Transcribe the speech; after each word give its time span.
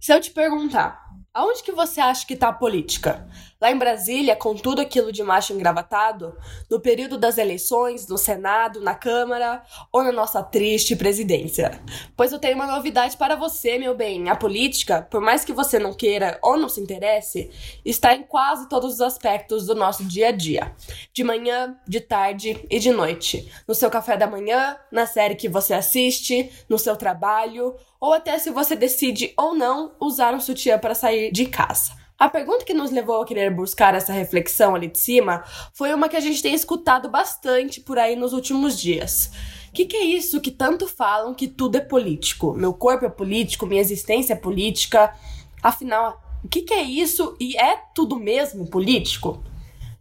Se 0.00 0.12
eu 0.12 0.20
te 0.20 0.30
perguntar, 0.30 1.08
aonde 1.34 1.60
que 1.60 1.72
você 1.72 2.00
acha 2.00 2.24
que 2.24 2.36
tá 2.36 2.48
a 2.48 2.52
política? 2.52 3.28
Lá 3.60 3.72
em 3.72 3.76
Brasília, 3.76 4.36
com 4.36 4.54
tudo 4.54 4.80
aquilo 4.80 5.10
de 5.10 5.24
macho 5.24 5.52
engravatado, 5.52 6.38
no 6.70 6.78
período 6.78 7.18
das 7.18 7.36
eleições, 7.36 8.06
no 8.06 8.16
Senado, 8.16 8.80
na 8.80 8.94
Câmara 8.94 9.60
ou 9.92 10.04
na 10.04 10.12
nossa 10.12 10.40
triste 10.40 10.94
presidência. 10.94 11.82
Pois 12.16 12.30
eu 12.30 12.38
tenho 12.38 12.54
uma 12.54 12.66
novidade 12.66 13.16
para 13.16 13.34
você, 13.34 13.76
meu 13.76 13.96
bem. 13.96 14.28
A 14.28 14.36
política, 14.36 15.02
por 15.02 15.20
mais 15.20 15.44
que 15.44 15.52
você 15.52 15.80
não 15.80 15.92
queira 15.92 16.38
ou 16.40 16.56
não 16.56 16.68
se 16.68 16.80
interesse, 16.80 17.50
está 17.84 18.14
em 18.14 18.22
quase 18.22 18.68
todos 18.68 18.94
os 18.94 19.00
aspectos 19.00 19.66
do 19.66 19.74
nosso 19.74 20.04
dia 20.04 20.28
a 20.28 20.32
dia. 20.32 20.72
De 21.12 21.24
manhã, 21.24 21.76
de 21.88 22.00
tarde 22.00 22.64
e 22.70 22.78
de 22.78 22.92
noite. 22.92 23.52
No 23.66 23.74
seu 23.74 23.90
café 23.90 24.16
da 24.16 24.28
manhã, 24.28 24.76
na 24.92 25.04
série 25.04 25.34
que 25.34 25.48
você 25.48 25.74
assiste, 25.74 26.52
no 26.68 26.78
seu 26.78 26.94
trabalho, 26.94 27.74
ou 28.00 28.12
até 28.12 28.38
se 28.38 28.50
você 28.50 28.76
decide 28.76 29.32
ou 29.36 29.54
não 29.54 29.92
usar 30.00 30.34
um 30.34 30.40
sutiã 30.40 30.78
para 30.78 30.94
sair 30.94 31.32
de 31.32 31.46
casa. 31.46 31.92
A 32.18 32.28
pergunta 32.28 32.64
que 32.64 32.74
nos 32.74 32.90
levou 32.90 33.22
a 33.22 33.24
querer 33.24 33.54
buscar 33.54 33.94
essa 33.94 34.12
reflexão 34.12 34.74
ali 34.74 34.88
de 34.88 34.98
cima 34.98 35.44
foi 35.72 35.94
uma 35.94 36.08
que 36.08 36.16
a 36.16 36.20
gente 36.20 36.42
tem 36.42 36.52
escutado 36.52 37.08
bastante 37.08 37.80
por 37.80 37.96
aí 37.96 38.16
nos 38.16 38.32
últimos 38.32 38.78
dias. 38.78 39.30
O 39.68 39.72
que, 39.72 39.86
que, 39.86 39.96
é 39.96 40.04
isso 40.04 40.40
que 40.40 40.50
tanto 40.50 40.88
falam 40.88 41.32
que 41.32 41.46
tudo 41.46 41.76
é 41.76 41.80
político? 41.80 42.54
Meu 42.54 42.74
corpo 42.74 43.04
é 43.04 43.08
político, 43.08 43.66
minha 43.66 43.80
existência 43.80 44.32
é 44.32 44.36
política. 44.36 45.14
Afinal, 45.62 46.20
o 46.42 46.48
que, 46.48 46.62
que 46.62 46.74
é 46.74 46.82
isso 46.82 47.36
e 47.38 47.56
é 47.56 47.76
tudo 47.94 48.16
mesmo 48.16 48.66
político? 48.66 49.40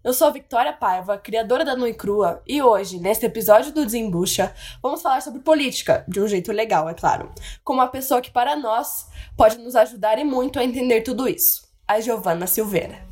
Eu 0.08 0.14
sou 0.14 0.32
Victoria 0.32 0.72
Paiva, 0.72 1.18
criadora 1.18 1.66
da 1.66 1.76
Nui 1.76 1.94
Crua, 1.94 2.42
e 2.48 2.62
hoje, 2.62 2.98
neste 2.98 3.26
episódio 3.26 3.74
do 3.74 3.86
Desembucha, 3.86 4.56
vamos 4.82 5.02
falar 5.02 5.22
sobre 5.22 5.42
política, 5.42 6.06
de 6.08 6.22
um 6.22 6.28
jeito 6.30 6.50
legal, 6.54 6.88
é 6.88 6.94
claro, 6.94 7.30
com 7.62 7.74
uma 7.74 7.90
pessoa 7.90 8.22
que, 8.22 8.32
para 8.32 8.56
nós, 8.56 9.10
pode 9.36 9.58
nos 9.58 9.76
ajudar 9.76 10.18
e 10.18 10.24
muito 10.24 10.60
a 10.60 10.64
entender 10.64 11.02
tudo 11.02 11.28
isso 11.28 11.68
a 11.86 12.00
Giovana 12.00 12.48
Silveira. 12.48 13.06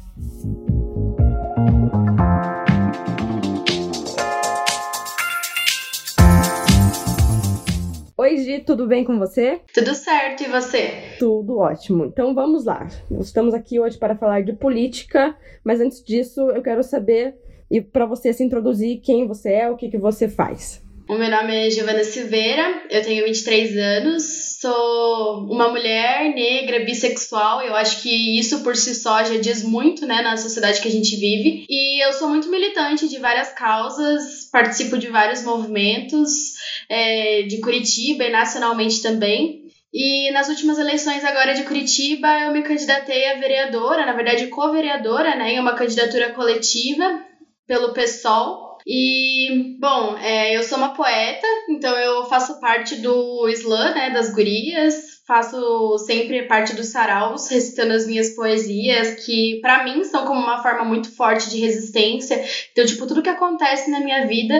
Oi, 8.26 8.38
Gi, 8.38 8.64
tudo 8.66 8.88
bem 8.88 9.04
com 9.04 9.20
você? 9.20 9.62
Tudo 9.72 9.94
certo, 9.94 10.42
e 10.42 10.48
você? 10.48 11.16
Tudo 11.20 11.60
ótimo. 11.60 12.06
Então 12.06 12.34
vamos 12.34 12.66
lá. 12.66 12.88
Estamos 13.22 13.54
aqui 13.54 13.80
hoje 13.80 14.00
para 14.00 14.16
falar 14.16 14.42
de 14.42 14.52
política, 14.52 15.38
mas 15.64 15.80
antes 15.80 16.04
disso 16.04 16.42
eu 16.50 16.64
quero 16.64 16.82
saber, 16.82 17.36
e 17.70 17.80
para 17.80 18.08
você 18.08 18.34
se 18.34 18.44
introduzir, 18.44 19.00
quem 19.02 19.28
você 19.28 19.52
é, 19.52 19.70
o 19.70 19.78
que, 19.78 19.92
que 19.92 20.00
você 20.00 20.28
faz. 20.28 20.84
O 21.08 21.14
meu 21.14 21.30
nome 21.30 21.68
é 21.68 21.70
Giovana 21.70 22.04
Silveira, 22.04 22.82
eu 22.90 23.04
tenho 23.04 23.26
23 23.26 23.78
anos, 23.78 24.58
sou 24.60 25.46
uma 25.48 25.70
mulher 25.70 26.34
negra, 26.34 26.84
bissexual, 26.84 27.62
eu 27.62 27.76
acho 27.76 28.02
que 28.02 28.40
isso 28.40 28.64
por 28.64 28.76
si 28.76 28.96
só 28.96 29.24
já 29.24 29.38
diz 29.38 29.62
muito, 29.62 30.04
né, 30.08 30.24
na 30.24 30.36
sociedade 30.36 30.82
que 30.82 30.88
a 30.88 30.92
gente 30.92 31.16
vive. 31.16 31.64
E 31.70 32.04
eu 32.04 32.12
sou 32.12 32.30
muito 32.30 32.50
militante 32.50 33.08
de 33.08 33.20
várias 33.20 33.50
causas, 33.54 34.50
participo 34.52 34.98
de 34.98 35.10
vários 35.10 35.44
movimentos, 35.44 36.55
é, 36.90 37.44
de 37.44 37.60
Curitiba 37.62 38.24
e 38.24 38.32
nacionalmente 38.32 39.02
também. 39.02 39.66
E 39.94 40.30
nas 40.32 40.50
últimas 40.50 40.78
eleições 40.78 41.24
agora 41.24 41.54
de 41.54 41.64
Curitiba, 41.64 42.28
eu 42.42 42.52
me 42.52 42.64
candidatei 42.64 43.32
a 43.32 43.40
vereadora, 43.40 44.06
na 44.06 44.12
verdade 44.12 44.48
co-vereadora, 44.48 45.36
né, 45.36 45.54
em 45.54 45.60
uma 45.60 45.74
candidatura 45.76 46.34
coletiva 46.34 47.24
pelo 47.66 47.94
PSOL. 47.94 48.78
E, 48.86 49.78
bom, 49.80 50.18
é, 50.18 50.56
eu 50.56 50.64
sou 50.64 50.78
uma 50.78 50.94
poeta, 50.94 51.48
então 51.70 51.98
eu 51.98 52.26
faço 52.26 52.60
parte 52.60 52.98
do 52.98 53.48
slam, 53.50 53.96
né, 53.96 54.10
das 54.12 54.34
gurias, 54.34 55.15
faço 55.28 55.98
sempre 56.00 56.44
parte 56.44 56.76
dos 56.76 56.88
saraus, 56.88 57.50
recitando 57.50 57.94
as 57.94 58.06
minhas 58.06 58.36
poesias, 58.36 59.26
que 59.26 59.60
para 59.60 59.84
mim 59.84 60.04
são 60.04 60.24
como 60.26 60.40
uma 60.40 60.62
forma 60.62 60.86
muito 60.86 61.12
forte 61.16 61.50
de 61.50 61.60
resistência. 61.60 62.44
Então, 62.72 62.86
tipo, 62.86 63.08
tudo 63.08 63.24
que 63.24 63.30
acontece 63.30 63.90
na 63.90 64.00
minha 64.00 64.28
vida, 64.28 64.54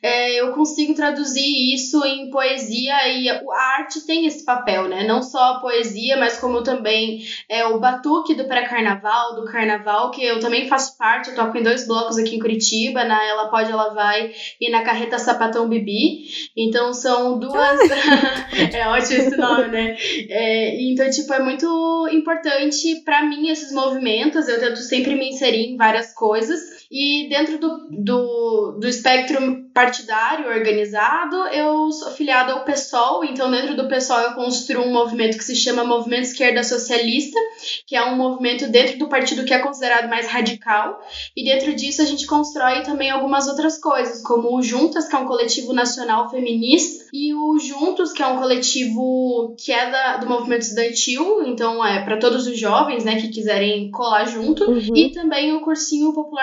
é, 0.00 0.40
eu 0.40 0.52
consigo 0.52 0.94
traduzir 0.94 1.74
isso 1.74 2.04
em 2.04 2.30
poesia 2.30 3.08
e 3.08 3.28
a 3.28 3.42
arte 3.78 4.06
tem 4.06 4.24
esse 4.26 4.44
papel, 4.44 4.86
né? 4.86 5.04
Não 5.04 5.22
só 5.22 5.54
a 5.54 5.60
poesia, 5.60 6.16
mas 6.16 6.38
como 6.38 6.62
também 6.62 7.24
é, 7.48 7.66
o 7.66 7.80
batuque 7.80 8.34
do 8.34 8.44
pré-carnaval, 8.44 9.34
do 9.34 9.44
carnaval, 9.44 10.12
que 10.12 10.24
eu 10.24 10.38
também 10.38 10.68
faço 10.68 10.96
parte, 10.96 11.30
eu 11.30 11.34
toco 11.34 11.58
em 11.58 11.64
dois 11.64 11.84
blocos 11.84 12.16
aqui 12.16 12.36
em 12.36 12.40
Curitiba, 12.40 13.04
na 13.04 13.20
Ela 13.24 13.48
Pode, 13.48 13.72
Ela 13.72 13.92
Vai 13.92 14.32
e 14.60 14.70
na 14.70 14.82
Carreta 14.82 15.18
Sapatão 15.18 15.68
Bibi. 15.68 16.26
Então, 16.56 16.94
são 16.94 17.40
duas... 17.40 17.80
é 18.72 18.86
ótimo 18.86 19.18
esse 19.18 19.36
nome, 19.36 19.68
né? 19.68 19.96
É, 20.28 20.82
então, 20.82 21.08
tipo, 21.10 21.32
é 21.32 21.42
muito 21.42 22.08
importante 22.12 23.02
para 23.04 23.24
mim 23.24 23.48
esses 23.48 23.72
movimentos. 23.72 24.48
Eu 24.48 24.60
tento 24.60 24.78
sempre 24.78 25.14
me 25.14 25.30
inserir 25.30 25.66
em 25.66 25.76
várias 25.76 26.12
coisas. 26.14 26.60
E 26.90 27.28
dentro 27.28 27.58
do, 27.58 27.88
do, 27.90 28.78
do 28.80 28.88
espectro 28.88 29.61
partidário 29.72 30.48
organizado, 30.48 31.36
eu 31.48 31.90
sou 31.90 32.08
afiliada 32.08 32.52
ao 32.52 32.64
PSOL, 32.64 33.24
então 33.24 33.50
dentro 33.50 33.74
do 33.74 33.88
PSOL 33.88 34.20
eu 34.20 34.34
construo 34.34 34.84
um 34.84 34.92
movimento 34.92 35.36
que 35.36 35.44
se 35.44 35.56
chama 35.56 35.84
Movimento 35.84 36.24
Esquerda 36.24 36.62
Socialista, 36.62 37.38
que 37.86 37.96
é 37.96 38.04
um 38.04 38.16
movimento 38.16 38.68
dentro 38.68 38.98
do 38.98 39.08
partido 39.08 39.44
que 39.44 39.54
é 39.54 39.58
considerado 39.58 40.08
mais 40.08 40.28
radical, 40.28 41.00
e 41.36 41.44
dentro 41.44 41.74
disso 41.74 42.02
a 42.02 42.04
gente 42.04 42.26
constrói 42.26 42.82
também 42.82 43.10
algumas 43.10 43.48
outras 43.48 43.78
coisas, 43.80 44.22
como 44.22 44.56
o 44.56 44.62
Juntas, 44.62 45.08
que 45.08 45.16
é 45.16 45.18
um 45.18 45.26
coletivo 45.26 45.72
nacional 45.72 46.30
feminista, 46.30 47.06
e 47.12 47.34
o 47.34 47.58
Juntos, 47.58 48.12
que 48.12 48.22
é 48.22 48.26
um 48.26 48.38
coletivo 48.38 49.56
que 49.58 49.72
é 49.72 49.90
da, 49.90 50.16
do 50.18 50.28
movimento 50.28 50.62
estudantil, 50.62 51.42
então 51.46 51.84
é 51.84 52.04
para 52.04 52.18
todos 52.18 52.46
os 52.46 52.58
jovens, 52.58 53.04
né, 53.04 53.20
que 53.20 53.28
quiserem 53.28 53.90
colar 53.90 54.26
junto, 54.26 54.70
uhum. 54.70 54.96
e 54.96 55.10
também 55.10 55.52
o 55.52 55.60
cursinho 55.60 56.12
popular 56.12 56.42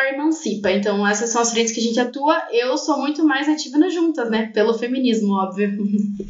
participa. 0.49 0.71
Então, 0.71 1.07
essas 1.07 1.29
são 1.29 1.41
as 1.41 1.51
frentes 1.51 1.73
que 1.73 1.79
a 1.79 1.83
gente 1.83 1.99
atua. 1.99 2.41
Eu 2.51 2.77
sou 2.77 2.97
muito 2.97 3.18
mais 3.25 3.47
ativa 3.47 3.77
nas 3.77 3.93
juntas, 3.93 4.29
né? 4.29 4.47
Pelo 4.47 4.73
feminismo, 4.73 5.33
óbvio. 5.33 5.77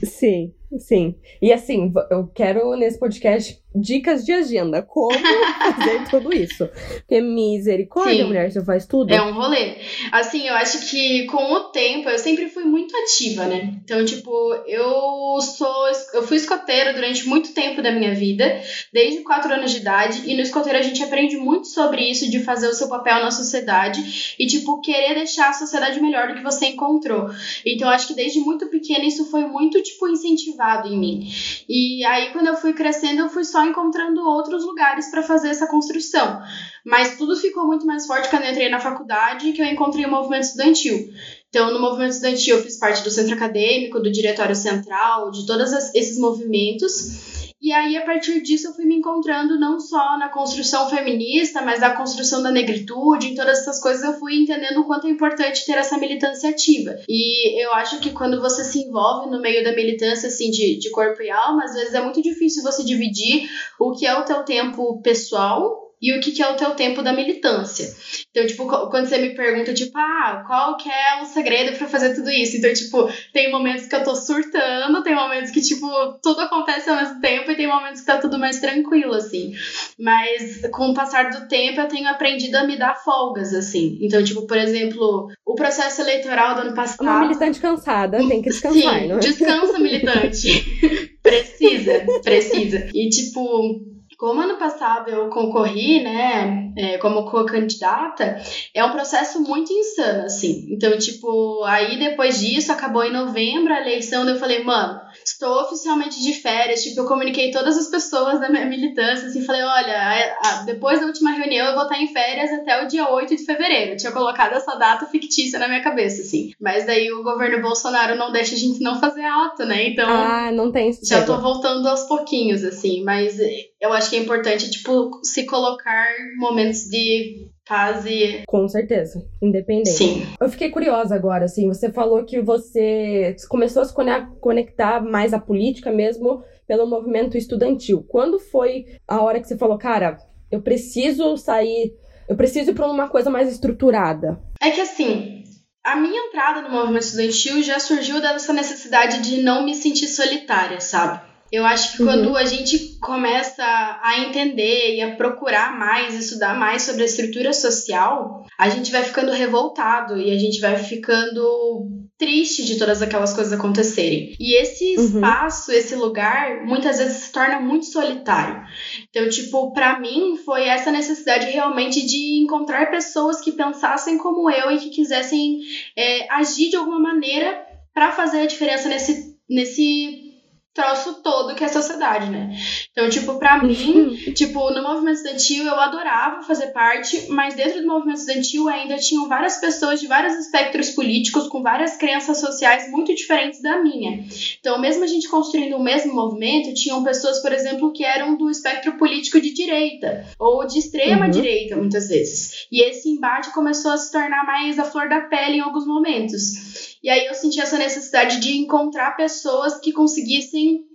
Sim, 0.04 0.54
sim. 0.78 1.16
E 1.42 1.52
assim, 1.52 1.92
eu 2.12 2.28
quero 2.28 2.76
nesse 2.76 3.00
podcast 3.00 3.60
dicas 3.76 4.26
de 4.26 4.32
agenda, 4.32 4.82
como 4.82 5.14
fazer 5.14 6.10
tudo 6.10 6.34
isso. 6.34 6.68
Porque 6.98 7.22
misericórdia, 7.22 8.24
Sim. 8.24 8.28
mulher, 8.28 8.52
você 8.52 8.64
faz 8.64 8.86
tudo. 8.88 9.14
É 9.14 9.22
um 9.22 9.34
rolê. 9.34 9.76
Assim, 10.12 10.48
eu 10.48 10.56
acho 10.56 10.90
que 10.90 11.26
com 11.26 11.54
o 11.54 11.60
tempo 11.66 12.10
eu 12.10 12.18
sempre 12.18 12.50
fui 12.50 12.64
muito 12.64 12.96
ativa, 12.98 13.46
né? 13.46 13.76
Então, 13.84 14.04
tipo, 14.04 14.32
eu 14.66 15.40
sou. 15.42 15.88
Eu 16.14 16.24
fui 16.24 16.38
escoteira 16.38 16.94
durante 16.94 17.28
muito 17.28 17.54
tempo 17.54 17.82
da 17.82 17.92
minha 17.92 18.14
vida, 18.14 18.62
desde 18.92 19.22
4 19.22 19.54
anos 19.54 19.72
de 19.72 19.78
idade, 19.78 20.24
e 20.26 20.36
no 20.36 20.42
escoteiro 20.42 20.78
a 20.78 20.82
gente 20.82 21.04
aprende 21.04 21.38
muito 21.38 21.68
sobre 21.68 22.10
isso, 22.10 22.30
de 22.30 22.40
fazer 22.40 22.68
o 22.68 22.74
seu 22.74 22.90
papel 22.90 23.22
na 23.22 23.32
sociedade 23.32 24.36
e, 24.40 24.48
tipo, 24.48 24.82
querer 24.82 25.14
deixar 25.14 25.50
a 25.50 25.54
sociedade 25.54 26.02
melhor 26.02 26.28
do 26.28 26.36
que 26.36 26.44
você 26.44 26.68
encontrou. 26.68 27.30
Então, 27.66 27.88
eu 27.88 27.94
acho 27.94 28.08
que 28.08 28.16
desde 28.16 28.40
muito 28.40 28.68
pequena 28.68 29.06
isso 29.06 29.30
foi 29.30 29.46
muito, 29.46 29.82
tipo, 29.82 30.08
incentivado 30.08 30.59
em 30.88 30.98
mim. 30.98 31.32
E 31.68 32.04
aí, 32.06 32.32
quando 32.32 32.48
eu 32.48 32.56
fui 32.56 32.74
crescendo, 32.74 33.22
eu 33.22 33.30
fui 33.30 33.44
só 33.44 33.66
encontrando 33.66 34.22
outros 34.22 34.66
lugares 34.66 35.10
para 35.10 35.24
fazer 35.24 35.50
essa 35.50 35.68
construção. 35.68 36.42
Mas 36.86 37.18
tudo 37.18 37.36
ficou 37.36 37.66
muito 37.66 37.86
mais 37.86 38.06
forte 38.06 38.30
quando 38.30 38.44
eu 38.44 38.52
entrei 38.52 38.70
na 38.70 38.80
faculdade, 38.80 39.52
que 39.54 39.62
eu 39.62 39.66
encontrei 39.66 40.06
o 40.06 40.12
movimento 40.12 40.44
estudantil. 40.44 41.10
Então, 41.50 41.74
no 41.74 41.80
movimento 41.80 42.12
estudantil, 42.12 42.58
eu 42.58 42.64
fiz 42.64 42.78
parte 42.78 43.04
do 43.04 43.10
centro 43.10 43.34
acadêmico, 43.34 44.00
do 44.00 44.12
diretório 44.12 44.56
central, 44.56 45.32
de 45.32 45.46
todos 45.46 45.72
esses 45.96 46.20
movimentos. 46.20 47.29
E 47.62 47.74
aí, 47.74 47.98
a 47.98 48.06
partir 48.06 48.42
disso, 48.42 48.68
eu 48.68 48.74
fui 48.74 48.86
me 48.86 48.96
encontrando 48.96 49.60
não 49.60 49.80
só 49.82 50.18
na 50.18 50.30
construção 50.30 50.90
feminista, 50.90 51.62
mas 51.62 51.82
na 51.82 51.94
construção 51.94 52.42
da 52.42 52.52
negritude, 52.52 53.28
em 53.28 53.36
todas 53.36 53.60
essas 53.60 53.82
coisas, 53.82 54.02
eu 54.02 54.18
fui 54.18 54.36
entendendo 54.36 54.80
o 54.80 54.86
quanto 54.86 55.08
é 55.08 55.10
importante 55.10 55.66
ter 55.66 55.74
essa 55.74 55.98
militância 55.98 56.50
ativa. 56.50 56.96
E 57.08 57.62
eu 57.62 57.74
acho 57.74 58.00
que 58.00 58.12
quando 58.12 58.40
você 58.40 58.64
se 58.64 58.80
envolve 58.80 59.30
no 59.30 59.42
meio 59.42 59.62
da 59.62 59.76
militância, 59.76 60.28
assim, 60.28 60.50
de, 60.50 60.80
de 60.80 60.90
corpo 60.90 61.22
e 61.22 61.30
alma, 61.30 61.66
às 61.66 61.74
vezes 61.74 61.94
é 61.94 62.02
muito 62.02 62.22
difícil 62.22 62.64
você 62.64 62.82
dividir 62.84 63.50
o 63.78 63.92
que 63.92 64.06
é 64.06 64.18
o 64.18 64.24
teu 64.24 64.44
tempo 64.44 65.02
pessoal 65.02 65.89
e 66.02 66.14
o 66.14 66.20
que, 66.20 66.32
que 66.32 66.42
é 66.42 66.50
o 66.50 66.56
teu 66.56 66.72
tempo 66.72 67.02
da 67.02 67.12
militância. 67.12 67.94
Então, 68.32 68.46
tipo, 68.48 68.66
quando 68.90 69.08
você 69.08 69.18
me 69.18 69.36
pergunta, 69.36 69.74
tipo, 69.74 69.98
ah, 69.98 70.44
qual 70.48 70.78
que 70.78 70.90
é 70.90 71.22
o 71.22 71.26
segredo 71.26 71.78
para 71.78 71.88
fazer 71.88 72.16
tudo 72.16 72.30
isso? 72.30 72.58
Então, 72.58 72.74
tipo, 72.74 73.10
tem 73.34 73.52
momentos 73.52 73.86
que 73.86 73.96
eu 73.96 74.04
tô 74.04 74.16
surtando, 74.16 75.04
tem 75.04 75.16
momentos 75.16 75.52
que, 75.52 75.62
tipo, 75.62 75.88
tudo 76.22 76.42
acontece 76.42 76.90
ao 76.90 76.96
mesmo 76.96 77.20
tempo 77.20 77.52
e 77.52 77.56
tem 77.56 77.68
momentos 77.68 78.02
que 78.02 78.08
tá 78.08 78.18
tudo 78.18 78.40
mais 78.40 78.60
tranquilo, 78.60 79.14
assim. 79.14 79.54
Mas 80.00 80.62
com 80.72 80.92
o 80.92 80.94
passar 80.94 81.32
do 81.32 81.48
tempo 81.48 81.82
eu 81.82 81.88
tenho 81.88 82.08
aprendido 82.08 82.56
a 82.56 82.66
me 82.66 82.78
dar 82.78 82.96
folgas, 82.96 83.54
assim. 83.54 83.98
Então, 84.02 84.24
tipo, 84.24 84.48
por 84.48 84.58
exemplo, 84.58 85.28
o 85.46 85.56
processo 85.56 86.02
eleitoral 86.02 86.56
do 86.56 86.62
ano 86.62 86.74
passado. 86.74 87.02
Uma 87.02 87.22
militante 87.22 87.60
cansada, 87.60 88.18
tem 88.20 88.42
que 88.42 88.50
descansar, 88.50 89.02
Sim, 89.02 89.08
não 89.08 89.18
é? 89.18 89.20
descansa, 89.20 89.80
militante. 89.80 91.20
precisa, 91.22 92.06
precisa. 92.24 92.88
E, 92.94 93.10
tipo, 93.10 93.99
como 94.20 94.42
ano 94.42 94.58
passado 94.58 95.10
eu 95.10 95.30
concorri, 95.30 96.04
né, 96.04 96.74
é, 96.78 96.98
como 96.98 97.24
co-candidata, 97.24 98.38
é 98.76 98.84
um 98.84 98.92
processo 98.92 99.42
muito 99.42 99.72
insano, 99.72 100.26
assim. 100.26 100.66
Então, 100.70 100.98
tipo, 100.98 101.64
aí 101.64 101.98
depois 101.98 102.38
disso, 102.38 102.70
acabou 102.70 103.06
em 103.06 103.14
novembro 103.14 103.74
a 103.74 103.80
eleição, 103.80 104.28
eu 104.28 104.36
falei, 104.36 104.62
mano, 104.62 105.00
estou 105.32 105.62
oficialmente 105.64 106.22
de 106.22 106.34
férias. 106.34 106.82
Tipo, 106.82 107.02
eu 107.02 107.06
comuniquei 107.06 107.52
todas 107.52 107.78
as 107.78 107.88
pessoas 107.88 108.40
da 108.40 108.50
minha 108.50 108.66
militância, 108.66 109.28
assim, 109.28 109.46
falei, 109.46 109.62
olha, 109.62 110.64
depois 110.66 111.00
da 111.00 111.06
última 111.06 111.32
reunião 111.32 111.68
eu 111.68 111.76
vou 111.76 111.84
estar 111.84 112.00
em 112.02 112.08
férias 112.08 112.52
até 112.52 112.84
o 112.84 112.88
dia 112.88 113.10
8 113.10 113.36
de 113.36 113.46
fevereiro. 113.46 113.92
Eu 113.92 113.98
tinha 113.98 114.12
colocado 114.12 114.54
essa 114.54 114.76
data 114.76 115.06
fictícia 115.06 115.60
na 115.60 115.68
minha 115.68 115.82
cabeça, 115.82 116.22
assim. 116.22 116.52
Mas 116.60 116.86
daí 116.86 117.12
o 117.12 117.24
governo 117.24 117.62
Bolsonaro 117.62 118.16
não 118.16 118.32
deixa 118.32 118.56
a 118.56 118.58
gente 118.58 118.82
não 118.82 119.00
fazer 119.00 119.24
ato, 119.24 119.66
né? 119.66 119.90
Então. 119.90 120.10
Ah, 120.10 120.52
não 120.52 120.72
tem 120.72 120.92
Já 121.04 121.24
tô 121.26 121.38
voltando 121.38 121.88
aos 121.88 122.04
pouquinhos, 122.04 122.64
assim. 122.64 123.04
Mas 123.04 123.38
eu 123.80 123.94
acho 123.94 124.10
que 124.10 124.16
é 124.16 124.20
importante, 124.20 124.70
tipo, 124.70 125.20
se 125.24 125.46
colocar 125.46 126.08
momentos 126.38 126.90
de 126.90 127.50
fase. 127.70 128.44
Com 128.48 128.68
certeza, 128.68 129.24
independente. 129.40 129.92
Sim. 129.92 130.26
Eu 130.42 130.50
fiquei 130.50 130.72
curiosa 130.72 131.14
agora, 131.14 131.46
assim, 131.46 131.68
você 131.68 131.92
falou 131.92 132.26
que 132.26 132.42
você 132.42 133.36
começou 133.48 133.84
a 133.84 133.86
se 133.86 133.94
conectar 134.42 135.00
mais 135.00 135.34
à 135.34 135.40
política 135.40 135.92
mesmo 135.92 136.44
pelo 136.68 136.88
movimento 136.88 137.38
estudantil. 137.38 138.04
Quando 138.10 138.40
foi 138.40 138.86
a 139.08 139.22
hora 139.22 139.40
que 139.40 139.48
você 139.48 139.58
falou, 139.58 139.78
cara, 139.78 140.18
eu 140.52 140.62
preciso 140.62 141.38
sair, 141.38 141.94
eu 142.28 142.36
preciso 142.36 142.72
ir 142.72 142.74
para 142.74 142.90
uma 142.90 143.08
coisa 143.08 143.30
mais 143.30 143.52
estruturada? 143.52 144.42
É 144.60 144.72
que 144.72 144.82
assim, 144.82 145.44
a 145.84 145.96
minha 145.96 146.28
entrada 146.28 146.62
no 146.64 146.72
movimento 146.72 147.04
estudantil 147.04 147.62
já 147.62 147.80
surgiu 147.80 148.20
dessa 148.20 148.52
necessidade 148.52 149.22
de 149.22 149.42
não 149.42 149.64
me 149.64 149.76
sentir 149.76 150.08
solitária, 150.08 150.82
sabe? 150.82 151.29
Eu 151.52 151.66
acho 151.66 151.98
que 151.98 152.04
quando 152.04 152.30
uhum. 152.30 152.36
a 152.36 152.46
gente 152.46 152.98
começa 153.00 153.64
a 153.64 154.20
entender 154.20 154.96
e 154.96 155.02
a 155.02 155.16
procurar 155.16 155.78
mais, 155.78 156.14
estudar 156.14 156.58
mais 156.58 156.84
sobre 156.84 157.04
a 157.04 157.06
estrutura 157.06 157.54
social, 157.54 158.46
a 158.58 158.70
gente 158.70 158.92
vai 158.92 159.04
ficando 159.04 159.32
revoltado 159.32 160.18
e 160.18 160.32
a 160.32 160.38
gente 160.38 160.60
vai 160.60 160.78
ficando 160.78 161.88
triste 162.18 162.66
de 162.66 162.78
todas 162.78 163.02
aquelas 163.02 163.34
coisas 163.34 163.54
acontecerem. 163.54 164.36
E 164.40 164.62
esse 164.62 164.98
uhum. 164.98 165.06
espaço, 165.06 165.72
esse 165.72 165.96
lugar, 165.96 166.66
muitas 166.66 166.98
vezes 166.98 167.24
se 167.24 167.32
torna 167.32 167.60
muito 167.62 167.86
solitário. 167.86 168.62
Então, 169.10 169.28
tipo, 169.30 169.72
para 169.72 170.00
mim 170.00 170.38
foi 170.46 170.68
essa 170.68 170.92
necessidade 170.92 171.48
realmente 171.48 172.06
de 172.06 172.42
encontrar 172.44 172.92
pessoas 172.92 173.40
que 173.40 173.54
pensassem 173.54 174.18
como 174.18 174.52
eu 174.52 174.70
e 174.72 174.78
que 174.78 174.90
quisessem 174.90 175.62
é, 175.98 176.32
agir 176.34 176.70
de 176.70 176.76
alguma 176.76 177.00
maneira 177.00 177.66
para 177.94 178.12
fazer 178.12 178.42
a 178.42 178.46
diferença 178.46 178.90
nesse, 178.90 179.36
nesse 179.50 180.29
troço 180.74 181.22
todo 181.22 181.56
que 181.56 181.64
é 181.64 181.68
a 181.68 181.72
sociedade, 181.72 182.30
né? 182.30 182.56
Então, 182.92 183.10
tipo, 183.10 183.38
pra 183.38 183.62
mim, 183.62 184.16
tipo, 184.34 184.72
no 184.72 184.82
movimento 184.82 185.18
estudantil 185.18 185.66
eu 185.66 185.80
adorava 185.80 186.44
fazer 186.44 186.68
parte, 186.68 187.28
mas 187.30 187.56
dentro 187.56 187.82
do 187.82 187.88
movimento 187.88 188.20
estudantil 188.20 188.68
ainda 188.70 188.98
tinham 188.98 189.28
várias 189.28 189.58
pessoas 189.58 190.00
de 190.00 190.08
vários 190.08 190.36
espectros 190.36 190.92
políticos 190.92 191.48
com 191.48 191.62
várias 191.62 191.98
crenças 191.98 192.40
sociais 192.40 192.90
muito 192.92 193.14
diferentes 193.14 193.62
da 193.62 193.82
minha. 193.82 194.26
Então, 194.60 194.80
mesmo 194.80 195.04
a 195.04 195.08
gente 195.08 195.28
construindo 195.28 195.76
o 195.76 195.84
mesmo 195.84 196.14
movimento, 196.14 196.74
tinham 196.74 197.04
pessoas, 197.04 197.42
por 197.42 197.52
exemplo, 197.52 197.92
que 197.92 198.04
eram 198.04 198.38
do 198.38 198.50
espectro 198.50 198.98
político 198.98 199.42
de 199.42 199.54
direita 199.54 200.26
ou 200.38 200.66
de 200.66 200.80
extrema 200.80 201.26
uhum. 201.26 201.32
direita, 201.32 201.76
muitas 201.76 202.10
vezes. 202.10 202.68
E 202.72 202.82
esse 202.82 203.10
embate 203.10 203.52
começou 203.54 203.92
a 203.92 203.98
se 203.98 204.12
tornar 204.12 204.46
mais 204.46 204.78
a 204.78 204.84
flor 204.84 205.10
da 205.10 205.22
pele 205.22 205.58
em 205.58 205.62
alguns 205.62 205.86
momentos. 205.86 206.89
E 207.02 207.10
aí 207.10 207.26
eu 207.26 207.34
senti 207.34 207.62
essa 207.62 207.78
necessidade 207.78 208.40
de 208.40 208.58
encontrar 208.58 209.16
pessoas 209.16 209.80
que 209.80 209.94
conseguissem 209.94 210.86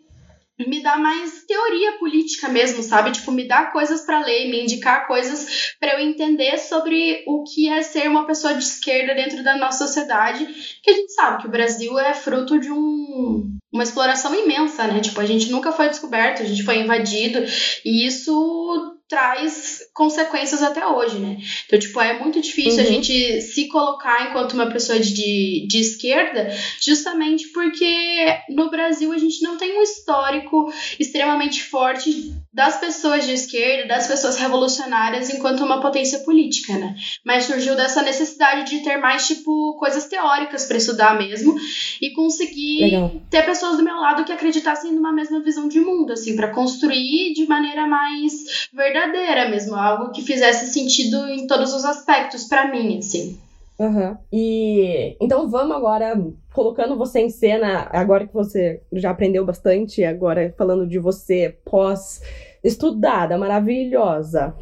me 0.59 0.83
dar 0.83 0.99
mais 0.99 1.45
teoria 1.47 1.99
política 1.99 2.49
mesmo, 2.49 2.83
sabe? 2.83 3.11
Tipo, 3.11 3.33
me 3.33 3.49
dar 3.49 3.73
coisas 3.73 4.03
para 4.03 4.25
ler, 4.25 4.49
me 4.49 4.63
indicar 4.63 5.07
coisas 5.07 5.75
para 5.81 5.95
eu 5.95 6.07
entender 6.07 6.59
sobre 6.59 7.25
o 7.27 7.43
que 7.43 7.69
é 7.69 7.83
ser 7.83 8.09
uma 8.09 8.27
pessoa 8.27 8.55
de 8.55 8.63
esquerda 8.63 9.15
dentro 9.15 9.43
da 9.43 9.57
nossa 9.57 9.87
sociedade, 9.87 10.47
que 10.83 10.91
a 10.91 10.95
gente 10.95 11.13
sabe 11.13 11.43
que 11.43 11.49
o 11.49 11.51
Brasil 11.51 11.99
é 11.99 12.15
fruto 12.15 12.59
de 12.59 12.71
um, 12.71 13.51
uma 13.73 13.83
exploração 13.83 14.33
imensa, 14.33 14.87
né? 14.87 15.01
Tipo, 15.01 15.21
a 15.21 15.27
gente 15.27 15.51
nunca 15.51 15.73
foi 15.73 15.89
descoberto, 15.89 16.43
a 16.43 16.47
gente 16.47 16.63
foi 16.63 16.79
invadido, 16.79 17.41
e 17.85 18.07
isso 18.07 18.95
traz 19.15 19.79
consequências 19.95 20.61
até 20.61 20.85
hoje, 20.85 21.21
né? 21.21 21.37
Então, 21.67 21.79
tipo, 21.79 22.01
é 22.01 22.19
muito 22.19 22.41
difícil 22.41 22.81
uhum. 22.81 22.89
a 22.89 22.93
gente 22.93 23.41
se 23.43 23.69
colocar 23.69 24.29
enquanto 24.29 24.55
uma 24.55 24.67
pessoa 24.67 24.99
de, 24.99 25.65
de 25.69 25.79
esquerda, 25.79 26.53
justamente 26.81 27.47
porque 27.49 28.27
no 28.49 28.69
Brasil 28.71 29.13
a 29.13 29.19
gente 29.19 29.41
não 29.41 29.57
tem 29.57 29.79
um 29.79 29.83
histórico 29.83 30.73
extremamente 30.99 31.63
forte 31.63 32.35
das 32.53 32.77
pessoas 32.79 33.25
de 33.25 33.35
esquerda, 33.35 33.87
das 33.87 34.09
pessoas 34.09 34.37
revolucionárias 34.37 35.31
enquanto 35.31 35.65
uma 35.65 35.81
potência 35.81 36.21
política, 36.21 36.73
né? 36.77 36.97
Mas 37.25 37.45
surgiu 37.45 37.77
dessa 37.77 38.03
necessidade 38.03 38.69
de 38.69 38.83
ter 38.83 38.97
mais, 38.97 39.29
tipo, 39.29 39.77
coisas 39.79 40.07
teóricas 40.07 40.65
para 40.65 40.77
estudar 40.77 41.17
mesmo 41.17 41.55
e 42.03 42.11
conseguir 42.11 42.81
Legal. 42.81 43.13
ter 43.31 43.45
pessoas 43.45 43.77
do 43.77 43.85
meu 43.85 43.97
lado 43.97 44.25
que 44.25 44.33
acreditassem 44.33 44.93
numa 44.93 45.13
mesma 45.13 45.41
visão 45.41 45.69
de 45.69 45.79
mundo, 45.79 46.13
assim, 46.13 46.35
para 46.35 46.53
construir 46.53 47.33
de 47.33 47.47
maneira 47.47 47.87
mais 47.87 48.69
verdadeira 48.73 49.04
mesmo, 49.51 49.75
algo 49.75 50.11
que 50.11 50.23
fizesse 50.23 50.73
sentido 50.73 51.29
em 51.29 51.47
todos 51.47 51.73
os 51.73 51.85
aspectos 51.85 52.45
para 52.45 52.71
mim, 52.71 52.99
assim. 52.99 53.39
Uhum. 53.79 54.17
E 54.33 55.17
então 55.21 55.49
vamos 55.49 55.77
agora 55.77 56.15
colocando 56.53 56.97
você 56.97 57.21
em 57.21 57.31
cena, 57.31 57.89
agora 57.91 58.27
que 58.27 58.33
você 58.33 58.81
já 58.93 59.11
aprendeu 59.11 59.45
bastante, 59.45 60.05
agora 60.05 60.55
falando 60.57 60.87
de 60.87 60.99
você 60.99 61.59
pós 61.65 62.23
estudada, 62.63 63.37
maravilhosa. 63.37 64.55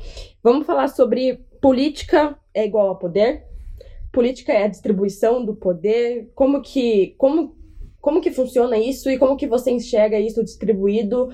Vamos 0.43 0.67
falar 0.67 0.89
sobre 0.89 1.41
política 1.61 2.37
é 2.55 2.65
igual 2.65 2.91
a 2.91 2.95
poder? 2.95 3.45
Política 4.11 4.53
é 4.53 4.65
a 4.65 4.69
distribuição 4.69 5.45
do 5.45 5.55
poder? 5.55 6.31
Como 6.35 6.63
que 6.63 7.15
como 7.19 7.55
como 8.01 8.21
que 8.21 8.33
funciona 8.33 8.77
isso 8.77 9.09
e 9.09 9.17
como 9.17 9.37
que 9.37 9.47
você 9.47 9.71
enxerga 9.71 10.19
isso 10.19 10.43
distribuído 10.43 11.31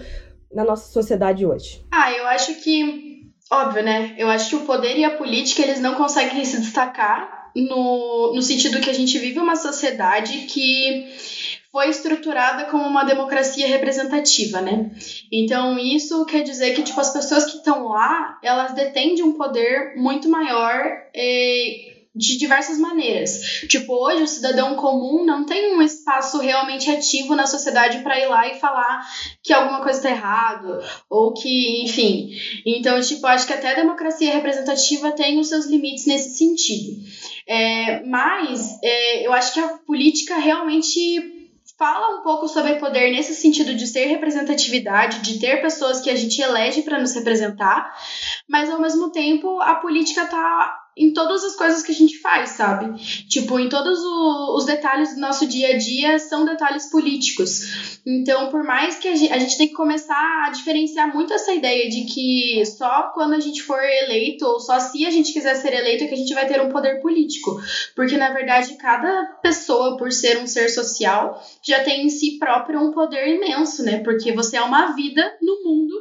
na 0.53 0.65
nossa 0.65 0.93
sociedade 0.93 1.47
hoje? 1.47 1.85
Ah, 1.91 2.12
eu 2.12 2.27
acho 2.27 2.55
que 2.56 3.19
óbvio, 3.50 3.83
né? 3.83 4.15
Eu 4.19 4.29
acho 4.29 4.50
que 4.50 4.56
o 4.56 4.67
poder 4.67 4.97
e 4.97 5.05
a 5.05 5.17
política 5.17 5.62
eles 5.62 5.81
não 5.81 5.95
conseguem 5.95 6.45
se 6.45 6.61
destacar 6.61 7.50
no, 7.55 8.35
no 8.35 8.43
sentido 8.43 8.81
que 8.81 8.91
a 8.91 8.95
gente 8.95 9.19
vive 9.19 9.39
uma 9.39 9.56
sociedade 9.56 10.47
que 10.47 11.09
foi 11.73 11.91
estruturada 11.91 12.65
como 12.65 12.85
uma 12.85 13.05
democracia 13.05 13.67
representativa, 13.67 14.61
né? 14.61 14.91
Então 15.31 15.79
isso 15.79 16.25
quer 16.25 16.43
dizer 16.43 16.75
que 16.75 16.83
tipo 16.83 17.00
as 17.00 17.12
pessoas 17.12 17.45
que 17.45 17.59
estão 17.59 17.89
lá 17.89 18.39
elas 18.43 18.75
detêm 18.75 19.15
de 19.15 19.23
um 19.23 19.33
poder 19.33 19.95
muito 19.97 20.29
maior 20.29 20.85
eh, 21.15 21.98
de 22.19 22.37
diversas 22.37 22.79
maneiras. 22.79 23.41
Tipo, 23.69 23.94
hoje 23.94 24.23
o 24.25 24.29
cidadão 24.29 24.75
comum 24.75 25.25
não 25.25 25.47
tem 25.47 25.75
um 25.75 25.81
espaço 25.81 26.38
realmente 26.38 26.91
ativo 26.91 27.35
na 27.35 27.47
sociedade 27.47 28.00
para 28.00 28.19
ir 28.19 28.26
lá 28.26 28.49
e 28.49 28.59
falar 28.59 29.06
que 29.43 29.53
alguma 29.53 29.81
coisa 29.81 29.99
está 29.99 30.11
errado, 30.11 30.82
ou 31.09 31.32
que, 31.32 31.85
enfim. 31.85 32.31
Então, 32.67 33.00
tipo, 33.00 33.26
acho 33.26 33.47
que 33.47 33.53
até 33.53 33.70
a 33.70 33.76
democracia 33.76 34.33
representativa 34.33 35.12
tem 35.12 35.38
os 35.38 35.49
seus 35.49 35.66
limites 35.66 36.07
nesse 36.07 36.37
sentido. 36.37 37.00
É, 37.47 38.02
mas 38.04 38.78
é, 38.83 39.26
eu 39.26 39.33
acho 39.33 39.54
que 39.54 39.61
a 39.61 39.78
política 39.87 40.37
realmente 40.37 41.38
fala 41.78 42.19
um 42.19 42.23
pouco 42.23 42.49
sobre 42.49 42.75
poder 42.75 43.12
nesse 43.12 43.35
sentido 43.37 43.73
de 43.73 43.87
ser 43.87 44.07
representatividade, 44.07 45.21
de 45.21 45.38
ter 45.38 45.62
pessoas 45.62 46.00
que 46.00 46.11
a 46.11 46.16
gente 46.16 46.43
elege 46.43 46.83
para 46.83 47.00
nos 47.00 47.14
representar, 47.14 47.97
mas 48.49 48.69
ao 48.69 48.81
mesmo 48.81 49.11
tempo 49.11 49.61
a 49.61 49.76
política 49.76 50.26
tá 50.26 50.76
em 50.99 51.12
todas 51.12 51.45
as 51.45 51.55
coisas 51.55 51.83
que 51.83 51.93
a 51.93 51.95
gente 51.95 52.19
faz, 52.19 52.50
sabe? 52.50 52.99
Tipo, 53.28 53.59
em 53.59 53.69
todos 53.69 54.00
os 54.00 54.64
detalhes 54.67 55.14
do 55.14 55.21
nosso 55.21 55.47
dia 55.47 55.75
a 55.75 55.78
dia 55.78 56.19
são 56.19 56.45
detalhes 56.45 56.90
políticos. 56.90 57.99
Então, 58.07 58.49
por 58.50 58.64
mais 58.64 58.97
que 58.97 59.09
a 59.09 59.14
gente, 59.14 59.33
a 59.33 59.38
gente 59.38 59.57
tem 59.57 59.69
que 59.69 59.75
começar 59.75 60.47
a 60.47 60.50
diferenciar 60.50 61.14
muito 61.14 61.33
essa 61.33 61.52
ideia 61.52 61.88
de 61.88 62.05
que 62.05 62.64
só 62.67 63.11
quando 63.14 63.35
a 63.35 63.40
gente 63.40 63.62
for 63.62 63.83
eleito, 63.83 64.45
ou 64.47 64.59
só 64.61 64.81
se 64.81 65.07
a 65.07 65.11
gente 65.11 65.33
quiser 65.33 65.55
ser 65.55 65.73
eleito, 65.73 66.05
é 66.05 66.07
que 66.07 66.14
a 66.14 66.19
gente 66.19 66.35
vai 66.35 66.47
ter 66.47 66.61
um 66.61 66.69
poder 66.69 67.00
político. 67.00 67.61
Porque, 67.95 68.17
na 68.17 68.33
verdade, 68.33 68.76
cada 68.76 69.25
pessoa, 69.43 69.97
por 69.97 70.11
ser 70.11 70.38
um 70.38 70.47
ser 70.47 70.69
social, 70.69 71.43
já 71.62 71.85
tem 71.85 72.07
em 72.07 72.11
si 72.11 72.38
próprio 72.38 72.81
um 72.81 72.90
poder 72.90 73.28
imenso, 73.28 73.83
né? 73.83 73.99
Porque 73.99 74.33
você 74.33 74.57
é 74.57 74.62
uma 74.62 74.93
vida 74.93 75.37
no 75.43 75.62
mundo 75.62 75.95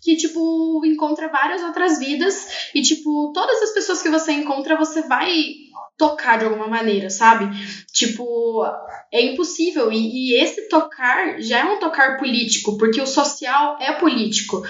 que, 0.00 0.16
tipo, 0.16 0.84
encontra 0.84 1.28
várias 1.28 1.62
outras 1.62 1.98
vidas 1.98 2.70
e, 2.74 2.82
tipo, 2.82 3.32
todas 3.32 3.62
as 3.62 3.72
pessoas 3.72 4.02
que 4.02 4.08
você 4.08 4.32
encontra, 4.40 4.76
você 4.76 5.02
vai 5.02 5.30
tocar 6.00 6.38
de 6.38 6.46
alguma 6.46 6.66
maneira, 6.66 7.10
sabe? 7.10 7.54
Tipo, 7.92 8.64
é 9.12 9.20
impossível. 9.20 9.92
E, 9.92 10.32
e, 10.32 10.42
esse 10.42 10.66
tocar 10.68 11.38
já 11.40 11.58
é 11.60 11.64
um 11.64 11.78
tocar 11.78 12.16
político, 12.16 12.78
porque 12.78 13.02
o 13.02 13.06
social 13.06 13.76
é 13.78 13.92
político. 13.92 14.62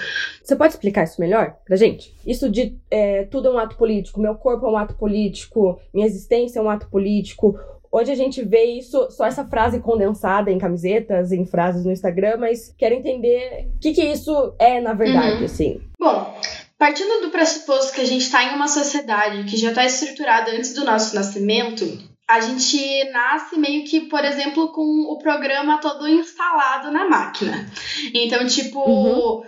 Você 0.43 0.57
pode 0.57 0.73
explicar 0.73 1.05
isso 1.05 1.21
melhor 1.21 1.55
pra 1.65 1.77
gente? 1.77 2.13
Isso 2.27 2.49
de 2.49 2.77
é, 2.91 3.23
tudo 3.23 3.47
é 3.47 3.51
um 3.51 3.57
ato 3.57 3.77
político, 3.77 4.19
meu 4.19 4.35
corpo 4.35 4.65
é 4.65 4.69
um 4.69 4.77
ato 4.77 4.93
político, 4.95 5.79
minha 5.93 6.05
existência 6.05 6.59
é 6.59 6.61
um 6.61 6.69
ato 6.69 6.89
político. 6.89 7.57
Hoje 7.89 8.11
a 8.11 8.15
gente 8.15 8.43
vê 8.43 8.63
isso, 8.63 9.09
só 9.11 9.25
essa 9.25 9.45
frase 9.45 9.79
condensada 9.79 10.51
em 10.51 10.57
camisetas, 10.57 11.31
em 11.31 11.45
frases 11.45 11.85
no 11.85 11.91
Instagram, 11.91 12.37
mas 12.37 12.73
quero 12.77 12.95
entender 12.95 13.69
o 13.75 13.79
que, 13.79 13.93
que 13.93 14.03
isso 14.03 14.53
é 14.59 14.81
na 14.81 14.93
verdade, 14.93 15.39
uhum. 15.39 15.45
assim. 15.45 15.81
Bom, 15.99 16.33
Partindo 16.81 17.21
do 17.21 17.29
pressuposto 17.29 17.93
que 17.93 18.01
a 18.01 18.05
gente 18.05 18.23
está 18.23 18.43
em 18.43 18.55
uma 18.55 18.67
sociedade 18.67 19.43
que 19.43 19.55
já 19.55 19.69
está 19.69 19.85
estruturada 19.85 20.49
antes 20.49 20.73
do 20.73 20.83
nosso 20.83 21.13
nascimento, 21.13 21.85
a 22.27 22.39
gente 22.39 23.03
nasce 23.11 23.55
meio 23.59 23.85
que, 23.85 24.01
por 24.01 24.25
exemplo, 24.25 24.71
com 24.71 25.03
o 25.03 25.15
programa 25.19 25.77
todo 25.79 26.07
instalado 26.07 26.89
na 26.89 27.07
máquina. 27.07 27.69
Então, 28.15 28.47
tipo, 28.47 28.79
uhum 28.79 29.43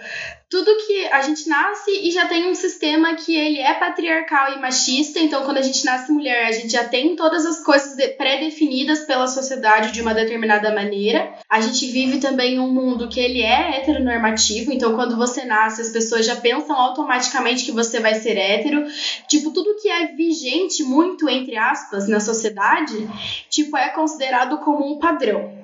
tudo 0.54 0.78
que 0.86 1.08
a 1.08 1.20
gente 1.24 1.50
nasce 1.50 1.90
e 1.90 2.12
já 2.12 2.28
tem 2.28 2.48
um 2.48 2.54
sistema 2.54 3.16
que 3.16 3.36
ele 3.36 3.58
é 3.58 3.74
patriarcal 3.74 4.54
e 4.54 4.62
machista, 4.62 5.18
então 5.20 5.44
quando 5.44 5.58
a 5.58 5.64
gente 5.64 5.84
nasce 5.84 6.12
mulher, 6.12 6.46
a 6.46 6.52
gente 6.52 6.74
já 6.74 6.84
tem 6.84 7.16
todas 7.16 7.44
as 7.44 7.64
coisas 7.64 7.96
pré-definidas 8.18 9.00
pela 9.00 9.26
sociedade 9.26 9.92
de 9.92 10.00
uma 10.00 10.14
determinada 10.14 10.72
maneira. 10.72 11.34
A 11.50 11.60
gente 11.60 11.88
vive 11.88 12.20
também 12.20 12.60
um 12.60 12.72
mundo 12.72 13.10
que 13.10 13.20
ele 13.20 13.42
é 13.42 13.78
heteronormativo, 13.78 14.72
então 14.72 14.94
quando 14.94 15.18
você 15.18 15.44
nasce, 15.44 15.82
as 15.82 15.90
pessoas 15.90 16.24
já 16.24 16.36
pensam 16.36 16.76
automaticamente 16.76 17.66
que 17.66 17.72
você 17.72 18.00
vai 18.00 18.14
ser 18.14 18.38
hétero. 18.38 18.86
Tipo, 19.28 19.50
tudo 19.50 19.82
que 19.82 19.90
é 19.90 20.14
vigente 20.14 20.84
muito 20.84 21.28
entre 21.28 21.58
aspas 21.58 22.08
na 22.08 22.20
sociedade, 22.20 23.10
tipo, 23.50 23.76
é 23.76 23.90
considerado 23.90 24.60
como 24.60 24.86
um 24.86 25.00
padrão. 25.00 25.63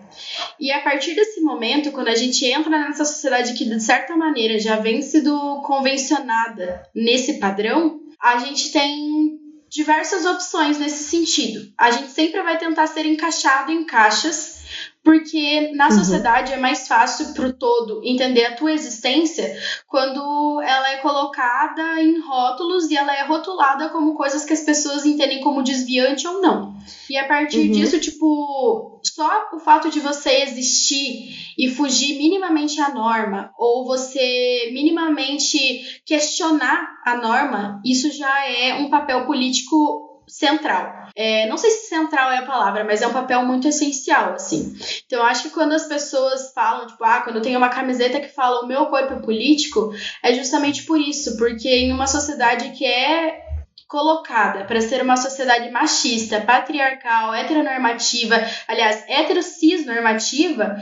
E 0.59 0.71
a 0.71 0.81
partir 0.81 1.15
desse 1.15 1.41
momento, 1.41 1.91
quando 1.91 2.09
a 2.09 2.15
gente 2.15 2.45
entra 2.45 2.69
nessa 2.69 3.05
sociedade 3.05 3.53
que, 3.53 3.65
de 3.65 3.79
certa 3.79 4.15
maneira, 4.15 4.59
já 4.59 4.77
vem 4.77 5.01
sido 5.01 5.61
convencionada 5.65 6.83
nesse 6.93 7.39
padrão, 7.39 7.99
a 8.21 8.38
gente 8.39 8.71
tem 8.71 9.39
diversas 9.69 10.25
opções 10.25 10.79
nesse 10.79 11.03
sentido. 11.03 11.71
A 11.77 11.91
gente 11.91 12.09
sempre 12.11 12.41
vai 12.41 12.57
tentar 12.57 12.88
ser 12.88 13.05
encaixado 13.05 13.71
em 13.71 13.85
caixas 13.85 14.59
porque 15.03 15.71
na 15.73 15.85
uhum. 15.88 15.91
sociedade 15.91 16.53
é 16.53 16.57
mais 16.57 16.88
fácil 16.88 17.33
pro 17.33 17.53
todo 17.53 18.01
entender 18.03 18.45
a 18.45 18.55
tua 18.55 18.71
existência 18.71 19.57
quando 19.88 20.61
ela 20.61 20.91
é 20.91 20.97
colocada 20.97 22.01
em 22.01 22.19
rótulos 22.19 22.91
e 22.91 22.97
ela 22.97 23.15
é 23.15 23.25
rotulada 23.25 23.89
como 23.89 24.15
coisas 24.15 24.43
que 24.43 24.53
as 24.53 24.61
pessoas 24.61 25.05
entendem 25.05 25.41
como 25.41 25.63
desviante 25.63 26.27
ou 26.27 26.41
não. 26.41 26.77
E 27.09 27.17
a 27.17 27.27
partir 27.27 27.67
uhum. 27.67 27.71
disso, 27.71 27.99
tipo, 27.99 28.98
só 29.19 29.49
o 29.51 29.59
fato 29.59 29.89
de 29.89 29.99
você 29.99 30.43
existir 30.43 31.53
e 31.57 31.69
fugir 31.69 32.17
minimamente 32.17 32.79
à 32.79 32.88
norma, 32.88 33.53
ou 33.57 33.85
você 33.85 34.69
minimamente 34.71 36.01
questionar 36.05 36.88
a 37.05 37.17
norma, 37.17 37.81
isso 37.83 38.09
já 38.13 38.47
é 38.47 38.75
um 38.75 38.89
papel 38.89 39.25
político 39.25 40.23
central. 40.25 41.09
É, 41.13 41.49
não 41.49 41.57
sei 41.57 41.69
se 41.71 41.89
central 41.89 42.31
é 42.31 42.38
a 42.38 42.45
palavra, 42.45 42.85
mas 42.85 43.01
é 43.01 43.07
um 43.07 43.11
papel 43.11 43.43
muito 43.43 43.67
essencial, 43.67 44.35
assim. 44.35 44.73
Então, 45.05 45.19
eu 45.19 45.25
acho 45.25 45.43
que 45.43 45.49
quando 45.49 45.73
as 45.73 45.85
pessoas 45.85 46.53
falam, 46.53 46.88
tipo, 46.88 47.03
ah, 47.03 47.19
quando 47.19 47.38
eu 47.38 47.41
tenho 47.41 47.57
uma 47.57 47.67
camiseta 47.67 48.21
que 48.21 48.29
fala 48.29 48.61
o 48.61 48.67
meu 48.67 48.85
corpo 48.85 49.15
é 49.15 49.19
político, 49.19 49.93
é 50.23 50.33
justamente 50.33 50.83
por 50.83 50.97
isso, 50.97 51.35
porque 51.35 51.67
em 51.67 51.91
uma 51.91 52.07
sociedade 52.07 52.69
que 52.71 52.85
é 52.85 53.48
colocada 53.89 54.65
para 54.65 54.79
ser 54.79 55.01
uma 55.01 55.17
sociedade 55.17 55.72
machista, 55.72 56.39
patriarcal, 56.39 57.34
heteronormativa, 57.34 58.36
aliás, 58.67 59.03
heterocis 59.10 59.84
normativa, 59.84 60.77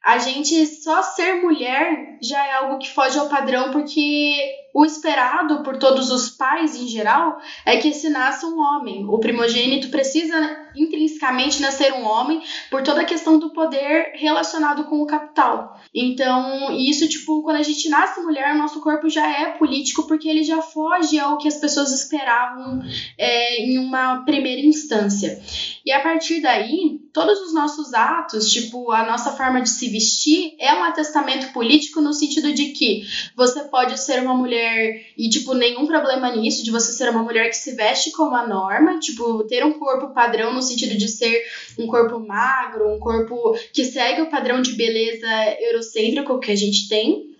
a 0.00 0.18
gente 0.18 0.64
só 0.66 1.02
ser 1.02 1.42
mulher 1.42 2.18
já 2.22 2.46
é 2.46 2.52
algo 2.52 2.78
que 2.78 2.88
foge 2.88 3.18
ao 3.18 3.28
padrão 3.28 3.72
porque 3.72 4.61
o 4.74 4.84
esperado 4.84 5.62
por 5.62 5.76
todos 5.76 6.10
os 6.10 6.30
pais 6.30 6.74
em 6.74 6.86
geral 6.86 7.38
é 7.64 7.76
que 7.76 7.92
se 7.92 8.08
nasça 8.08 8.46
um 8.46 8.58
homem. 8.58 9.04
O 9.06 9.18
primogênito 9.18 9.88
precisa 9.88 10.62
intrinsecamente 10.74 11.60
nascer 11.60 11.92
um 11.92 12.04
homem 12.04 12.42
por 12.70 12.82
toda 12.82 13.02
a 13.02 13.04
questão 13.04 13.38
do 13.38 13.50
poder 13.50 14.12
relacionado 14.14 14.84
com 14.84 15.02
o 15.02 15.06
capital. 15.06 15.78
Então, 15.94 16.72
isso, 16.72 17.06
tipo, 17.08 17.42
quando 17.42 17.56
a 17.56 17.62
gente 17.62 17.88
nasce 17.88 18.20
mulher, 18.20 18.54
nosso 18.54 18.80
corpo 18.80 19.08
já 19.08 19.26
é 19.26 19.52
político 19.52 20.06
porque 20.06 20.28
ele 20.28 20.42
já 20.42 20.62
foge 20.62 21.18
ao 21.18 21.36
que 21.36 21.48
as 21.48 21.56
pessoas 21.56 21.92
esperavam 21.92 22.82
é, 23.18 23.62
em 23.62 23.78
uma 23.78 24.24
primeira 24.24 24.62
instância. 24.62 25.40
E 25.84 25.90
a 25.90 26.00
partir 26.00 26.40
daí, 26.40 27.00
todos 27.12 27.40
os 27.40 27.52
nossos 27.52 27.92
atos, 27.92 28.50
tipo, 28.52 28.92
a 28.92 29.04
nossa 29.04 29.32
forma 29.32 29.60
de 29.60 29.68
se 29.68 29.88
vestir, 29.88 30.54
é 30.58 30.72
um 30.74 30.84
atestamento 30.84 31.52
político 31.52 32.00
no 32.00 32.12
sentido 32.12 32.52
de 32.52 32.66
que 32.66 33.02
você 33.36 33.64
pode 33.64 33.98
ser 33.98 34.20
uma 34.22 34.34
mulher 34.34 35.06
e, 35.18 35.28
tipo, 35.28 35.54
nenhum 35.54 35.84
problema 35.86 36.30
nisso, 36.34 36.62
de 36.62 36.70
você 36.70 36.92
ser 36.92 37.10
uma 37.10 37.24
mulher 37.24 37.48
que 37.48 37.56
se 37.56 37.74
veste 37.74 38.12
como 38.12 38.36
a 38.36 38.46
norma, 38.46 39.00
tipo, 39.00 39.42
ter 39.44 39.64
um 39.64 39.72
corpo 39.72 40.14
padrão 40.14 40.54
no 40.54 40.62
sentido 40.62 40.96
de 40.96 41.08
ser 41.08 41.42
um 41.76 41.88
corpo 41.88 42.20
magro, 42.20 42.94
um 42.94 43.00
corpo 43.00 43.58
que 43.72 43.84
segue 43.84 44.22
o 44.22 44.30
padrão 44.30 44.62
de 44.62 44.74
beleza 44.74 45.26
eurocêntrico 45.60 46.38
que 46.38 46.52
a 46.52 46.56
gente 46.56 46.88
tem, 46.88 47.32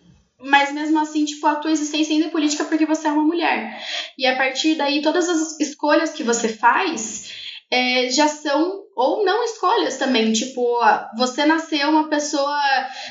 mas 0.42 0.72
mesmo 0.72 0.98
assim, 0.98 1.24
tipo, 1.24 1.46
a 1.46 1.54
tua 1.54 1.70
existência 1.70 2.12
ainda 2.12 2.26
é 2.26 2.30
política 2.30 2.64
porque 2.64 2.84
você 2.84 3.06
é 3.06 3.12
uma 3.12 3.22
mulher. 3.22 3.80
E 4.18 4.26
a 4.26 4.36
partir 4.36 4.74
daí, 4.74 5.00
todas 5.00 5.28
as 5.28 5.60
escolhas 5.60 6.10
que 6.10 6.24
você 6.24 6.48
faz 6.48 7.41
é, 7.72 8.10
já 8.10 8.28
são 8.28 8.82
ou 8.94 9.24
não 9.24 9.42
escolhas 9.44 9.96
também, 9.96 10.30
tipo, 10.34 10.78
você 11.16 11.46
nasceu 11.46 11.88
uma 11.88 12.10
pessoa 12.10 12.60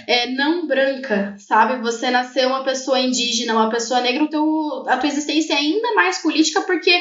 é, 0.08 0.28
não 0.28 0.68
branca, 0.68 1.36
sabe? 1.40 1.82
Você 1.82 2.12
nasceu 2.12 2.50
uma 2.50 2.64
pessoa 2.64 3.00
indígena, 3.00 3.56
uma 3.56 3.72
pessoa 3.72 4.00
negra, 4.02 4.24
o 4.24 4.30
teu, 4.30 4.84
a 4.88 4.98
tua 4.98 5.10
existência 5.10 5.54
é 5.54 5.58
ainda 5.58 5.96
mais 5.96 6.20
política 6.20 6.62
porque 6.62 6.96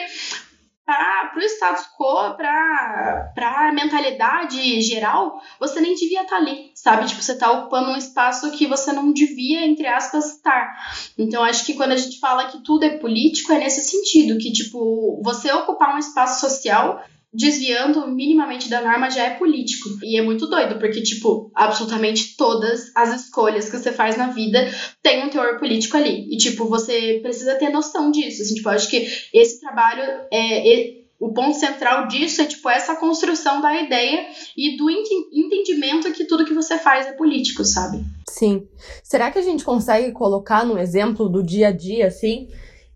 para 0.87 1.33
o 1.37 1.43
status 1.43 1.85
quo, 1.97 2.35
para 2.35 3.31
a 3.37 3.73
mentalidade 3.73 4.81
geral, 4.81 5.41
você 5.61 5.79
nem 5.81 5.95
devia 5.95 6.23
estar 6.23 6.37
tá 6.37 6.43
ali, 6.43 6.73
sabe? 6.75 7.07
Tipo, 7.07 7.23
você 7.23 7.33
está 7.33 7.53
ocupando 7.53 7.91
um 7.91 7.97
espaço 7.97 8.51
que 8.53 8.67
você 8.67 8.91
não 8.91 9.13
devia, 9.13 9.67
entre 9.67 9.87
aspas, 9.87 10.37
estar. 10.37 10.75
Então, 11.19 11.45
acho 11.45 11.65
que 11.67 11.75
quando 11.75 11.93
a 11.93 11.97
gente 11.97 12.19
fala 12.19 12.47
que 12.47 12.65
tudo 12.65 12.85
é 12.85 12.97
político, 12.97 13.53
é 13.53 13.59
nesse 13.59 13.83
sentido, 13.83 14.39
que, 14.39 14.51
tipo, 14.51 15.21
você 15.23 15.53
ocupar 15.53 15.95
um 15.95 15.99
espaço 15.99 16.41
social 16.41 17.01
desviando 17.33 18.09
minimamente 18.09 18.69
da 18.69 18.81
norma 18.81 19.09
já 19.09 19.25
é 19.25 19.31
político. 19.31 19.89
E 20.03 20.19
é 20.19 20.23
muito 20.23 20.49
doido, 20.49 20.79
porque, 20.79 21.03
tipo, 21.03 21.51
absolutamente 21.55 22.37
todas 22.37 22.91
as 22.95 23.23
escolhas 23.23 23.71
que 23.71 23.79
você 23.79 23.93
faz 23.93 24.17
na 24.17 24.29
vida 24.29 24.69
tem 25.03 25.25
um 25.25 25.31
teor 25.31 25.59
político 25.59 25.97
ali. 25.97 26.27
E, 26.33 26.37
tipo, 26.37 26.67
você 26.67 27.21
precisa 27.23 27.55
ter 27.55 27.71
noção 27.71 28.11
disso. 28.11 28.43
Assim, 28.43 28.55
tipo, 28.55 28.69
eu 28.69 28.73
acho 28.73 28.91
que 28.91 29.07
esse 29.33 29.61
trabalho 29.61 30.03
é. 30.33 30.97
é 30.97 31.01
o 31.21 31.35
ponto 31.35 31.55
central 31.55 32.09
disso 32.09 32.41
é 32.41 32.47
tipo 32.47 32.67
essa 32.71 32.97
construção 32.97 33.61
da 33.61 33.79
ideia 33.79 34.27
e 34.57 34.79
do 34.79 34.89
entendimento 34.89 36.11
que 36.15 36.25
tudo 36.25 36.47
que 36.47 36.55
você 36.55 36.79
faz 36.79 37.07
é 37.07 37.13
político, 37.13 37.63
sabe? 37.63 38.03
Sim. 38.27 38.67
Será 39.05 39.31
que 39.31 39.39
a 39.39 39.43
gente 39.43 39.63
consegue 39.63 40.13
colocar 40.13 40.65
num 40.65 40.79
exemplo 40.79 41.29
do 41.29 41.43
dia 41.43 41.69
a 41.69 41.73
dia 41.73 42.07
assim? 42.07 42.49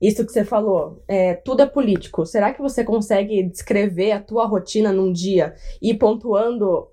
Isso 0.07 0.25
que 0.25 0.33
você 0.33 0.45
falou, 0.45 1.03
é, 1.09 1.35
tudo 1.35 1.63
é 1.63 1.67
político. 1.67 2.27
Será 2.27 2.53
que 2.53 2.61
você 2.61 2.85
consegue 2.85 3.43
descrever 3.43 4.13
a 4.13 4.21
tua 4.21 4.47
rotina 4.47 4.93
num 4.93 5.13
dia 5.13 5.55
e 5.81 5.95
pontuando 5.95 6.89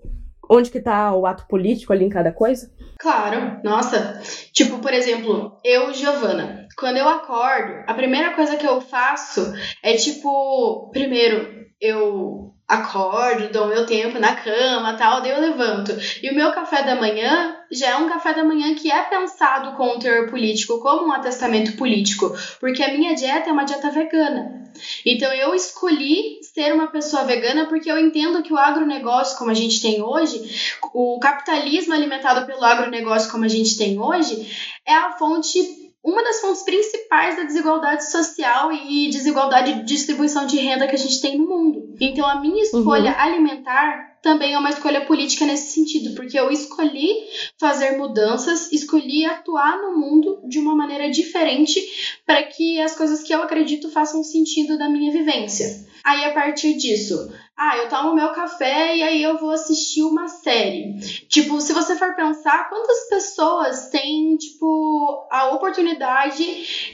onde 0.49 0.69
que 0.69 0.81
tá 0.81 1.15
o 1.15 1.25
ato 1.25 1.47
político 1.47 1.93
ali 1.93 2.05
em 2.05 2.09
cada 2.09 2.31
coisa? 2.31 2.71
Claro, 2.99 3.59
nossa. 3.63 4.21
Tipo, 4.53 4.79
por 4.79 4.93
exemplo, 4.93 5.57
eu, 5.63 5.93
Giovana, 5.93 6.67
quando 6.77 6.97
eu 6.97 7.07
acordo, 7.07 7.83
a 7.87 7.93
primeira 7.93 8.35
coisa 8.35 8.57
que 8.57 8.67
eu 8.67 8.81
faço 8.81 9.53
é 9.83 9.95
tipo, 9.95 10.89
primeiro, 10.91 11.65
eu 11.79 12.50
acordo, 12.71 13.51
dou 13.51 13.67
meu 13.67 13.85
tempo 13.85 14.17
na 14.17 14.33
cama, 14.33 14.93
tal, 14.93 15.21
daí 15.21 15.31
eu 15.31 15.41
levanto. 15.41 15.91
E 16.23 16.29
o 16.29 16.35
meu 16.35 16.53
café 16.53 16.81
da 16.83 16.95
manhã 16.95 17.57
já 17.69 17.89
é 17.89 17.95
um 17.97 18.07
café 18.07 18.33
da 18.33 18.45
manhã 18.45 18.73
que 18.75 18.89
é 18.89 19.01
pensado 19.03 19.75
com 19.75 19.89
o 19.89 19.99
teor 19.99 20.29
político, 20.29 20.79
como 20.79 21.07
um 21.07 21.11
atestamento 21.11 21.73
político, 21.75 22.33
porque 22.61 22.81
a 22.81 22.93
minha 22.93 23.13
dieta 23.13 23.49
é 23.49 23.51
uma 23.51 23.65
dieta 23.65 23.91
vegana. 23.91 24.61
Então 25.05 25.33
eu 25.33 25.53
escolhi 25.53 26.39
ser 26.41 26.73
uma 26.73 26.87
pessoa 26.87 27.25
vegana 27.25 27.65
porque 27.65 27.91
eu 27.91 27.99
entendo 27.99 28.41
que 28.41 28.53
o 28.53 28.57
agronegócio 28.57 29.37
como 29.37 29.51
a 29.51 29.53
gente 29.53 29.81
tem 29.81 30.01
hoje, 30.01 30.77
o 30.93 31.19
capitalismo 31.19 31.93
alimentado 31.93 32.45
pelo 32.45 32.63
agronegócio 32.63 33.29
como 33.29 33.43
a 33.43 33.49
gente 33.49 33.77
tem 33.77 33.99
hoje, 33.99 34.49
é 34.85 34.93
a 34.93 35.11
fonte 35.11 35.80
uma 36.03 36.23
das 36.23 36.41
fontes 36.41 36.63
principais 36.63 37.35
da 37.35 37.43
desigualdade 37.43 38.09
social 38.09 38.71
e 38.71 39.09
desigualdade 39.09 39.73
de 39.73 39.83
distribuição 39.83 40.45
de 40.45 40.57
renda 40.57 40.87
que 40.87 40.95
a 40.95 40.99
gente 40.99 41.21
tem 41.21 41.37
no 41.37 41.47
mundo. 41.47 41.95
Então, 41.99 42.27
a 42.27 42.39
minha 42.39 42.63
escolha 42.63 43.11
uhum. 43.11 43.19
alimentar 43.19 44.10
também 44.21 44.53
é 44.53 44.57
uma 44.57 44.69
escolha 44.69 45.05
política 45.05 45.45
nesse 45.45 45.73
sentido, 45.73 46.15
porque 46.15 46.39
eu 46.39 46.51
escolhi 46.51 47.11
fazer 47.59 47.97
mudanças, 47.97 48.71
escolhi 48.71 49.25
atuar 49.25 49.81
no 49.81 49.97
mundo 49.97 50.41
de 50.47 50.59
uma 50.59 50.75
maneira 50.75 51.09
diferente 51.09 51.81
para 52.25 52.43
que 52.43 52.79
as 52.79 52.95
coisas 52.95 53.23
que 53.23 53.33
eu 53.33 53.41
acredito 53.41 53.89
façam 53.89 54.23
sentido 54.23 54.77
da 54.77 54.89
minha 54.89 55.11
vivência. 55.11 55.89
Aí, 56.03 56.25
a 56.25 56.33
partir 56.33 56.75
disso, 56.77 57.31
ah, 57.55 57.77
eu 57.77 57.89
tomo 57.89 58.15
meu 58.15 58.29
café 58.29 58.95
e 58.95 59.03
aí 59.03 59.21
eu 59.21 59.37
vou 59.37 59.51
assistir 59.51 60.01
uma 60.01 60.27
série. 60.27 60.99
Tipo, 61.29 61.61
se 61.61 61.73
você 61.73 61.95
for 61.95 62.15
pensar, 62.15 62.69
quantas 62.69 63.07
pessoas 63.07 63.89
têm, 63.89 64.35
tipo, 64.35 65.27
a 65.29 65.51
oportunidade 65.51 66.43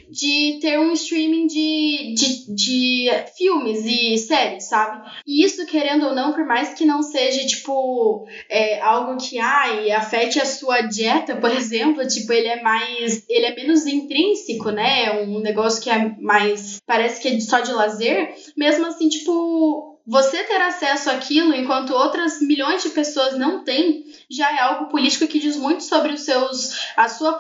de 0.10 0.60
ter 0.62 0.78
um 0.78 0.92
streaming 0.92 1.48
de, 1.48 2.14
de, 2.16 2.54
de 2.54 3.10
filmes 3.38 3.86
e 3.86 4.18
séries, 4.18 4.66
sabe? 4.66 5.10
E 5.26 5.46
isso, 5.46 5.66
querendo 5.68 6.08
ou 6.08 6.14
não, 6.14 6.34
por 6.34 6.46
mais 6.46 6.74
que 6.74 6.86
não 6.86 7.02
seja, 7.02 7.17
tipo, 7.46 8.28
é, 8.50 8.82
algo 8.82 9.18
que, 9.18 9.40
ai, 9.40 9.92
afete 9.92 10.40
a 10.40 10.46
sua 10.46 10.82
dieta, 10.82 11.36
por 11.36 11.52
exemplo, 11.52 12.06
tipo, 12.08 12.32
ele 12.32 12.48
é 12.48 12.62
mais, 12.62 13.26
ele 13.28 13.46
é 13.46 13.56
menos 13.56 13.86
intrínseco, 13.86 14.70
né? 14.72 15.06
É 15.06 15.24
um 15.24 15.40
negócio 15.40 15.82
que 15.82 15.90
é 15.90 16.16
mais, 16.20 16.80
parece 16.86 17.22
que 17.22 17.28
é 17.28 17.40
só 17.40 17.60
de 17.60 17.72
lazer. 17.72 18.34
Mesmo 18.56 18.86
assim, 18.86 19.10
tipo, 19.10 19.98
você 20.08 20.42
ter 20.44 20.62
acesso 20.62 21.10
àquilo 21.10 21.54
enquanto 21.54 21.94
outras 21.94 22.40
milhões 22.42 22.82
de 22.82 22.90
pessoas 22.90 23.38
não 23.38 23.66
têm, 23.66 24.06
já 24.32 24.50
é 24.56 24.60
algo 24.60 24.90
político 24.90 25.28
que 25.28 25.40
diz 25.40 25.58
muito 25.58 25.84
sobre 25.84 26.14
os 26.14 26.22
seus, 26.22 26.94
a 26.96 27.10
sua 27.10 27.38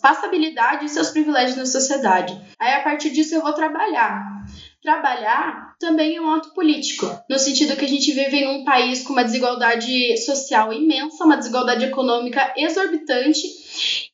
passabilidade 0.00 0.86
e 0.86 0.88
seus 0.88 1.10
privilégios 1.10 1.56
na 1.56 1.66
sociedade. 1.66 2.38
Aí 2.58 2.72
a 2.72 2.82
partir 2.82 3.10
disso 3.10 3.34
eu 3.34 3.42
vou 3.42 3.52
trabalhar. 3.52 4.24
Trabalhar 4.82 5.67
também 5.78 6.16
é 6.16 6.20
um 6.20 6.30
ato 6.30 6.50
político, 6.50 7.06
no 7.30 7.38
sentido 7.38 7.76
que 7.76 7.84
a 7.84 7.88
gente 7.88 8.12
vive 8.12 8.38
em 8.38 8.48
um 8.48 8.64
país 8.64 9.02
com 9.02 9.12
uma 9.12 9.22
desigualdade 9.22 10.16
social 10.18 10.72
imensa, 10.72 11.24
uma 11.24 11.36
desigualdade 11.36 11.84
econômica 11.84 12.52
exorbitante, 12.56 13.46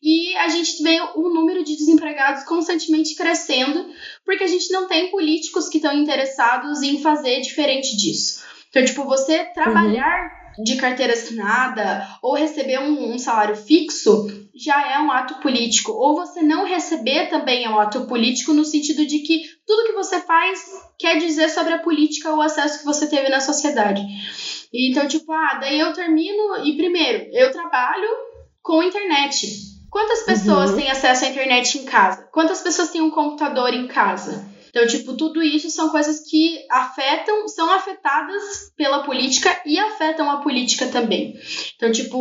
e 0.02 0.36
a 0.36 0.48
gente 0.48 0.82
vê 0.82 1.00
o 1.14 1.30
número 1.30 1.64
de 1.64 1.74
desempregados 1.74 2.44
constantemente 2.44 3.14
crescendo, 3.14 3.88
porque 4.24 4.44
a 4.44 4.48
gente 4.48 4.70
não 4.70 4.86
tem 4.86 5.10
políticos 5.10 5.68
que 5.68 5.78
estão 5.78 5.96
interessados 5.96 6.82
em 6.82 7.00
fazer 7.00 7.40
diferente 7.40 7.96
disso. 7.96 8.42
Então, 8.68 8.84
tipo, 8.84 9.04
você 9.04 9.44
trabalhar 9.44 10.24
uhum. 10.24 10.43
De 10.62 10.76
carteira 10.76 11.12
assinada 11.12 12.06
ou 12.22 12.34
receber 12.34 12.78
um, 12.78 13.14
um, 13.14 13.18
salário 13.18 13.56
fixo 13.56 14.26
já 14.54 14.92
é 14.92 14.98
um 15.00 15.10
ato 15.10 15.40
político. 15.40 15.92
Ou 15.92 16.14
você 16.14 16.42
não 16.42 16.64
receber 16.64 17.28
também 17.28 17.64
é 17.64 17.70
um 17.70 17.78
ato 17.78 18.06
político, 18.06 18.52
no 18.52 18.64
sentido 18.64 19.04
de 19.06 19.20
que 19.20 19.42
tudo 19.66 19.86
que 19.86 19.92
você 19.92 20.20
faz 20.20 20.64
quer 20.98 21.18
dizer 21.18 21.48
sobre 21.48 21.72
a 21.72 21.78
política 21.78 22.30
ou 22.30 22.38
o 22.38 22.42
acesso 22.42 22.78
que 22.78 22.84
você 22.84 23.06
teve 23.06 23.28
na 23.28 23.40
sociedade. 23.40 24.02
Então, 24.72 25.06
tipo, 25.08 25.32
ah, 25.32 25.58
daí 25.60 25.78
eu 25.78 25.92
termino 25.92 26.64
e 26.64 26.76
primeiro, 26.76 27.30
eu 27.32 27.50
trabalho 27.50 28.08
com 28.62 28.82
internet. 28.82 29.46
Quantas 29.90 30.22
pessoas 30.22 30.70
uhum. 30.70 30.76
têm 30.76 30.90
acesso 30.90 31.24
à 31.24 31.28
internet 31.28 31.78
em 31.78 31.84
casa? 31.84 32.28
Quantas 32.32 32.60
pessoas 32.60 32.90
têm 32.90 33.00
um 33.00 33.10
computador 33.10 33.72
em 33.72 33.86
casa? 33.86 34.53
Então, 34.74 34.88
tipo, 34.88 35.16
tudo 35.16 35.40
isso 35.40 35.70
são 35.70 35.88
coisas 35.88 36.28
que 36.28 36.66
afetam, 36.68 37.46
são 37.46 37.70
afetadas 37.70 38.72
pela 38.76 39.04
política 39.04 39.62
e 39.64 39.78
afetam 39.78 40.28
a 40.28 40.38
política 40.38 40.88
também. 40.88 41.38
Então, 41.76 41.92
tipo, 41.92 42.18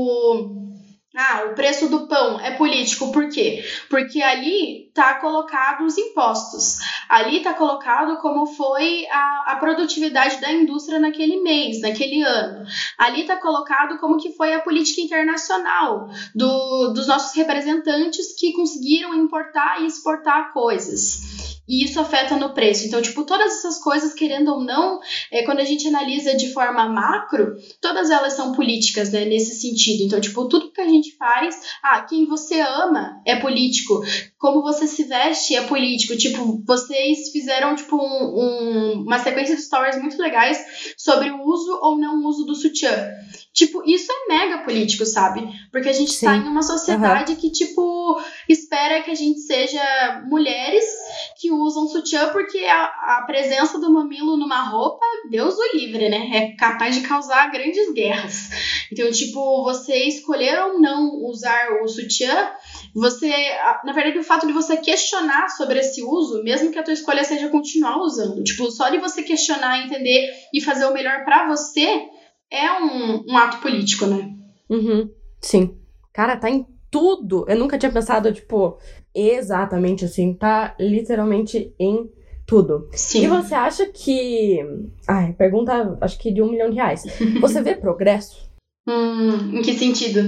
ah, 1.16 1.46
o 1.50 1.56
preço 1.56 1.90
do 1.90 2.08
pão 2.08 2.40
é 2.40 2.52
político, 2.52 3.12
por 3.12 3.28
quê? 3.30 3.66
Porque 3.90 4.22
ali 4.22 4.88
está 4.88 5.16
colocado 5.16 5.84
os 5.84 5.98
impostos. 5.98 6.78
Ali 7.10 7.38
está 7.38 7.56
colocado 7.56 8.18
como 8.18 8.46
foi 8.46 9.08
a, 9.08 9.54
a 9.54 9.56
produtividade 9.56 10.40
da 10.40 10.52
indústria 10.52 11.00
naquele 11.00 11.42
mês, 11.42 11.82
naquele 11.82 12.22
ano. 12.22 12.68
Ali 13.00 13.22
está 13.22 13.36
colocado 13.38 13.98
como 13.98 14.20
que 14.20 14.32
foi 14.34 14.54
a 14.54 14.60
política 14.60 15.02
internacional 15.02 16.08
do, 16.36 16.94
dos 16.94 17.08
nossos 17.08 17.36
representantes 17.36 18.36
que 18.38 18.54
conseguiram 18.54 19.16
importar 19.16 19.82
e 19.82 19.88
exportar 19.88 20.54
coisas 20.54 21.33
e 21.68 21.84
isso 21.84 22.00
afeta 22.00 22.36
no 22.36 22.54
preço. 22.54 22.86
Então, 22.86 23.02
tipo, 23.02 23.24
todas 23.24 23.54
essas 23.54 23.80
coisas, 23.80 24.14
querendo 24.14 24.50
ou 24.50 24.64
não, 24.64 25.00
é, 25.32 25.44
quando 25.44 25.60
a 25.60 25.66
gente 25.66 25.88
analisa 25.88 26.36
de 26.36 26.52
forma 26.52 26.88
macro, 26.88 27.56
todas 27.82 28.10
elas 28.10 28.34
são 28.34 28.52
políticas, 28.52 29.12
né, 29.12 29.26
nesse 29.26 29.56
sentido. 29.56 30.04
Então, 30.04 30.20
tipo, 30.20 30.48
tudo 30.48 30.72
que 30.72 30.82
a 30.82 30.88
gente 30.88 31.16
faz, 31.16 31.60
ah, 31.82 32.02
quem 32.02 32.26
você 32.26 32.60
ama 32.60 33.22
é 33.26 33.36
político, 33.36 34.02
como 34.44 34.62
você 34.62 34.86
se 34.88 35.06
veste 35.06 35.56
é 35.56 35.62
político. 35.62 36.18
Tipo, 36.18 36.62
vocês 36.66 37.30
fizeram, 37.32 37.78
tipo, 37.78 37.96
um, 37.96 38.02
um, 38.02 39.04
uma 39.04 39.18
sequência 39.18 39.56
de 39.56 39.62
stories 39.62 39.98
muito 40.02 40.22
legais 40.22 40.94
sobre 40.98 41.32
o 41.32 41.42
uso 41.46 41.80
ou 41.82 41.98
não 41.98 42.26
uso 42.26 42.44
do 42.44 42.54
sutiã. 42.54 43.10
Tipo, 43.54 43.82
isso 43.90 44.12
é 44.12 44.28
mega 44.28 44.66
político, 44.66 45.06
sabe? 45.06 45.48
Porque 45.72 45.88
a 45.88 45.94
gente 45.94 46.12
Sim. 46.12 46.26
tá 46.26 46.36
em 46.36 46.42
uma 46.42 46.62
sociedade 46.62 47.32
uhum. 47.32 47.38
que, 47.38 47.52
tipo, 47.52 48.22
espera 48.50 49.02
que 49.02 49.12
a 49.12 49.16
gente 49.16 49.40
seja 49.40 49.82
mulheres 50.26 50.84
que 51.40 51.50
usam 51.50 51.88
sutiã 51.88 52.30
porque 52.34 52.66
a, 52.66 53.20
a 53.20 53.24
presença 53.26 53.80
do 53.80 53.94
mamilo 53.94 54.36
numa 54.36 54.62
roupa, 54.64 55.06
Deus 55.30 55.56
o 55.56 55.78
livre, 55.78 56.10
né? 56.10 56.30
É 56.34 56.56
capaz 56.58 56.96
de 56.96 57.08
causar 57.08 57.50
grandes 57.50 57.94
guerras. 57.94 58.50
Então, 58.92 59.10
tipo, 59.10 59.64
você 59.64 60.04
escolher 60.04 60.60
ou 60.64 60.82
não 60.82 61.24
usar 61.24 61.82
o 61.82 61.88
sutiã, 61.88 62.52
você, 62.94 63.32
na 63.84 63.94
verdade, 63.94 64.20
o 64.20 64.24
fato 64.24 64.46
de 64.46 64.54
você 64.54 64.78
questionar 64.78 65.50
sobre 65.50 65.80
esse 65.80 66.04
uso, 66.04 66.44
mesmo 66.44 66.72
que 66.72 66.80
a 66.80 66.84
tua 66.84 66.94
escolha 66.94 67.24
seja 67.24 67.50
continuar 67.50 67.98
usando, 68.02 68.44
tipo, 68.44 68.70
só 68.72 68.90
de 68.90 69.00
você 69.00 69.24
questionar, 69.24 69.86
entender 69.86 70.30
e 70.54 70.62
fazer 70.62 70.86
o 70.86 70.94
melhor 70.94 71.26
para 71.26 71.48
você, 71.48 72.08
é 72.52 72.72
um, 72.80 73.26
um 73.28 73.38
ato 73.38 73.58
político, 73.58 74.06
né? 74.06 74.30
Uhum, 74.70 75.10
sim. 75.42 75.78
Cara, 76.14 76.38
tá 76.38 76.50
em 76.50 76.68
tudo. 76.92 77.46
Eu 77.48 77.58
nunca 77.58 77.78
tinha 77.78 77.92
pensado, 77.92 78.32
tipo, 78.32 78.78
exatamente 79.16 80.06
assim. 80.06 80.34
Tá 80.36 80.76
literalmente 80.80 81.74
em 81.80 82.12
tudo. 82.46 82.88
Sim. 82.92 83.24
E 83.24 83.28
você 83.28 83.56
acha 83.56 83.88
que. 83.88 84.60
Ai, 85.08 85.34
pergunta, 85.34 85.98
acho 86.00 86.20
que 86.20 86.32
de 86.32 86.42
um 86.42 86.52
milhão 86.52 86.70
de 86.70 86.76
reais. 86.76 87.04
Você 87.42 87.62
vê 87.62 87.76
progresso? 87.76 88.52
hum, 88.88 89.58
em 89.58 89.62
que 89.62 89.74
sentido? 89.74 90.22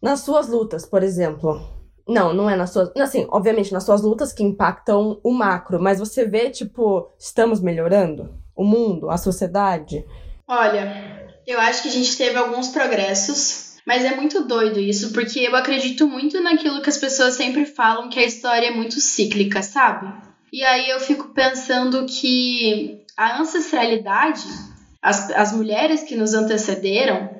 Nas 0.00 0.20
suas 0.20 0.48
lutas, 0.48 0.86
por 0.86 1.02
exemplo. 1.02 1.79
Não, 2.10 2.34
não 2.34 2.50
é 2.50 2.56
nas 2.56 2.70
suas. 2.70 2.90
Assim, 2.96 3.24
obviamente, 3.30 3.72
nas 3.72 3.84
suas 3.84 4.02
lutas 4.02 4.32
que 4.32 4.42
impactam 4.42 5.20
o 5.22 5.32
macro, 5.32 5.80
mas 5.80 6.00
você 6.00 6.24
vê, 6.24 6.50
tipo, 6.50 7.08
estamos 7.16 7.60
melhorando 7.60 8.34
o 8.56 8.64
mundo, 8.64 9.08
a 9.08 9.16
sociedade? 9.16 10.04
Olha, 10.48 11.30
eu 11.46 11.60
acho 11.60 11.82
que 11.82 11.88
a 11.88 11.92
gente 11.92 12.16
teve 12.16 12.36
alguns 12.36 12.70
progressos, 12.70 13.76
mas 13.86 14.04
é 14.04 14.16
muito 14.16 14.42
doido 14.42 14.80
isso, 14.80 15.12
porque 15.12 15.38
eu 15.38 15.54
acredito 15.54 16.04
muito 16.08 16.42
naquilo 16.42 16.82
que 16.82 16.90
as 16.90 16.98
pessoas 16.98 17.34
sempre 17.34 17.64
falam, 17.64 18.10
que 18.10 18.18
a 18.18 18.26
história 18.26 18.66
é 18.66 18.74
muito 18.74 19.00
cíclica, 19.00 19.62
sabe? 19.62 20.12
E 20.52 20.64
aí 20.64 20.90
eu 20.90 20.98
fico 20.98 21.28
pensando 21.28 22.06
que 22.06 23.04
a 23.16 23.40
ancestralidade, 23.40 24.42
as, 25.00 25.30
as 25.30 25.52
mulheres 25.52 26.02
que 26.02 26.16
nos 26.16 26.34
antecederam, 26.34 27.30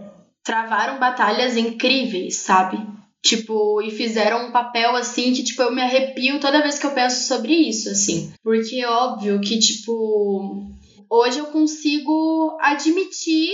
travaram 0.44 1.00
batalhas 1.00 1.56
incríveis, 1.56 2.36
sabe? 2.36 2.78
Tipo, 3.22 3.82
e 3.82 3.90
fizeram 3.90 4.46
um 4.46 4.50
papel 4.50 4.96
assim 4.96 5.32
que, 5.32 5.42
tipo, 5.42 5.60
eu 5.62 5.72
me 5.72 5.82
arrepio 5.82 6.40
toda 6.40 6.62
vez 6.62 6.78
que 6.78 6.86
eu 6.86 6.92
penso 6.92 7.28
sobre 7.28 7.52
isso, 7.52 7.90
assim. 7.90 8.32
Porque 8.42 8.76
é 8.76 8.88
óbvio 8.88 9.40
que, 9.40 9.58
tipo, 9.58 10.66
hoje 11.08 11.38
eu 11.38 11.46
consigo 11.46 12.56
admitir 12.60 13.50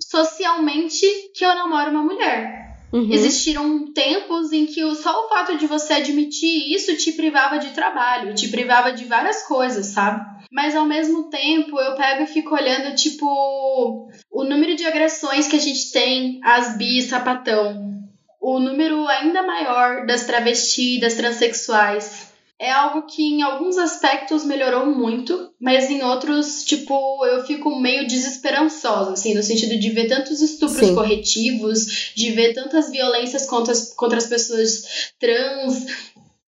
socialmente 0.00 1.06
que 1.34 1.44
eu 1.44 1.54
namoro 1.54 1.90
uma 1.90 2.02
mulher. 2.02 2.60
Uhum. 2.92 3.10
Existiram 3.12 3.92
tempos 3.92 4.52
em 4.52 4.66
que 4.66 4.82
só 4.96 5.24
o 5.24 5.28
fato 5.28 5.56
de 5.56 5.66
você 5.66 5.94
admitir 5.94 6.74
isso 6.74 6.96
te 6.96 7.12
privava 7.12 7.58
de 7.58 7.70
trabalho, 7.70 8.34
te 8.34 8.48
privava 8.48 8.92
de 8.92 9.04
várias 9.04 9.44
coisas, 9.44 9.86
sabe? 9.86 10.28
Mas 10.50 10.74
ao 10.74 10.84
mesmo 10.84 11.30
tempo 11.30 11.78
eu 11.78 11.94
pego 11.94 12.24
e 12.24 12.26
fico 12.26 12.54
olhando, 12.54 12.96
tipo, 12.96 14.10
o 14.30 14.44
número 14.44 14.74
de 14.74 14.84
agressões 14.84 15.46
que 15.46 15.54
a 15.54 15.60
gente 15.60 15.92
tem 15.92 16.40
às 16.42 16.76
bis, 16.76 17.04
sapatão, 17.04 17.99
o 18.40 18.58
número 18.58 19.06
ainda 19.06 19.42
maior 19.42 20.06
das 20.06 20.24
travestis, 20.24 21.00
das 21.00 21.14
transexuais, 21.14 22.30
é 22.60 22.70
algo 22.70 23.06
que 23.06 23.22
em 23.22 23.40
alguns 23.40 23.78
aspectos 23.78 24.44
melhorou 24.44 24.84
muito, 24.84 25.50
mas 25.58 25.88
em 25.88 26.02
outros, 26.02 26.62
tipo, 26.62 27.24
eu 27.24 27.42
fico 27.46 27.80
meio 27.80 28.06
desesperançosa, 28.06 29.12
assim, 29.12 29.34
no 29.34 29.42
sentido 29.42 29.78
de 29.78 29.88
ver 29.88 30.08
tantos 30.08 30.42
estupros 30.42 30.78
Sim. 30.78 30.94
corretivos, 30.94 32.12
de 32.14 32.30
ver 32.32 32.52
tantas 32.52 32.90
violências 32.90 33.46
contra 33.46 33.72
as, 33.72 33.94
contra 33.94 34.18
as 34.18 34.26
pessoas 34.26 34.82
trans. 35.18 35.86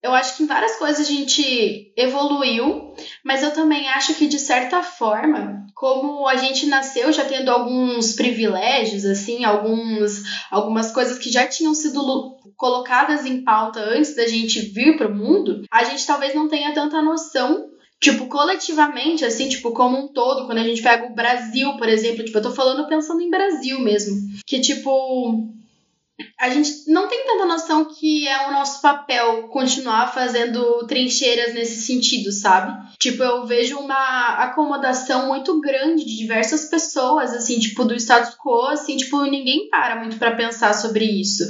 Eu 0.03 0.13
acho 0.15 0.35
que 0.35 0.43
em 0.43 0.47
várias 0.47 0.77
coisas 0.77 1.07
a 1.07 1.09
gente 1.09 1.93
evoluiu, 1.95 2.95
mas 3.23 3.43
eu 3.43 3.51
também 3.53 3.87
acho 3.89 4.15
que 4.15 4.27
de 4.27 4.39
certa 4.39 4.81
forma, 4.81 5.67
como 5.75 6.27
a 6.27 6.35
gente 6.37 6.65
nasceu 6.65 7.13
já 7.13 7.23
tendo 7.23 7.49
alguns 7.49 8.13
privilégios, 8.13 9.05
assim, 9.05 9.45
alguns, 9.45 10.23
algumas 10.49 10.91
coisas 10.91 11.19
que 11.19 11.31
já 11.31 11.47
tinham 11.47 11.75
sido 11.75 12.01
colocadas 12.57 13.25
em 13.25 13.43
pauta 13.43 13.79
antes 13.79 14.15
da 14.15 14.27
gente 14.27 14.59
vir 14.61 14.97
para 14.97 15.07
o 15.07 15.15
mundo, 15.15 15.63
a 15.71 15.83
gente 15.83 16.05
talvez 16.05 16.33
não 16.33 16.47
tenha 16.47 16.73
tanta 16.73 17.01
noção 17.01 17.69
tipo, 17.99 18.25
coletivamente, 18.25 19.23
assim, 19.23 19.47
tipo, 19.47 19.71
como 19.73 19.95
um 19.95 20.07
todo, 20.07 20.47
quando 20.47 20.57
a 20.57 20.63
gente 20.63 20.81
pega 20.81 21.05
o 21.05 21.13
Brasil, 21.13 21.77
por 21.77 21.87
exemplo, 21.87 22.25
tipo, 22.25 22.35
eu 22.35 22.41
tô 22.41 22.51
falando 22.51 22.87
pensando 22.87 23.21
em 23.21 23.29
Brasil 23.29 23.79
mesmo, 23.79 24.17
que, 24.43 24.59
tipo, 24.59 25.53
a 26.39 26.49
gente 26.49 26.89
não 26.89 27.07
tem 27.07 27.25
tanta 27.25 27.45
noção 27.45 27.85
que 27.85 28.27
é 28.27 28.47
o 28.47 28.51
nosso 28.51 28.81
papel 28.81 29.47
continuar 29.49 30.13
fazendo 30.13 30.85
trincheiras 30.87 31.53
nesse 31.53 31.81
sentido, 31.81 32.31
sabe? 32.31 32.73
Tipo, 32.97 33.23
eu 33.23 33.45
vejo 33.45 33.77
uma 33.77 34.35
acomodação 34.35 35.27
muito 35.27 35.59
grande 35.59 36.05
de 36.05 36.17
diversas 36.17 36.65
pessoas, 36.65 37.33
assim, 37.33 37.59
tipo, 37.59 37.83
do 37.83 37.95
status 37.95 38.35
quo, 38.35 38.67
assim, 38.67 38.97
tipo, 38.97 39.21
ninguém 39.23 39.69
para 39.69 39.97
muito 39.97 40.17
para 40.17 40.35
pensar 40.35 40.73
sobre 40.73 41.05
isso. 41.05 41.43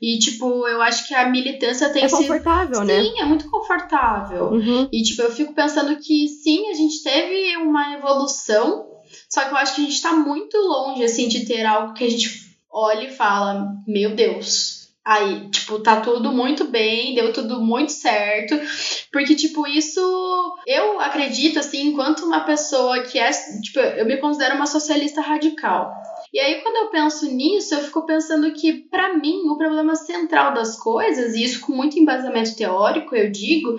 E, 0.00 0.18
tipo, 0.18 0.66
eu 0.68 0.80
acho 0.80 1.08
que 1.08 1.14
a 1.14 1.28
militância 1.28 1.90
tem 1.90 2.08
sido. 2.08 2.22
É 2.22 2.22
confortável, 2.22 2.84
né? 2.84 3.02
Sim, 3.02 3.20
é 3.20 3.24
muito 3.24 3.50
confortável. 3.50 4.50
Uhum. 4.52 4.88
E, 4.92 5.02
tipo, 5.02 5.22
eu 5.22 5.32
fico 5.32 5.52
pensando 5.52 5.96
que 5.96 6.28
sim, 6.28 6.70
a 6.70 6.74
gente 6.74 7.02
teve 7.02 7.56
uma 7.56 7.94
evolução, 7.94 8.86
só 9.28 9.44
que 9.44 9.50
eu 9.52 9.56
acho 9.56 9.74
que 9.74 9.82
a 9.82 9.84
gente 9.84 10.00
tá 10.00 10.12
muito 10.12 10.56
longe, 10.56 11.02
assim, 11.02 11.26
de 11.26 11.44
ter 11.46 11.66
algo 11.66 11.94
que 11.94 12.04
a 12.04 12.10
gente 12.10 12.47
olha 12.70 13.04
e 13.04 13.14
fala: 13.14 13.74
Meu 13.86 14.14
Deus, 14.14 14.88
aí, 15.08 15.48
tipo, 15.48 15.78
tá 15.78 16.00
tudo 16.00 16.30
muito 16.30 16.66
bem, 16.66 17.14
deu 17.14 17.32
tudo 17.32 17.60
muito 17.62 17.92
certo. 17.92 18.54
Porque, 19.10 19.34
tipo, 19.34 19.66
isso 19.66 20.00
eu 20.66 21.00
acredito, 21.00 21.58
assim, 21.58 21.88
enquanto 21.88 22.26
uma 22.26 22.40
pessoa 22.40 23.02
que 23.02 23.18
é, 23.18 23.30
tipo, 23.62 23.80
eu 23.80 24.04
me 24.04 24.18
considero 24.18 24.56
uma 24.56 24.66
socialista 24.66 25.22
radical. 25.22 25.90
E 26.30 26.38
aí, 26.38 26.60
quando 26.60 26.76
eu 26.76 26.90
penso 26.90 27.24
nisso, 27.34 27.74
eu 27.74 27.80
fico 27.80 28.04
pensando 28.04 28.52
que, 28.52 28.82
para 28.90 29.16
mim, 29.16 29.48
o 29.48 29.56
problema 29.56 29.96
central 29.96 30.52
das 30.52 30.78
coisas, 30.78 31.34
e 31.34 31.42
isso 31.42 31.60
com 31.60 31.72
muito 31.72 31.98
embasamento 31.98 32.54
teórico, 32.54 33.16
eu 33.16 33.30
digo, 33.30 33.78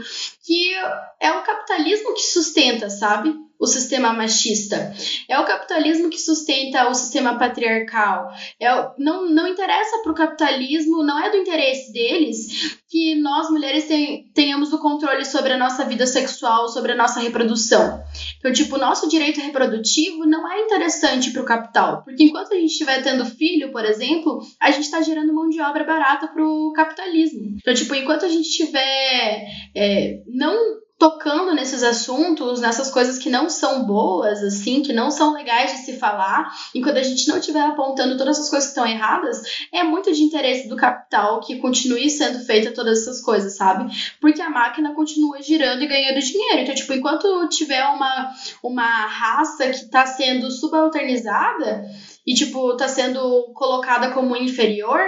que 0.49 0.73
é 1.19 1.31
o 1.31 1.43
capitalismo 1.43 2.15
que 2.15 2.23
sustenta, 2.23 2.89
sabe? 2.89 3.37
o 3.59 3.67
sistema 3.67 4.13
machista. 4.13 4.95
É 5.27 5.37
o 5.37 5.45
capitalismo 5.45 6.09
que 6.09 6.17
sustenta 6.17 6.89
o 6.89 6.93
sistema 6.93 7.37
patriarcal. 7.37 8.31
É, 8.57 8.69
não, 8.97 9.29
não 9.29 9.45
interessa 9.49 10.01
para 10.01 10.11
o 10.13 10.15
capitalismo, 10.15 11.03
não 11.03 11.21
é 11.21 11.29
do 11.29 11.35
interesse 11.35 11.91
deles 11.91 12.79
que 12.89 13.15
nós 13.15 13.49
mulheres 13.51 13.85
ten, 13.85 14.31
tenhamos 14.33 14.73
o 14.73 14.79
controle 14.79 15.23
sobre 15.23 15.53
a 15.53 15.57
nossa 15.57 15.85
vida 15.85 16.07
sexual, 16.07 16.69
sobre 16.69 16.93
a 16.93 16.95
nossa 16.95 17.19
reprodução. 17.19 18.01
Então, 18.39 18.51
tipo, 18.51 18.75
o 18.75 18.79
nosso 18.79 19.07
direito 19.07 19.39
reprodutivo 19.41 20.25
não 20.25 20.51
é 20.51 20.61
interessante 20.61 21.31
para 21.31 21.41
o 21.41 21.45
capital, 21.45 22.01
porque 22.03 22.23
enquanto 22.23 22.53
a 22.53 22.55
gente 22.55 22.71
estiver 22.71 23.03
tendo 23.03 23.25
filho, 23.25 23.71
por 23.71 23.85
exemplo, 23.85 24.39
a 24.59 24.71
gente 24.71 24.85
está 24.85 25.01
gerando 25.01 25.33
mão 25.33 25.49
de 25.49 25.61
obra 25.61 25.83
barata 25.83 26.29
para 26.29 26.43
o 26.43 26.71
capitalismo. 26.73 27.57
Então, 27.57 27.73
tipo, 27.75 27.93
enquanto 27.93 28.25
a 28.25 28.29
gente 28.29 28.47
estiver 28.47 29.45
é, 29.75 30.23
não 30.39 30.79
tocando 30.97 31.53
nesses 31.53 31.83
assuntos, 31.83 32.61
nessas 32.61 32.89
coisas 32.91 33.17
que 33.17 33.29
não 33.29 33.49
são 33.49 33.85
boas, 33.85 34.41
assim, 34.41 34.81
que 34.81 34.93
não 34.93 35.11
são 35.11 35.33
legais 35.33 35.71
de 35.71 35.77
se 35.79 35.97
falar, 35.97 36.49
e 36.73 36.81
quando 36.81 36.97
a 36.97 37.03
gente 37.03 37.27
não 37.27 37.37
estiver 37.37 37.61
apontando 37.61 38.17
todas 38.17 38.39
as 38.39 38.49
coisas 38.49 38.69
que 38.69 38.77
estão 38.77 38.85
erradas, 38.85 39.41
é 39.73 39.83
muito 39.83 40.13
de 40.13 40.23
interesse 40.23 40.67
do 40.67 40.77
capital 40.77 41.41
que 41.41 41.57
continue 41.57 42.09
sendo 42.09 42.39
feita 42.39 42.71
todas 42.71 43.01
essas 43.01 43.21
coisas, 43.21 43.55
sabe? 43.55 43.93
Porque 44.19 44.41
a 44.41 44.49
máquina 44.49 44.93
continua 44.93 45.41
girando 45.41 45.83
e 45.83 45.87
ganhando 45.87 46.19
dinheiro. 46.19 46.59
Então, 46.59 46.75
tipo, 46.75 46.93
enquanto 46.93 47.47
tiver 47.49 47.83
uma, 47.85 48.31
uma 48.63 49.05
raça 49.07 49.69
que 49.69 49.75
está 49.75 50.05
sendo 50.05 50.51
subalternizada 50.51 51.85
e, 52.25 52.33
tipo, 52.33 52.73
está 52.73 52.87
sendo 52.87 53.51
colocada 53.53 54.11
como 54.11 54.35
inferior, 54.37 54.99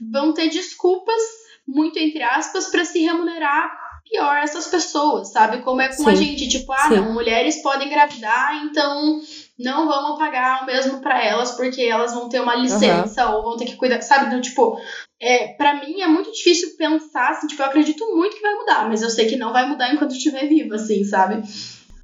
vão 0.00 0.32
ter 0.32 0.48
desculpas, 0.48 1.22
muito 1.66 1.98
entre 1.98 2.22
aspas, 2.22 2.66
para 2.70 2.84
se 2.84 3.00
remunerar 3.00 3.87
pior 4.10 4.36
essas 4.38 4.66
pessoas, 4.66 5.32
sabe? 5.32 5.58
Como 5.62 5.80
é 5.80 5.88
com 5.88 6.04
Sim. 6.04 6.10
a 6.10 6.14
gente, 6.14 6.48
tipo, 6.48 6.72
ah, 6.72 6.88
Sim. 6.88 6.96
não, 6.96 7.12
mulheres 7.12 7.62
podem 7.62 7.88
engravidar, 7.88 8.64
então 8.64 9.20
não 9.58 9.86
vamos 9.86 10.18
pagar 10.18 10.62
o 10.62 10.66
mesmo 10.66 11.00
para 11.00 11.24
elas 11.24 11.52
porque 11.52 11.82
elas 11.82 12.14
vão 12.14 12.28
ter 12.28 12.40
uma 12.40 12.54
licença 12.54 13.28
uhum. 13.28 13.36
ou 13.36 13.42
vão 13.42 13.56
ter 13.56 13.66
que 13.66 13.76
cuidar, 13.76 14.00
sabe? 14.02 14.26
Então, 14.26 14.40
tipo, 14.40 14.78
é, 15.20 15.48
para 15.54 15.74
mim 15.74 16.00
é 16.00 16.06
muito 16.06 16.32
difícil 16.32 16.76
pensar, 16.76 17.30
assim, 17.30 17.46
tipo, 17.46 17.60
eu 17.60 17.66
acredito 17.66 18.04
muito 18.14 18.36
que 18.36 18.42
vai 18.42 18.54
mudar, 18.54 18.88
mas 18.88 19.02
eu 19.02 19.10
sei 19.10 19.26
que 19.26 19.36
não 19.36 19.52
vai 19.52 19.68
mudar 19.68 19.92
enquanto 19.92 20.12
eu 20.12 20.16
estiver 20.16 20.46
viva, 20.46 20.76
assim, 20.76 21.04
sabe? 21.04 21.42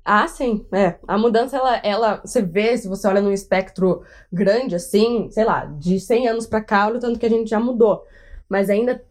Ah, 0.05 0.29
sim, 0.29 0.67
é. 0.71 0.97
A 1.09 1.17
mudança, 1.17 1.57
ela, 1.57 1.77
ela, 1.79 2.21
você 2.23 2.43
vê, 2.43 2.77
se 2.77 2.87
você 2.87 3.09
olha 3.09 3.23
num 3.23 3.33
espectro 3.33 4.03
grande, 4.31 4.75
assim, 4.75 5.31
sei 5.31 5.45
lá, 5.45 5.65
de 5.65 5.99
100 5.99 6.29
anos 6.29 6.47
pra 6.47 6.61
cá, 6.61 6.87
olha 6.87 6.97
o 6.97 7.01
tanto 7.01 7.19
que 7.19 7.25
a 7.25 7.31
gente 7.31 7.49
já 7.49 7.59
mudou. 7.59 8.05
Mas 8.47 8.69
ainda 8.69 9.03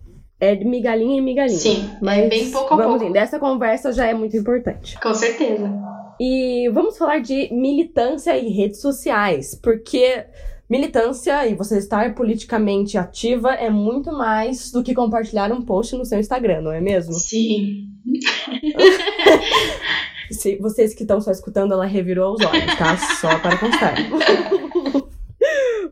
é 0.43 0.55
de 0.55 0.65
migalhinha 0.65 1.17
em 1.17 1.21
migalhinha. 1.21 1.57
Sim, 1.57 1.89
é 1.89 1.97
mas 2.01 2.25
é 2.25 2.27
bem 2.27 2.51
pouco 2.51 2.73
a 2.73 2.77
vamos 2.77 2.91
pouco. 2.93 3.09
Indo. 3.09 3.17
Essa 3.17 3.39
conversa 3.39 3.91
já 3.91 4.05
é 4.05 4.13
muito 4.13 4.35
importante. 4.35 4.99
Com 4.99 5.13
certeza. 5.13 5.71
E 6.19 6.69
vamos 6.73 6.97
falar 6.97 7.19
de 7.19 7.49
militância 7.53 8.37
e 8.37 8.49
redes 8.49 8.81
sociais, 8.81 9.55
porque 9.55 10.25
militância 10.69 11.47
e 11.47 11.55
você 11.55 11.77
estar 11.77 12.13
politicamente 12.15 12.97
ativa 12.97 13.53
é 13.53 13.69
muito 13.69 14.11
mais 14.11 14.71
do 14.71 14.83
que 14.83 14.93
compartilhar 14.93 15.51
um 15.51 15.61
post 15.61 15.95
no 15.95 16.05
seu 16.05 16.19
Instagram, 16.19 16.61
não 16.61 16.71
é 16.71 16.81
mesmo? 16.81 17.13
Sim. 17.13 17.89
Se 20.31 20.55
vocês 20.57 20.95
que 20.95 21.03
estão 21.03 21.21
só 21.21 21.31
escutando, 21.31 21.73
ela 21.73 21.85
revirou 21.85 22.33
os 22.33 22.45
olhos, 22.45 22.77
tá? 22.77 22.97
Só 22.97 23.39
para 23.39 23.57
constar. 23.57 23.95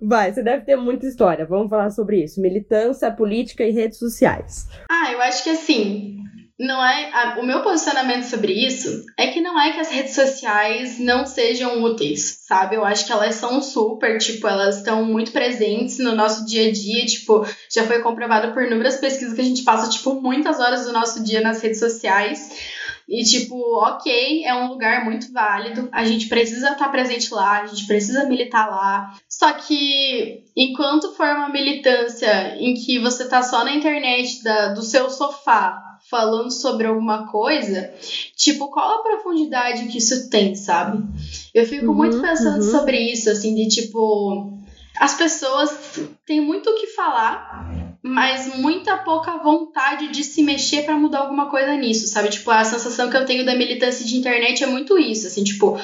Vai, 0.02 0.34
você 0.34 0.42
deve 0.42 0.66
ter 0.66 0.76
muita 0.76 1.06
história. 1.06 1.46
Vamos 1.46 1.70
falar 1.70 1.92
sobre 1.92 2.24
isso. 2.24 2.42
Militância, 2.42 3.12
política 3.12 3.64
e 3.64 3.72
redes 3.72 4.00
sociais. 4.00 4.68
Ah, 4.90 5.12
eu 5.12 5.22
acho 5.22 5.44
que 5.44 5.50
assim, 5.52 6.22
não 6.62 6.84
é 6.86 7.10
a, 7.12 7.40
o 7.40 7.44
meu 7.44 7.62
posicionamento 7.62 8.24
sobre 8.24 8.54
isso 8.54 9.04
é 9.18 9.28
que 9.28 9.42
não 9.42 9.60
é 9.60 9.74
que 9.74 9.80
as 9.80 9.90
redes 9.90 10.14
sociais 10.14 11.00
não 11.00 11.26
sejam 11.26 11.84
úteis, 11.84 12.44
sabe? 12.48 12.76
Eu 12.76 12.86
acho 12.86 13.06
que 13.06 13.12
elas 13.12 13.36
são 13.36 13.62
super, 13.62 14.20
tipo, 14.20 14.48
elas 14.48 14.78
estão 14.78 15.04
muito 15.04 15.32
presentes 15.32 15.98
no 15.98 16.16
nosso 16.16 16.46
dia 16.46 16.70
a 16.70 16.72
dia, 16.72 17.04
tipo, 17.06 17.44
já 17.74 17.86
foi 17.88 18.02
comprovado 18.02 18.54
por 18.54 18.64
inúmeras 18.64 18.98
pesquisas 18.98 19.34
que 19.34 19.42
a 19.42 19.46
gente 19.46 19.64
passa 19.64 19.90
tipo 19.90 20.22
muitas 20.22 20.60
horas 20.60 20.86
do 20.86 20.94
nosso 20.94 21.24
dia 21.24 21.42
nas 21.42 21.62
redes 21.62 21.80
sociais. 21.80 22.52
E, 23.10 23.24
tipo, 23.24 23.56
ok, 23.84 24.46
é 24.46 24.54
um 24.54 24.70
lugar 24.70 25.04
muito 25.04 25.34
válido, 25.34 25.90
a 25.92 26.06
gente 26.06 26.30
precisa 26.30 26.72
estar 26.72 26.88
presente 26.90 27.34
lá, 27.34 27.62
a 27.62 27.66
gente 27.66 27.86
precisa 27.86 28.24
militar 28.24 28.70
lá. 28.70 29.14
Só 29.42 29.54
que, 29.54 30.44
enquanto 30.56 31.16
for 31.16 31.26
uma 31.26 31.50
militância 31.50 32.56
em 32.60 32.76
que 32.76 33.00
você 33.00 33.28
tá 33.28 33.42
só 33.42 33.64
na 33.64 33.74
internet 33.74 34.44
da, 34.44 34.68
do 34.68 34.84
seu 34.84 35.10
sofá 35.10 35.82
falando 36.12 36.52
sobre 36.52 36.86
alguma 36.86 37.26
coisa, 37.26 37.92
tipo, 38.36 38.70
qual 38.70 39.00
a 39.00 39.02
profundidade 39.02 39.88
que 39.88 39.98
isso 39.98 40.30
tem, 40.30 40.54
sabe? 40.54 41.04
Eu 41.56 41.66
fico 41.66 41.88
uhum, 41.88 41.96
muito 41.96 42.22
pensando 42.22 42.64
uhum. 42.64 42.72
sobre 42.72 43.00
isso, 43.00 43.32
assim, 43.32 43.56
de 43.56 43.68
tipo. 43.68 44.60
As 45.00 45.16
pessoas 45.16 46.00
têm 46.24 46.40
muito 46.40 46.70
o 46.70 46.76
que 46.76 46.86
falar, 46.86 47.98
mas 48.04 48.56
muita 48.58 48.98
pouca 48.98 49.38
vontade 49.38 50.10
de 50.10 50.24
se 50.24 50.44
mexer 50.44 50.84
para 50.84 50.98
mudar 50.98 51.22
alguma 51.22 51.50
coisa 51.50 51.76
nisso, 51.76 52.06
sabe? 52.06 52.30
Tipo, 52.30 52.52
a 52.52 52.64
sensação 52.64 53.10
que 53.10 53.18
eu 53.18 53.26
tenho 53.26 53.44
da 53.44 53.56
militância 53.56 54.06
de 54.06 54.18
internet 54.18 54.64
é 54.64 54.68
muito 54.68 55.00
isso, 55.00 55.26
assim, 55.26 55.44
tipo, 55.44 55.80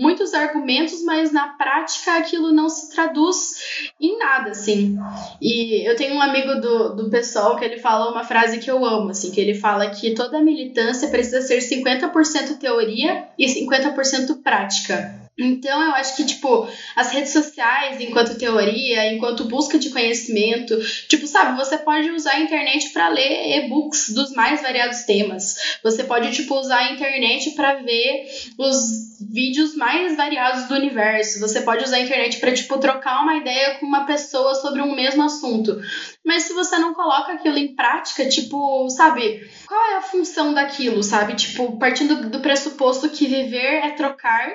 muitos 0.00 0.32
argumentos, 0.32 1.02
mas 1.04 1.30
na 1.30 1.48
prática 1.48 2.16
aquilo 2.16 2.50
não 2.50 2.70
se 2.70 2.90
traduz 2.90 3.92
em 4.00 4.18
nada, 4.18 4.50
assim. 4.50 4.98
E 5.40 5.86
eu 5.86 5.94
tenho 5.94 6.14
um 6.14 6.22
amigo 6.22 6.54
do, 6.60 6.96
do 6.96 7.10
pessoal 7.10 7.56
que 7.56 7.64
ele 7.64 7.78
fala 7.78 8.10
uma 8.10 8.24
frase 8.24 8.58
que 8.58 8.70
eu 8.70 8.82
amo, 8.82 9.10
assim, 9.10 9.30
que 9.30 9.40
ele 9.40 9.54
fala 9.54 9.90
que 9.90 10.14
toda 10.14 10.42
militância 10.42 11.08
precisa 11.08 11.42
ser 11.42 11.58
50% 11.58 12.58
teoria 12.58 13.28
e 13.38 13.46
50% 13.46 14.42
prática. 14.42 15.19
Então, 15.40 15.82
eu 15.82 15.92
acho 15.94 16.16
que, 16.16 16.26
tipo, 16.26 16.68
as 16.94 17.10
redes 17.12 17.32
sociais, 17.32 17.98
enquanto 17.98 18.36
teoria, 18.36 19.10
enquanto 19.10 19.44
busca 19.44 19.78
de 19.78 19.88
conhecimento, 19.88 20.78
tipo, 21.08 21.26
sabe, 21.26 21.56
você 21.56 21.78
pode 21.78 22.10
usar 22.10 22.32
a 22.32 22.40
internet 22.40 22.90
para 22.90 23.08
ler 23.08 23.64
e-books 23.64 24.10
dos 24.10 24.32
mais 24.32 24.60
variados 24.60 25.04
temas. 25.04 25.78
Você 25.82 26.04
pode, 26.04 26.30
tipo, 26.32 26.54
usar 26.54 26.78
a 26.78 26.92
internet 26.92 27.52
para 27.52 27.76
ver 27.76 28.28
os 28.58 29.10
vídeos 29.32 29.74
mais 29.76 30.16
variados 30.16 30.68
do 30.68 30.74
universo. 30.74 31.40
Você 31.40 31.62
pode 31.62 31.84
usar 31.84 31.96
a 31.96 32.00
internet 32.00 32.38
para, 32.38 32.52
tipo, 32.52 32.78
trocar 32.78 33.22
uma 33.22 33.36
ideia 33.36 33.78
com 33.78 33.86
uma 33.86 34.04
pessoa 34.04 34.54
sobre 34.56 34.82
um 34.82 34.94
mesmo 34.94 35.22
assunto. 35.22 35.80
Mas 36.24 36.42
se 36.42 36.52
você 36.52 36.78
não 36.78 36.92
coloca 36.92 37.32
aquilo 37.32 37.56
em 37.56 37.74
prática, 37.74 38.28
tipo, 38.28 38.88
sabe, 38.90 39.48
qual 39.66 39.92
é 39.92 39.96
a 39.96 40.02
função 40.02 40.52
daquilo, 40.52 41.02
sabe? 41.02 41.34
Tipo, 41.34 41.78
partindo 41.78 42.28
do 42.28 42.40
pressuposto 42.40 43.08
que 43.08 43.26
viver 43.26 43.84
é 43.84 43.90
trocar 43.92 44.50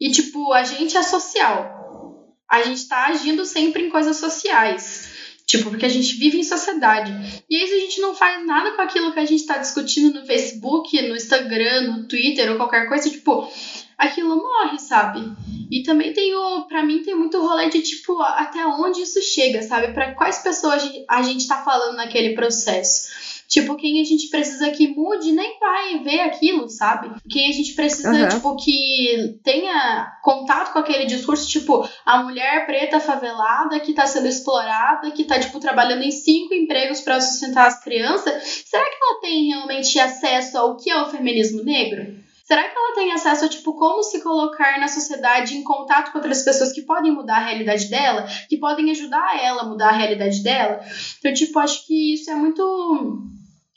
e, 0.00 0.10
tipo, 0.10 0.52
a 0.52 0.64
gente 0.64 0.96
é 0.96 1.02
social. 1.02 2.34
A 2.50 2.62
gente 2.62 2.88
tá 2.88 3.06
agindo 3.06 3.44
sempre 3.44 3.86
em 3.86 3.90
coisas 3.90 4.16
sociais. 4.16 5.14
Tipo, 5.46 5.70
porque 5.70 5.86
a 5.86 5.88
gente 5.88 6.16
vive 6.16 6.38
em 6.38 6.44
sociedade. 6.44 7.12
E 7.48 7.54
aí, 7.56 7.68
se 7.68 7.74
a 7.74 7.78
gente 7.78 8.00
não 8.00 8.12
faz 8.12 8.44
nada 8.44 8.72
com 8.72 8.82
aquilo 8.82 9.12
que 9.12 9.20
a 9.20 9.24
gente 9.24 9.46
tá 9.46 9.58
discutindo 9.58 10.12
no 10.12 10.26
Facebook, 10.26 11.00
no 11.02 11.14
Instagram, 11.14 11.82
no 11.82 12.08
Twitter 12.08 12.50
ou 12.50 12.56
qualquer 12.56 12.88
coisa, 12.88 13.08
tipo, 13.08 13.48
aquilo 13.96 14.36
morre, 14.36 14.78
sabe? 14.80 15.20
E 15.70 15.82
também 15.82 16.12
tem 16.12 16.34
o, 16.34 16.62
pra 16.66 16.84
mim 16.84 17.02
tem 17.02 17.14
muito 17.14 17.40
rolê 17.40 17.68
de 17.68 17.82
tipo 17.82 18.20
até 18.20 18.64
onde 18.66 19.02
isso 19.02 19.20
chega, 19.20 19.62
sabe? 19.62 19.92
Para 19.92 20.14
quais 20.14 20.38
pessoas 20.38 20.82
a 21.08 21.22
gente 21.22 21.46
tá 21.46 21.62
falando 21.62 21.96
naquele 21.96 22.34
processo. 22.34 23.36
Tipo, 23.48 23.76
quem 23.76 24.00
a 24.00 24.04
gente 24.04 24.28
precisa 24.28 24.70
que 24.70 24.88
mude 24.88 25.30
nem 25.30 25.58
vai 25.60 25.98
ver 26.00 26.20
aquilo, 26.20 26.68
sabe? 26.68 27.10
Quem 27.30 27.48
a 27.48 27.52
gente 27.52 27.74
precisa, 27.74 28.10
uhum. 28.10 28.28
tipo, 28.28 28.56
que 28.56 29.38
tenha 29.44 30.18
contato 30.22 30.72
com 30.72 30.80
aquele 30.80 31.06
discurso, 31.06 31.48
tipo, 31.48 31.88
a 32.04 32.22
mulher 32.24 32.66
preta 32.66 32.98
favelada 32.98 33.78
que 33.78 33.92
tá 33.92 34.06
sendo 34.06 34.26
explorada, 34.26 35.12
que 35.12 35.24
tá, 35.24 35.38
tipo, 35.38 35.60
trabalhando 35.60 36.02
em 36.02 36.10
cinco 36.10 36.54
empregos 36.54 37.00
para 37.00 37.20
sustentar 37.20 37.68
as 37.68 37.82
crianças. 37.82 38.64
Será 38.66 38.84
que 38.84 38.96
ela 39.00 39.20
tem 39.20 39.46
realmente 39.46 39.98
acesso 39.98 40.58
ao 40.58 40.76
que 40.76 40.90
é 40.90 41.00
o 41.00 41.08
feminismo 41.08 41.62
negro? 41.62 42.25
Será 42.46 42.62
que 42.62 42.78
ela 42.78 42.94
tem 42.94 43.10
acesso 43.10 43.44
a, 43.44 43.48
tipo, 43.48 43.74
como 43.74 44.04
se 44.04 44.22
colocar 44.22 44.78
na 44.78 44.86
sociedade 44.86 45.56
em 45.56 45.64
contato 45.64 46.12
com 46.12 46.18
outras 46.18 46.42
pessoas 46.42 46.72
que 46.72 46.82
podem 46.82 47.10
mudar 47.10 47.38
a 47.38 47.44
realidade 47.44 47.90
dela, 47.90 48.24
que 48.48 48.56
podem 48.56 48.88
ajudar 48.92 49.42
ela 49.42 49.62
a 49.62 49.66
mudar 49.66 49.88
a 49.88 49.96
realidade 49.96 50.44
dela? 50.44 50.78
Então, 51.18 51.34
tipo, 51.34 51.58
acho 51.58 51.84
que 51.84 52.14
isso 52.14 52.30
é 52.30 52.36
muito 52.36 52.62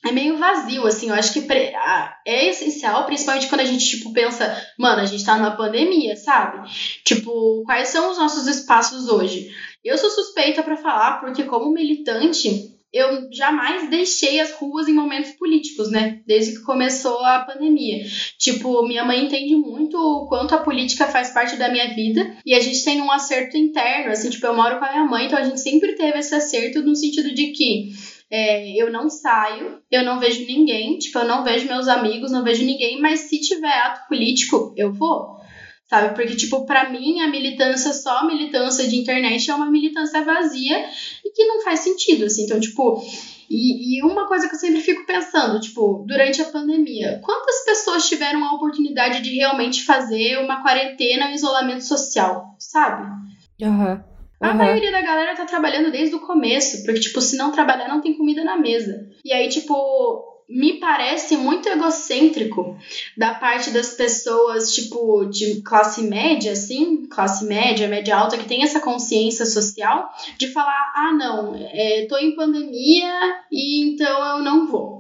é 0.06 0.12
meio 0.12 0.38
vazio, 0.38 0.86
assim, 0.86 1.10
eu 1.10 1.16
acho 1.16 1.34
que 1.34 1.46
é 2.26 2.50
essencial, 2.50 3.06
principalmente 3.06 3.48
quando 3.48 3.62
a 3.62 3.66
gente, 3.66 3.98
tipo, 3.98 4.14
pensa, 4.14 4.56
mano, 4.78 5.02
a 5.02 5.06
gente 5.06 5.26
tá 5.26 5.36
numa 5.36 5.58
pandemia, 5.58 6.16
sabe? 6.16 6.70
Tipo, 7.04 7.64
quais 7.66 7.90
são 7.90 8.12
os 8.12 8.20
nossos 8.20 8.48
espaços 8.48 9.10
hoje? 9.10 9.50
Eu 9.84 9.98
sou 9.98 10.12
suspeita 10.12 10.62
para 10.62 10.78
falar, 10.78 11.20
porque 11.20 11.44
como 11.44 11.74
militante, 11.74 12.79
eu 12.91 13.32
jamais 13.32 13.89
deixei 13.89 14.39
as 14.39 14.52
ruas 14.54 14.88
em 14.88 14.93
momentos 14.93 15.32
políticos, 15.32 15.91
né? 15.91 16.21
Desde 16.25 16.54
que 16.54 16.63
começou 16.63 17.23
a 17.23 17.39
pandemia. 17.39 18.04
Tipo, 18.38 18.86
minha 18.88 19.06
mãe 19.06 19.25
entende 19.25 19.56
muito 19.56 19.97
o 19.97 20.28
quanto 20.28 20.56
a 20.56 20.60
política 20.60 21.08
faz 21.08 21.30
parte 21.30 21.56
da 21.56 21.69
minha 21.69 21.93
vida 21.93 22.36
e 22.45 22.54
a 22.54 22.60
gente 22.60 22.84
tem 22.84 23.02
um 23.02 23.12
acerto 23.12 23.58
interno, 23.58 24.12
assim, 24.12 24.30
tipo, 24.30 24.45
eu 24.45 24.56
moro 24.56 24.80
com 24.80 24.86
a 24.86 24.91
minha 24.91 25.06
mãe, 25.06 25.25
então 25.25 25.38
a 25.38 25.43
gente 25.43 25.60
sempre 25.60 25.93
teve 25.93 26.17
esse 26.17 26.34
acerto 26.34 26.82
no 26.82 26.95
sentido 26.95 27.34
de 27.34 27.47
que 27.47 27.91
é, 28.32 28.71
eu 28.80 28.91
não 28.91 29.10
saio, 29.10 29.80
eu 29.89 30.04
não 30.04 30.19
vejo 30.19 30.45
ninguém, 30.45 30.97
tipo, 30.97 31.17
eu 31.17 31.25
não 31.25 31.43
vejo 31.43 31.67
meus 31.67 31.88
amigos, 31.88 32.32
não 32.32 32.43
vejo 32.43 32.63
ninguém, 32.63 32.99
mas 33.02 33.21
se 33.21 33.39
tiver 33.39 33.67
ato 33.67 34.08
político, 34.08 34.73
eu 34.78 34.93
vou 34.93 35.38
sabe? 35.89 36.13
Porque, 36.13 36.36
tipo, 36.36 36.65
para 36.65 36.89
mim, 36.89 37.19
a 37.21 37.28
militância, 37.28 37.91
só 37.93 38.19
a 38.19 38.28
militância 38.28 38.88
de 38.88 38.95
internet 38.95 39.49
é 39.49 39.56
uma 39.56 39.71
militância 39.71 40.23
vazia 40.23 40.86
e 41.25 41.32
que 41.32 41.45
não 41.45 41.62
faz 41.62 41.80
sentido, 41.80 42.25
assim. 42.25 42.43
Então, 42.43 42.60
tipo, 42.60 43.04
e, 43.49 43.97
e, 43.97 44.04
uma 44.04 44.28
coisa 44.28 44.47
que 44.47 44.54
eu 44.54 44.60
sempre 44.60 44.82
fico 44.82 45.06
pensando, 45.08 45.60
tipo, 45.60 46.06
durante 46.08 46.41
a 46.41 46.45
pandemia, 46.45 47.19
quantas 47.23 47.65
pessoas 47.65 48.08
tiveram 48.08 48.45
a 48.45 48.54
oportunidade 48.54 49.21
de 49.21 49.36
realmente 49.36 49.84
fazer 49.84 50.38
uma 50.38 50.62
quarentena, 50.62 51.28
um 51.28 51.34
isolamento 51.34 51.84
social, 51.84 52.56
sabe? 52.60 53.08
Uhum. 53.62 53.99
A 54.39 54.54
maioria 54.54 54.91
da 54.91 55.02
galera 55.02 55.36
tá 55.36 55.43
trabalhando 55.43 55.91
desde 55.91 56.15
o 56.15 56.21
começo, 56.21 56.84
porque, 56.86 57.02
tipo, 57.02 57.19
se 57.19 57.36
não 57.36 57.52
trabalhar, 57.52 57.89
não 57.89 57.99
tem 57.99 58.15
comida 58.15 58.43
na 58.43 58.58
mesa. 58.58 59.10
E 59.25 59.34
aí, 59.34 59.49
tipo, 59.49 60.29
me 60.50 60.80
parece 60.80 61.38
muito 61.38 61.70
egocêntrico 61.70 62.76
da 63.16 63.36
parte 63.36 63.70
das 63.70 63.94
pessoas, 63.94 64.74
tipo, 64.74 65.26
de 65.26 65.62
classe 65.62 66.02
média, 66.02 66.54
assim, 66.54 67.06
classe 67.06 67.46
média, 67.46 67.88
média 67.88 68.18
alta, 68.18 68.38
que 68.38 68.48
tem 68.48 68.64
essa 68.64 68.80
consciência 68.80 69.46
social, 69.46 70.10
de 70.38 70.48
falar: 70.48 70.92
ah, 70.96 71.14
não, 71.14 71.54
é, 71.56 72.08
tô 72.10 72.18
em 72.18 72.36
pandemia 72.36 73.12
e 73.52 73.92
então 73.92 74.38
eu 74.38 74.44
não 74.44 74.68
vou 74.68 74.99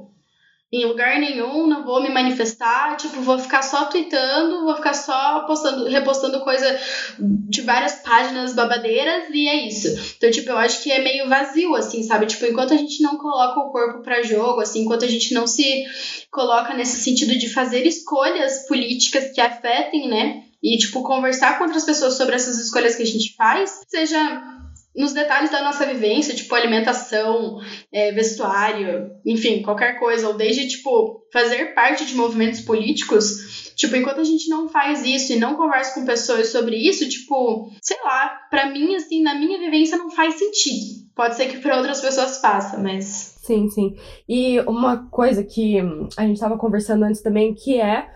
em 0.71 0.85
lugar 0.85 1.19
nenhum, 1.19 1.65
não 1.65 1.83
vou 1.83 2.01
me 2.01 2.09
manifestar, 2.09 2.95
tipo, 2.95 3.21
vou 3.21 3.39
ficar 3.39 3.63
só 3.63 3.85
tweetando, 3.85 4.63
vou 4.63 4.75
ficar 4.75 4.93
só 4.93 5.41
postando, 5.47 5.85
repostando 5.85 6.41
coisa 6.41 6.79
de 7.17 7.61
várias 7.61 7.93
páginas 7.93 8.53
babadeiras 8.53 9.29
e 9.33 9.47
é 9.47 9.67
isso. 9.67 9.87
Então, 10.15 10.29
tipo, 10.29 10.49
eu 10.51 10.57
acho 10.57 10.83
que 10.83 10.91
é 10.91 11.01
meio 11.01 11.27
vazio, 11.27 11.73
assim, 11.75 12.03
sabe? 12.03 12.27
Tipo, 12.27 12.45
enquanto 12.45 12.75
a 12.75 12.77
gente 12.77 13.01
não 13.01 13.17
coloca 13.17 13.59
o 13.59 13.71
corpo 13.71 14.03
para 14.03 14.21
jogo, 14.21 14.61
assim, 14.61 14.83
enquanto 14.83 15.05
a 15.05 15.09
gente 15.09 15.33
não 15.33 15.47
se 15.47 15.85
coloca 16.29 16.75
nesse 16.75 17.01
sentido 17.01 17.35
de 17.35 17.49
fazer 17.51 17.87
escolhas 17.87 18.67
políticas 18.67 19.31
que 19.31 19.41
afetem, 19.41 20.07
né? 20.07 20.43
E, 20.61 20.77
tipo, 20.77 21.01
conversar 21.01 21.57
com 21.57 21.63
outras 21.63 21.85
pessoas 21.85 22.15
sobre 22.15 22.35
essas 22.35 22.59
escolhas 22.59 22.95
que 22.95 23.01
a 23.01 23.07
gente 23.07 23.33
faz, 23.35 23.81
seja 23.87 24.58
nos 24.95 25.13
detalhes 25.13 25.51
da 25.51 25.61
nossa 25.63 25.85
vivência, 25.85 26.35
tipo 26.35 26.53
alimentação, 26.53 27.59
é, 27.91 28.11
vestuário, 28.11 29.11
enfim, 29.25 29.61
qualquer 29.61 29.99
coisa, 29.99 30.27
ou 30.27 30.33
desde, 30.33 30.67
tipo, 30.67 31.25
fazer 31.31 31.73
parte 31.73 32.05
de 32.05 32.15
movimentos 32.15 32.61
políticos, 32.61 33.73
tipo, 33.75 33.95
enquanto 33.95 34.19
a 34.19 34.23
gente 34.23 34.49
não 34.49 34.67
faz 34.67 35.03
isso 35.05 35.33
e 35.33 35.39
não 35.39 35.55
conversa 35.55 35.93
com 35.93 36.05
pessoas 36.05 36.49
sobre 36.49 36.75
isso, 36.75 37.07
tipo, 37.07 37.71
sei 37.81 37.97
lá, 38.03 38.39
para 38.49 38.69
mim, 38.71 38.95
assim, 38.95 39.21
na 39.21 39.35
minha 39.35 39.59
vivência 39.59 39.97
não 39.97 40.09
faz 40.09 40.35
sentido. 40.35 41.07
Pode 41.15 41.35
ser 41.35 41.47
que 41.47 41.57
para 41.57 41.77
outras 41.77 42.01
pessoas 42.01 42.39
faça, 42.39 42.77
mas. 42.77 43.37
Sim, 43.41 43.69
sim. 43.69 43.95
E 44.27 44.59
uma 44.61 45.09
coisa 45.09 45.43
que 45.43 45.77
a 46.15 46.21
gente 46.23 46.39
tava 46.39 46.57
conversando 46.57 47.03
antes 47.03 47.21
também, 47.21 47.53
que 47.53 47.79
é 47.79 48.07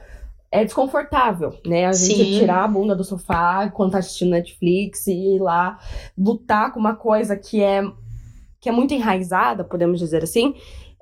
é 0.54 0.64
desconfortável, 0.64 1.52
né? 1.66 1.88
A 1.88 1.94
gente 1.94 2.24
Sim. 2.24 2.40
tirar 2.40 2.64
a 2.64 2.68
bunda 2.68 2.96
do 2.96 3.04
sofá 3.04 3.72
quando 3.72 3.94
tá 3.94 3.98
assistindo 3.98 4.30
Netflix 4.30 5.08
e 5.08 5.36
ir 5.36 5.40
lá 5.40 5.80
lutar 6.16 6.72
com 6.72 6.80
uma 6.80 6.96
coisa 6.96 7.36
que 7.36 7.60
é, 7.60 7.82
que 8.62 8.70
é 8.70 8.72
muito 8.72 8.94
enraizada, 8.94 9.64
podemos 9.64 9.98
dizer 9.98 10.22
assim. 10.22 10.54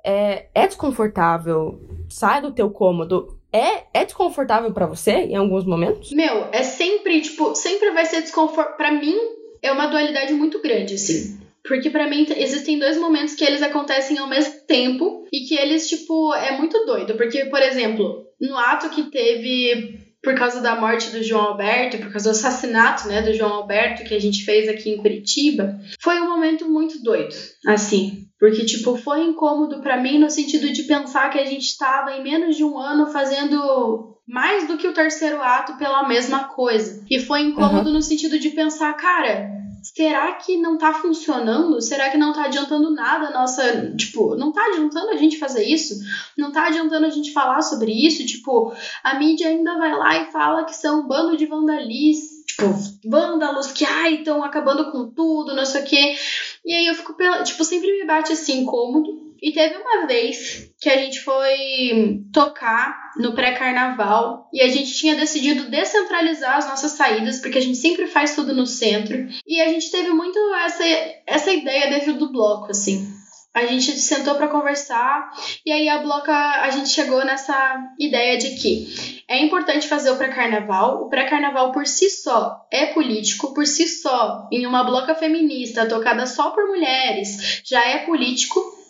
É, 0.02 0.46
é 0.54 0.66
desconfortável. 0.66 1.78
Sai 2.08 2.40
do 2.40 2.50
teu 2.50 2.70
cômodo. 2.70 3.38
É, 3.52 3.84
é 3.92 4.06
desconfortável 4.06 4.72
para 4.72 4.86
você 4.86 5.12
em 5.12 5.36
alguns 5.36 5.66
momentos? 5.66 6.12
Meu, 6.12 6.46
é 6.50 6.62
sempre, 6.62 7.20
tipo, 7.20 7.54
sempre 7.54 7.90
vai 7.90 8.06
ser 8.06 8.22
desconfortável. 8.22 8.78
Pra 8.78 8.90
mim, 8.90 9.14
é 9.60 9.70
uma 9.70 9.86
dualidade 9.86 10.32
muito 10.32 10.62
grande, 10.62 10.94
assim. 10.94 11.38
Porque 11.62 11.90
para 11.90 12.08
mim 12.08 12.26
existem 12.36 12.78
dois 12.78 12.98
momentos 12.98 13.34
que 13.34 13.44
eles 13.44 13.62
acontecem 13.62 14.18
ao 14.18 14.28
mesmo 14.28 14.54
tempo 14.66 15.26
e 15.30 15.40
que 15.40 15.54
eles, 15.54 15.88
tipo, 15.88 16.34
é 16.34 16.56
muito 16.56 16.86
doido. 16.86 17.14
Porque, 17.14 17.44
por 17.44 17.60
exemplo, 17.60 18.31
no 18.42 18.56
ato 18.58 18.90
que 18.90 19.04
teve 19.04 20.12
por 20.22 20.34
causa 20.34 20.60
da 20.60 20.76
morte 20.76 21.10
do 21.10 21.22
João 21.22 21.46
Alberto, 21.46 21.98
por 21.98 22.12
causa 22.12 22.30
do 22.30 22.36
assassinato, 22.36 23.08
né, 23.08 23.22
do 23.22 23.34
João 23.34 23.54
Alberto 23.54 24.04
que 24.04 24.14
a 24.14 24.20
gente 24.20 24.44
fez 24.44 24.68
aqui 24.68 24.90
em 24.90 24.96
Curitiba, 24.96 25.80
foi 26.00 26.20
um 26.20 26.28
momento 26.28 26.68
muito 26.68 27.02
doido, 27.02 27.34
assim, 27.66 28.26
porque 28.38 28.64
tipo 28.64 28.96
foi 28.96 29.24
incômodo 29.24 29.80
para 29.80 30.00
mim 30.00 30.18
no 30.18 30.30
sentido 30.30 30.72
de 30.72 30.84
pensar 30.84 31.28
que 31.30 31.38
a 31.38 31.44
gente 31.44 31.64
estava 31.64 32.12
em 32.12 32.22
menos 32.22 32.56
de 32.56 32.62
um 32.62 32.78
ano 32.78 33.10
fazendo 33.10 34.16
mais 34.26 34.68
do 34.68 34.76
que 34.76 34.86
o 34.86 34.94
terceiro 34.94 35.42
ato 35.42 35.76
pela 35.76 36.06
mesma 36.06 36.44
coisa. 36.44 37.04
E 37.10 37.18
foi 37.18 37.40
incômodo 37.40 37.88
uhum. 37.88 37.94
no 37.94 38.02
sentido 38.02 38.38
de 38.38 38.50
pensar, 38.50 38.92
cara, 38.94 39.50
será 39.94 40.32
que 40.32 40.56
não 40.56 40.78
tá 40.78 40.92
funcionando? 40.94 41.80
Será 41.80 42.10
que 42.10 42.16
não 42.16 42.32
tá 42.32 42.44
adiantando 42.44 42.90
nada 42.90 43.30
nossa. 43.30 43.94
Tipo, 43.94 44.34
não 44.36 44.50
tá 44.50 44.64
adiantando 44.66 45.10
a 45.10 45.16
gente 45.16 45.38
fazer 45.38 45.64
isso? 45.64 45.94
Não 46.36 46.50
tá 46.50 46.66
adiantando 46.66 47.06
a 47.06 47.10
gente 47.10 47.32
falar 47.32 47.62
sobre 47.62 47.92
isso? 47.92 48.24
Tipo, 48.26 48.72
a 49.04 49.18
mídia 49.18 49.48
ainda 49.48 49.76
vai 49.76 49.94
lá 49.94 50.16
e 50.16 50.32
fala 50.32 50.64
que 50.64 50.74
são 50.74 51.00
um 51.00 51.06
bando 51.06 51.36
de 51.36 51.46
vandalis. 51.46 52.42
Tipo, 52.46 52.64
vândalos 53.04 53.72
que, 53.72 53.84
ai, 53.84 54.16
estão 54.16 54.42
acabando 54.42 54.90
com 54.90 55.08
tudo, 55.10 55.54
não 55.54 55.64
sei 55.64 55.82
o 55.82 55.84
quê. 55.84 56.16
E 56.64 56.72
aí 56.72 56.86
eu 56.86 56.94
fico, 56.94 57.14
tipo, 57.44 57.64
sempre 57.64 57.92
me 57.92 58.06
bate 58.06 58.32
assim, 58.32 58.62
incômodo 58.62 59.31
e 59.42 59.50
teve 59.50 59.76
uma 59.76 60.06
vez 60.06 60.70
que 60.80 60.88
a 60.88 60.96
gente 60.96 61.20
foi 61.20 62.22
tocar 62.32 62.96
no 63.16 63.34
pré-carnaval 63.34 64.48
e 64.52 64.62
a 64.62 64.68
gente 64.68 64.94
tinha 64.94 65.16
decidido 65.16 65.68
descentralizar 65.68 66.58
as 66.58 66.68
nossas 66.68 66.92
saídas, 66.92 67.40
porque 67.40 67.58
a 67.58 67.62
gente 67.62 67.76
sempre 67.76 68.06
faz 68.06 68.36
tudo 68.36 68.54
no 68.54 68.66
centro. 68.66 69.28
E 69.44 69.60
a 69.60 69.68
gente 69.68 69.90
teve 69.90 70.10
muito 70.10 70.38
essa, 70.54 70.84
essa 71.26 71.52
ideia 71.52 71.90
dentro 71.90 72.14
do 72.14 72.30
bloco, 72.30 72.70
assim. 72.70 73.04
A 73.52 73.66
gente 73.66 73.90
sentou 73.98 74.36
para 74.36 74.48
conversar 74.48 75.30
e 75.66 75.70
aí 75.70 75.86
a 75.86 75.98
bloca 75.98 76.32
a 76.32 76.70
gente 76.70 76.88
chegou 76.88 77.22
nessa 77.22 77.84
ideia 77.98 78.38
de 78.38 78.54
que 78.54 79.22
é 79.28 79.44
importante 79.44 79.88
fazer 79.88 80.10
o 80.10 80.16
pré-carnaval. 80.16 81.02
O 81.02 81.08
pré-carnaval 81.10 81.72
por 81.72 81.86
si 81.86 82.08
só 82.08 82.64
é 82.70 82.86
político, 82.86 83.52
por 83.52 83.66
si 83.66 83.86
só, 83.88 84.48
em 84.50 84.66
uma 84.66 84.84
bloca 84.84 85.14
feminista 85.14 85.84
tocada 85.84 86.26
só 86.26 86.50
por 86.50 86.66
mulheres, 86.66 87.60
já 87.64 87.84
é 87.84 88.06
político 88.06 88.81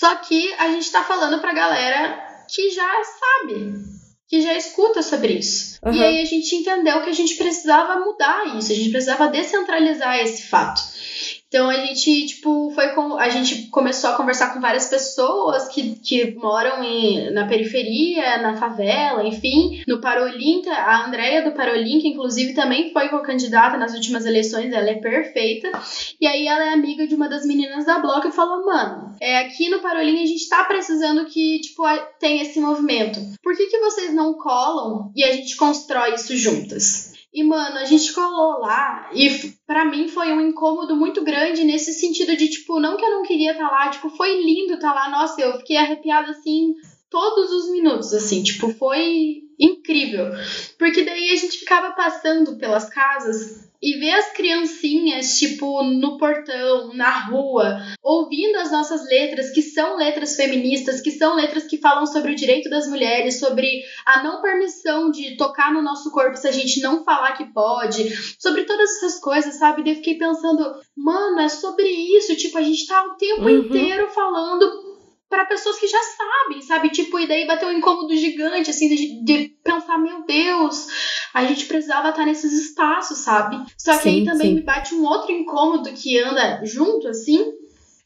só 0.00 0.14
que 0.16 0.54
a 0.54 0.68
gente 0.68 0.90
tá 0.90 1.04
falando 1.04 1.40
pra 1.40 1.52
galera 1.52 2.44
que 2.48 2.70
já 2.70 2.90
sabe, 3.20 3.74
que 4.26 4.40
já 4.40 4.54
escuta 4.54 5.02
sobre 5.02 5.34
isso. 5.34 5.78
Uhum. 5.84 5.92
E 5.92 6.02
aí 6.02 6.22
a 6.22 6.24
gente 6.24 6.56
entendeu 6.56 7.02
que 7.02 7.10
a 7.10 7.12
gente 7.12 7.34
precisava 7.34 8.00
mudar 8.00 8.56
isso, 8.56 8.72
a 8.72 8.74
gente 8.74 8.88
precisava 8.88 9.28
descentralizar 9.28 10.16
esse 10.16 10.44
fato. 10.44 10.80
Então 11.50 11.68
a 11.68 11.74
gente, 11.74 12.26
tipo, 12.26 12.70
foi 12.76 12.90
com. 12.90 13.16
A 13.16 13.28
gente 13.28 13.66
começou 13.70 14.10
a 14.10 14.16
conversar 14.16 14.54
com 14.54 14.60
várias 14.60 14.86
pessoas 14.86 15.66
que, 15.66 15.96
que 15.96 16.32
moram 16.36 16.84
em, 16.84 17.28
na 17.32 17.44
periferia, 17.48 18.38
na 18.38 18.56
favela, 18.56 19.26
enfim, 19.26 19.82
no 19.84 20.00
Parolinta. 20.00 20.70
A 20.70 21.08
Andrea 21.08 21.42
do 21.42 21.50
Parolinta, 21.50 22.06
inclusive, 22.06 22.54
também 22.54 22.92
foi 22.92 23.08
candidata 23.22 23.76
nas 23.76 23.94
últimas 23.94 24.26
eleições, 24.26 24.72
ela 24.72 24.90
é 24.90 24.94
perfeita. 24.94 25.72
E 26.20 26.26
aí 26.26 26.46
ela 26.46 26.66
é 26.66 26.72
amiga 26.72 27.04
de 27.04 27.16
uma 27.16 27.28
das 27.28 27.44
meninas 27.44 27.84
da 27.84 27.98
Bloco 27.98 28.28
e 28.28 28.32
falou: 28.32 28.64
mano, 28.64 29.16
é, 29.20 29.38
aqui 29.38 29.68
no 29.68 29.80
Parolinta 29.80 30.22
a 30.22 30.26
gente 30.26 30.48
tá 30.48 30.62
precisando 30.64 31.24
que, 31.26 31.58
tipo, 31.60 31.82
tem 32.20 32.40
esse 32.40 32.60
movimento. 32.60 33.18
Por 33.42 33.56
que, 33.56 33.66
que 33.66 33.80
vocês 33.80 34.14
não 34.14 34.34
colam 34.34 35.10
e 35.16 35.24
a 35.24 35.32
gente 35.32 35.56
constrói 35.56 36.14
isso 36.14 36.36
juntas? 36.36 37.09
E, 37.32 37.44
mano, 37.44 37.78
a 37.78 37.84
gente 37.84 38.12
colou 38.12 38.58
lá 38.58 39.08
e 39.14 39.52
para 39.64 39.84
mim 39.84 40.08
foi 40.08 40.32
um 40.32 40.40
incômodo 40.40 40.96
muito 40.96 41.22
grande 41.22 41.62
nesse 41.62 41.92
sentido 41.92 42.36
de, 42.36 42.48
tipo, 42.48 42.80
não 42.80 42.96
que 42.96 43.04
eu 43.04 43.10
não 43.10 43.22
queria 43.22 43.52
estar 43.52 43.68
tá 43.68 43.70
lá, 43.70 43.88
tipo, 43.88 44.10
foi 44.10 44.42
lindo 44.42 44.74
estar 44.74 44.92
tá 44.92 44.94
lá. 44.94 45.10
Nossa, 45.10 45.40
eu 45.40 45.56
fiquei 45.58 45.76
arrepiada 45.76 46.32
assim 46.32 46.74
todos 47.08 47.50
os 47.52 47.70
minutos, 47.70 48.12
assim, 48.14 48.42
tipo, 48.42 48.72
foi 48.74 49.42
incrível. 49.60 50.32
Porque 50.78 51.04
daí 51.04 51.30
a 51.30 51.36
gente 51.36 51.58
ficava 51.58 51.92
passando 51.92 52.56
pelas 52.56 52.88
casas 52.88 53.70
e 53.82 53.98
ver 53.98 54.12
as 54.12 54.32
criancinhas, 54.32 55.38
tipo, 55.38 55.82
no 55.82 56.18
portão, 56.18 56.92
na 56.92 57.26
rua, 57.26 57.80
ouvindo 58.02 58.56
as 58.56 58.70
nossas 58.70 59.06
letras, 59.08 59.50
que 59.50 59.62
são 59.62 59.96
letras 59.96 60.36
feministas, 60.36 61.00
que 61.00 61.10
são 61.10 61.34
letras 61.34 61.64
que 61.64 61.78
falam 61.78 62.04
sobre 62.04 62.32
o 62.32 62.36
direito 62.36 62.68
das 62.68 62.86
mulheres, 62.88 63.40
sobre 63.40 63.82
a 64.04 64.22
não 64.22 64.42
permissão 64.42 65.10
de 65.10 65.34
tocar 65.36 65.72
no 65.72 65.80
nosso 65.80 66.10
corpo 66.10 66.36
se 66.36 66.46
a 66.46 66.52
gente 66.52 66.80
não 66.82 67.04
falar 67.04 67.32
que 67.32 67.46
pode, 67.52 68.10
sobre 68.38 68.64
todas 68.64 68.96
essas 68.96 69.18
coisas, 69.18 69.54
sabe? 69.54 69.82
Daí 69.82 69.92
eu 69.92 69.96
fiquei 69.96 70.18
pensando, 70.18 70.74
mano, 70.94 71.40
é 71.40 71.48
sobre 71.48 71.88
isso, 71.88 72.36
tipo, 72.36 72.58
a 72.58 72.62
gente 72.62 72.86
tá 72.86 73.02
o 73.06 73.16
tempo 73.16 73.44
uhum. 73.44 73.48
inteiro 73.48 74.08
falando 74.10 74.89
para 75.30 75.44
pessoas 75.44 75.78
que 75.78 75.86
já 75.86 76.00
sabem, 76.02 76.60
sabe? 76.60 76.90
Tipo, 76.90 77.20
e 77.20 77.28
daí 77.28 77.46
bateu 77.46 77.68
um 77.68 77.72
incômodo 77.72 78.14
gigante, 78.16 78.68
assim, 78.68 78.88
de, 78.88 79.24
de 79.24 79.48
pensar, 79.62 79.96
meu 79.96 80.24
Deus, 80.26 80.88
a 81.32 81.44
gente 81.44 81.66
precisava 81.66 82.08
estar 82.08 82.26
nesses 82.26 82.52
espaços, 82.52 83.18
sabe? 83.18 83.56
Só 83.78 83.96
que 83.96 84.02
sim, 84.02 84.08
aí 84.10 84.24
também 84.24 84.48
sim. 84.48 84.54
me 84.56 84.62
bate 84.62 84.92
um 84.92 85.04
outro 85.04 85.30
incômodo 85.30 85.92
que 85.92 86.18
anda 86.18 86.60
junto, 86.64 87.06
assim, 87.06 87.54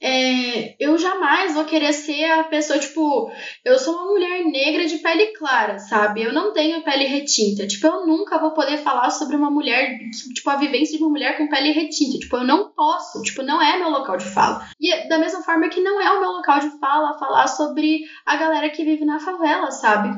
é, 0.07 0.77
eu 0.79 0.99
jamais 0.99 1.55
vou 1.55 1.65
querer 1.65 1.95
ser 1.95 2.25
a 2.27 2.45
pessoa, 2.45 2.79
tipo, 2.79 3.33
eu 3.65 3.79
sou 3.79 3.95
uma 3.95 4.13
mulher 4.13 4.45
negra 4.45 4.85
de 4.85 4.99
pele 4.99 5.29
clara, 5.29 5.79
sabe? 5.79 6.23
Eu 6.23 6.31
não 6.31 6.53
tenho 6.53 6.85
pele 6.85 7.07
retinta. 7.07 7.67
Tipo, 7.67 7.87
eu 7.87 8.07
nunca 8.07 8.39
vou 8.39 8.51
poder 8.51 8.77
falar 8.77 9.09
sobre 9.09 9.35
uma 9.35 9.51
mulher, 9.51 9.99
tipo, 10.35 10.51
a 10.51 10.57
vivência 10.57 10.99
de 10.99 11.03
uma 11.03 11.09
mulher 11.09 11.39
com 11.39 11.49
pele 11.49 11.71
retinta. 11.71 12.19
Tipo, 12.19 12.37
eu 12.37 12.45
não 12.45 12.71
posso. 12.73 13.23
Tipo, 13.23 13.43
não 13.43 13.63
é 13.63 13.79
meu 13.79 13.89
local 13.89 14.19
de 14.19 14.27
fala. 14.27 14.69
E 14.79 15.09
da 15.09 15.19
mesma 15.19 15.43
forma 15.43 15.71
que 15.71 15.81
não 15.81 15.99
é 15.99 16.11
o 16.11 16.21
meu 16.21 16.33
local 16.33 16.61
de 16.61 16.79
fala 16.79 17.19
falar 17.19 17.47
sobre 17.47 18.03
a 18.27 18.37
galera 18.37 18.69
que 18.69 18.85
vive 18.85 19.07
na 19.07 19.19
favela, 19.19 19.71
sabe? 19.71 20.11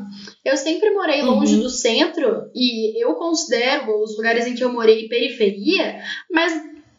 Eu 0.45 0.57
sempre 0.57 0.91
morei 0.91 1.23
longe 1.23 1.55
uhum. 1.55 1.63
do 1.63 1.71
centro 1.71 2.51
e 2.53 3.01
eu 3.01 3.15
considero 3.15 4.03
os 4.03 4.17
lugares 4.17 4.49
em 4.49 4.57
que 4.57 4.65
eu 4.65 4.73
morei 4.73 5.09
periferia, 5.09 6.01
mas 6.29 6.53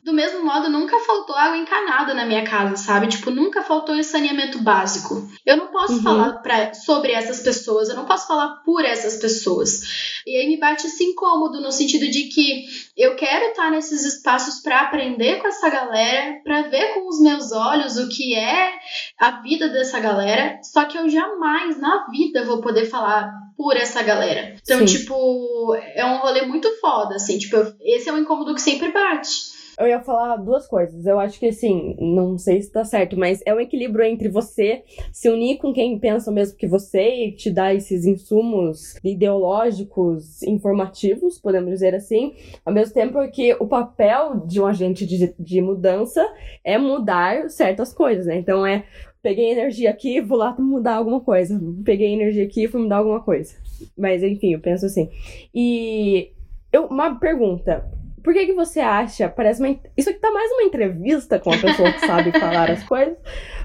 do 0.08 0.13
mesmo 0.13 0.41
modo, 0.41 0.70
nunca 0.70 0.98
faltou 1.02 1.36
água 1.36 1.58
encanada 1.58 2.13
na 2.13 2.26
minha 2.26 2.46
casa, 2.46 2.78
sabe? 2.78 3.08
Tipo, 3.08 3.30
nunca 3.30 3.62
faltou 3.62 3.93
esse 3.93 4.12
saneamento 4.12 4.58
básico. 4.60 5.30
Eu 5.46 5.58
não 5.58 5.67
posso 5.67 5.96
uhum. 5.96 6.02
falar 6.02 6.32
pra, 6.38 6.74
sobre 6.74 7.12
essas 7.12 7.41
pessoas, 7.41 7.89
eu 7.89 7.96
não 7.98 8.06
posso 8.06 8.26
falar 8.26 8.62
por 8.63 8.86
essas 8.86 9.17
pessoas. 9.17 10.22
E 10.26 10.38
aí 10.38 10.48
me 10.48 10.58
bate 10.58 10.88
esse 10.88 11.04
incômodo 11.04 11.60
no 11.60 11.74
sentido 11.74 12.10
de 12.10 12.30
que 12.30 12.63
eu 12.96 13.17
quero 13.17 13.48
estar 13.48 13.70
nesses 13.70 14.06
espaços 14.06 14.62
para 14.62 14.80
aprender 14.80 15.41
com 15.41 15.48
essa 15.50 15.70
galera, 15.70 16.39
para 16.41 16.62
ver 16.70 16.93
com 16.93 17.10
os 17.10 17.20
meus 17.20 17.52
olhos 17.52 17.98
o 17.98 18.08
que 18.08 18.34
é 18.34 18.80
a 19.20 19.41
vida 19.41 19.67
dessa 19.67 20.00
galera, 20.00 20.58
só 20.63 20.86
que 20.86 20.98
eu 20.98 21.10
jamais 21.10 21.82
na 21.82 22.08
vida 22.08 22.46
vou 22.46 22.62
poder 22.62 22.86
falar 22.86 23.30
por 23.58 23.76
essa 23.76 24.02
galera. 24.02 24.56
Então, 24.63 24.80
Sim. 24.80 25.00
tipo, 25.00 25.76
é 25.76 26.06
um 26.06 26.20
rolê 26.20 26.43
muito 26.43 26.72
foda, 26.80 27.15
assim, 27.15 27.38
tipo, 27.38 27.58
esse 27.82 28.08
é 28.08 28.13
um 28.13 28.20
incômodo 28.20 28.56
que 28.56 28.62
sempre 28.62 28.89
bate. 28.89 29.57
Eu 29.80 29.88
ia 29.88 30.02
falar 30.02 30.38
duas 30.38 30.68
coisas. 30.68 31.06
Eu 31.06 31.20
acho 31.20 31.40
que, 31.40 31.48
assim, 31.48 31.96
não 32.00 32.38
sei 32.38 32.62
se 32.62 32.72
tá 32.72 32.84
certo, 32.84 33.18
mas 33.18 33.42
é 33.46 33.54
um 33.54 33.60
equilíbrio 33.60 34.04
entre 34.04 34.28
você 34.28 34.84
se 35.12 35.30
unir 35.30 35.58
com 35.58 35.72
quem 35.72 36.00
pensa 36.00 36.32
o 36.32 36.34
mesmo 36.34 36.58
que 36.58 36.68
você 36.68 37.26
e 37.26 37.32
te 37.32 37.52
dar 37.52 37.76
esses 37.76 38.06
insumos 38.06 38.96
ideológicos 39.04 40.42
informativos, 40.44 41.40
podemos 41.40 41.70
dizer 41.70 41.94
assim, 41.94 42.34
ao 42.66 42.74
mesmo 42.74 42.94
tempo 42.94 43.20
que 43.30 43.54
o 43.60 43.68
papel 43.68 44.46
de 44.48 44.60
um 44.60 44.66
agente 44.66 45.06
de, 45.06 45.34
de 45.38 45.62
mudança 45.62 46.26
é 46.63 46.78
mudar 46.78 47.50
certas 47.50 47.94
coisas, 47.94 48.26
né? 48.26 48.38
Então 48.38 48.66
é 48.66 48.86
peguei 49.22 49.52
energia 49.52 49.90
aqui, 49.90 50.22
vou 50.22 50.38
lá 50.38 50.56
mudar 50.58 50.96
alguma 50.96 51.20
coisa. 51.20 51.60
Peguei 51.84 52.13
energia 52.13 52.46
aqui, 52.46 52.66
vou 52.66 52.82
mudar 52.82 52.98
alguma 52.98 53.22
coisa. 53.22 53.56
Mas 53.98 54.24
enfim, 54.24 54.54
eu 54.54 54.60
penso 54.60 54.86
assim. 54.86 55.10
E 55.54 56.32
eu, 56.72 56.86
uma 56.86 57.20
pergunta. 57.20 57.86
Por 58.28 58.34
que, 58.34 58.46
que 58.46 58.54
você 58.54 58.82
acha? 58.82 59.30
Parece 59.30 59.63
uma. 59.63 59.74
Isso 59.96 60.10
aqui 60.10 60.20
tá 60.20 60.30
mais 60.30 60.52
uma 60.52 60.63
entrevista 60.63 61.40
com 61.40 61.50
uma 61.50 61.62
pessoa 61.62 61.94
que 61.94 62.06
sabe 62.06 62.30
falar 62.38 62.70
as 62.70 62.84
coisas 62.84 63.16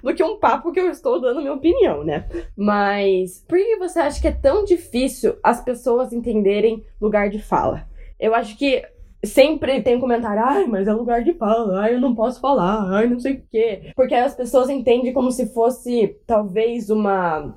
do 0.01 0.14
que 0.14 0.22
um 0.22 0.38
papo 0.38 0.70
que 0.70 0.79
eu 0.79 0.88
estou 0.88 1.20
dando 1.20 1.40
minha 1.40 1.53
opinião, 1.53 2.05
né? 2.05 2.29
Mas 2.57 3.44
por 3.48 3.59
que, 3.59 3.64
que 3.64 3.77
você 3.79 3.98
acha 3.98 4.20
que 4.20 4.29
é 4.29 4.31
tão 4.31 4.64
difícil 4.64 5.35
as 5.42 5.61
pessoas 5.64 6.12
entenderem 6.12 6.87
lugar 7.01 7.29
de 7.29 7.42
fala? 7.42 7.88
Eu 8.20 8.37
acho 8.37 8.57
que 8.57 8.85
sempre 9.25 9.83
tem 9.83 9.96
um 9.96 10.01
comentário, 10.01 10.40
ai, 10.40 10.64
mas 10.66 10.87
é 10.87 10.92
lugar 10.92 11.25
de 11.25 11.35
fala, 11.35 11.81
ai, 11.81 11.94
eu 11.94 12.01
não 12.01 12.14
posso 12.14 12.40
falar, 12.40 12.88
ai, 12.88 13.09
não 13.09 13.18
sei 13.18 13.33
o 13.33 13.42
quê. 13.51 13.90
Porque 13.96 14.14
as 14.14 14.37
pessoas 14.37 14.70
entendem 14.70 15.12
como 15.12 15.33
se 15.33 15.53
fosse 15.53 16.20
talvez 16.25 16.88
uma. 16.88 17.53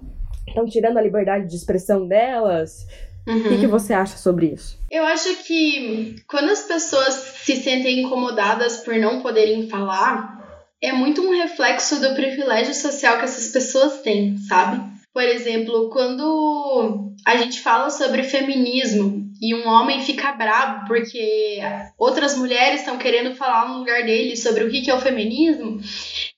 Estão 0.47 0.65
tirando 0.65 0.97
a 0.97 1.03
liberdade 1.03 1.47
de 1.47 1.55
expressão 1.55 2.07
delas. 2.07 2.87
Uhum. 3.27 3.39
O 3.39 3.49
que, 3.49 3.59
que 3.59 3.67
você 3.67 3.93
acha 3.93 4.17
sobre 4.17 4.47
isso? 4.47 4.77
Eu 4.91 5.03
acho 5.05 5.43
que 5.43 6.15
quando 6.27 6.51
as 6.51 6.61
pessoas 6.63 7.13
se 7.43 7.55
sentem 7.55 8.01
incomodadas 8.01 8.77
por 8.77 8.95
não 8.95 9.21
poderem 9.21 9.67
falar, 9.67 10.35
é 10.81 10.91
muito 10.91 11.21
um 11.21 11.31
reflexo 11.31 11.99
do 11.99 12.13
privilégio 12.13 12.73
social 12.73 13.17
que 13.17 13.25
essas 13.25 13.51
pessoas 13.51 14.01
têm, 14.01 14.37
sabe? 14.37 14.81
Por 15.13 15.23
exemplo, 15.23 15.89
quando 15.89 17.13
a 17.25 17.37
gente 17.37 17.61
fala 17.61 17.89
sobre 17.89 18.21
feminismo 18.23 19.25
e 19.41 19.55
um 19.55 19.67
homem 19.67 20.01
fica 20.01 20.33
bravo 20.33 20.85
porque 20.85 21.59
outras 21.97 22.37
mulheres 22.37 22.81
estão 22.81 22.97
querendo 22.97 23.33
falar 23.33 23.69
no 23.69 23.79
lugar 23.79 24.03
dele 24.03 24.35
sobre 24.35 24.63
o 24.65 24.69
que 24.69 24.89
é 24.89 24.93
o 24.93 25.01
feminismo, 25.01 25.79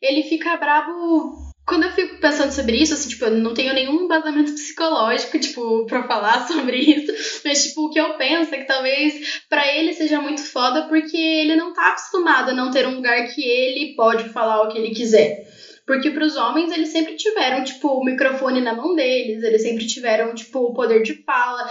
ele 0.01 0.23
fica 0.23 0.55
bravo 0.57 1.46
quando 1.67 1.83
eu 1.83 1.91
fico 1.91 2.17
pensando 2.21 2.51
sobre 2.51 2.77
isso, 2.77 2.93
assim, 2.93 3.09
tipo, 3.09 3.25
eu 3.25 3.31
não 3.31 3.53
tenho 3.53 3.73
nenhum 3.73 4.05
embasamento 4.05 4.53
psicológico, 4.55 5.37
tipo, 5.37 5.85
pra 5.85 6.07
falar 6.07 6.47
sobre 6.47 6.77
isso, 6.77 7.41
mas, 7.43 7.65
tipo, 7.65 7.85
o 7.85 7.89
que 7.89 7.99
eu 7.99 8.13
penso 8.13 8.55
é 8.55 8.59
que 8.59 8.67
talvez 8.67 9.41
para 9.49 9.67
ele 9.75 9.93
seja 9.93 10.21
muito 10.21 10.41
foda 10.41 10.83
porque 10.87 11.17
ele 11.17 11.57
não 11.57 11.73
tá 11.73 11.89
acostumado 11.89 12.51
a 12.51 12.53
não 12.53 12.71
ter 12.71 12.87
um 12.87 12.95
lugar 12.95 13.27
que 13.27 13.43
ele 13.43 13.95
pode 13.95 14.29
falar 14.29 14.61
o 14.63 14.69
que 14.69 14.77
ele 14.77 14.95
quiser. 14.95 15.45
Porque 15.85 16.11
para 16.11 16.25
os 16.25 16.35
homens, 16.35 16.69
eles 16.71 16.89
sempre 16.89 17.15
tiveram, 17.15 17.63
tipo, 17.63 17.87
o 17.87 18.03
microfone 18.03 18.59
na 18.59 18.73
mão 18.73 18.93
deles, 18.93 19.41
eles 19.41 19.61
sempre 19.61 19.87
tiveram, 19.87 20.35
tipo, 20.35 20.59
o 20.59 20.73
poder 20.73 21.01
de 21.01 21.13
fala. 21.23 21.65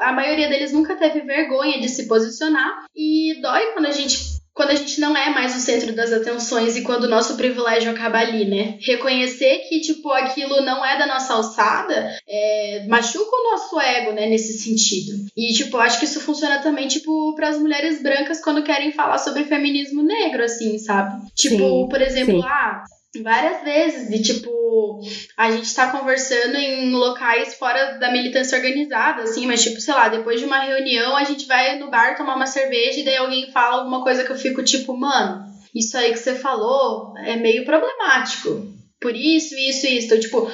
A 0.00 0.12
maioria 0.12 0.50
deles 0.50 0.70
nunca 0.70 0.94
teve 0.96 1.22
vergonha 1.22 1.80
de 1.80 1.88
se 1.88 2.06
posicionar. 2.06 2.84
E 2.94 3.40
dói 3.40 3.72
quando 3.72 3.86
a 3.86 3.90
gente 3.90 4.33
quando 4.54 4.70
a 4.70 4.74
gente 4.76 5.00
não 5.00 5.16
é 5.16 5.30
mais 5.30 5.56
o 5.56 5.58
centro 5.60 5.92
das 5.92 6.12
atenções 6.12 6.76
e 6.76 6.82
quando 6.82 7.04
o 7.04 7.08
nosso 7.08 7.36
privilégio 7.36 7.90
acaba 7.90 8.18
ali, 8.18 8.44
né? 8.44 8.78
Reconhecer 8.80 9.64
que, 9.68 9.80
tipo, 9.80 10.10
aquilo 10.12 10.60
não 10.60 10.84
é 10.84 10.96
da 10.96 11.06
nossa 11.06 11.34
alçada 11.34 12.16
é, 12.26 12.86
machuca 12.88 13.30
o 13.34 13.50
nosso 13.50 13.80
ego, 13.80 14.12
né, 14.12 14.26
nesse 14.26 14.56
sentido. 14.58 15.26
E, 15.36 15.52
tipo, 15.52 15.76
acho 15.76 15.98
que 15.98 16.04
isso 16.04 16.20
funciona 16.20 16.60
também, 16.60 16.86
tipo, 16.86 17.34
para 17.34 17.48
as 17.48 17.58
mulheres 17.58 18.00
brancas 18.00 18.40
quando 18.40 18.62
querem 18.62 18.92
falar 18.92 19.18
sobre 19.18 19.44
feminismo 19.44 20.02
negro, 20.02 20.44
assim, 20.44 20.78
sabe? 20.78 21.20
Tipo, 21.34 21.56
sim, 21.56 21.88
por 21.90 22.00
exemplo, 22.00 22.40
sim. 22.40 22.46
ah, 22.46 22.84
várias 23.22 23.62
vezes. 23.62 24.08
De 24.08 24.22
tipo 24.22 25.00
a 25.36 25.50
gente 25.50 25.74
tá 25.74 25.90
conversando 25.90 26.56
em 26.56 26.92
locais 26.92 27.54
fora 27.54 27.98
da 27.98 28.10
militância 28.10 28.56
organizada 28.56 29.22
assim 29.22 29.46
mas 29.46 29.62
tipo 29.62 29.80
sei 29.80 29.94
lá 29.94 30.08
depois 30.08 30.40
de 30.40 30.46
uma 30.46 30.60
reunião 30.60 31.16
a 31.16 31.24
gente 31.24 31.46
vai 31.46 31.78
no 31.78 31.90
bar 31.90 32.16
tomar 32.16 32.36
uma 32.36 32.46
cerveja 32.46 33.00
e 33.00 33.04
daí 33.04 33.16
alguém 33.16 33.50
fala 33.50 33.78
alguma 33.78 34.02
coisa 34.02 34.24
que 34.24 34.30
eu 34.30 34.36
fico 34.36 34.62
tipo 34.62 34.96
mano 34.96 35.44
isso 35.74 35.96
aí 35.96 36.12
que 36.12 36.18
você 36.18 36.34
falou 36.34 37.16
é 37.18 37.36
meio 37.36 37.64
problemático. 37.64 38.72
Por 39.00 39.14
isso 39.14 39.54
isso 39.56 39.86
isso. 39.86 40.06
Então 40.06 40.20
tipo 40.20 40.50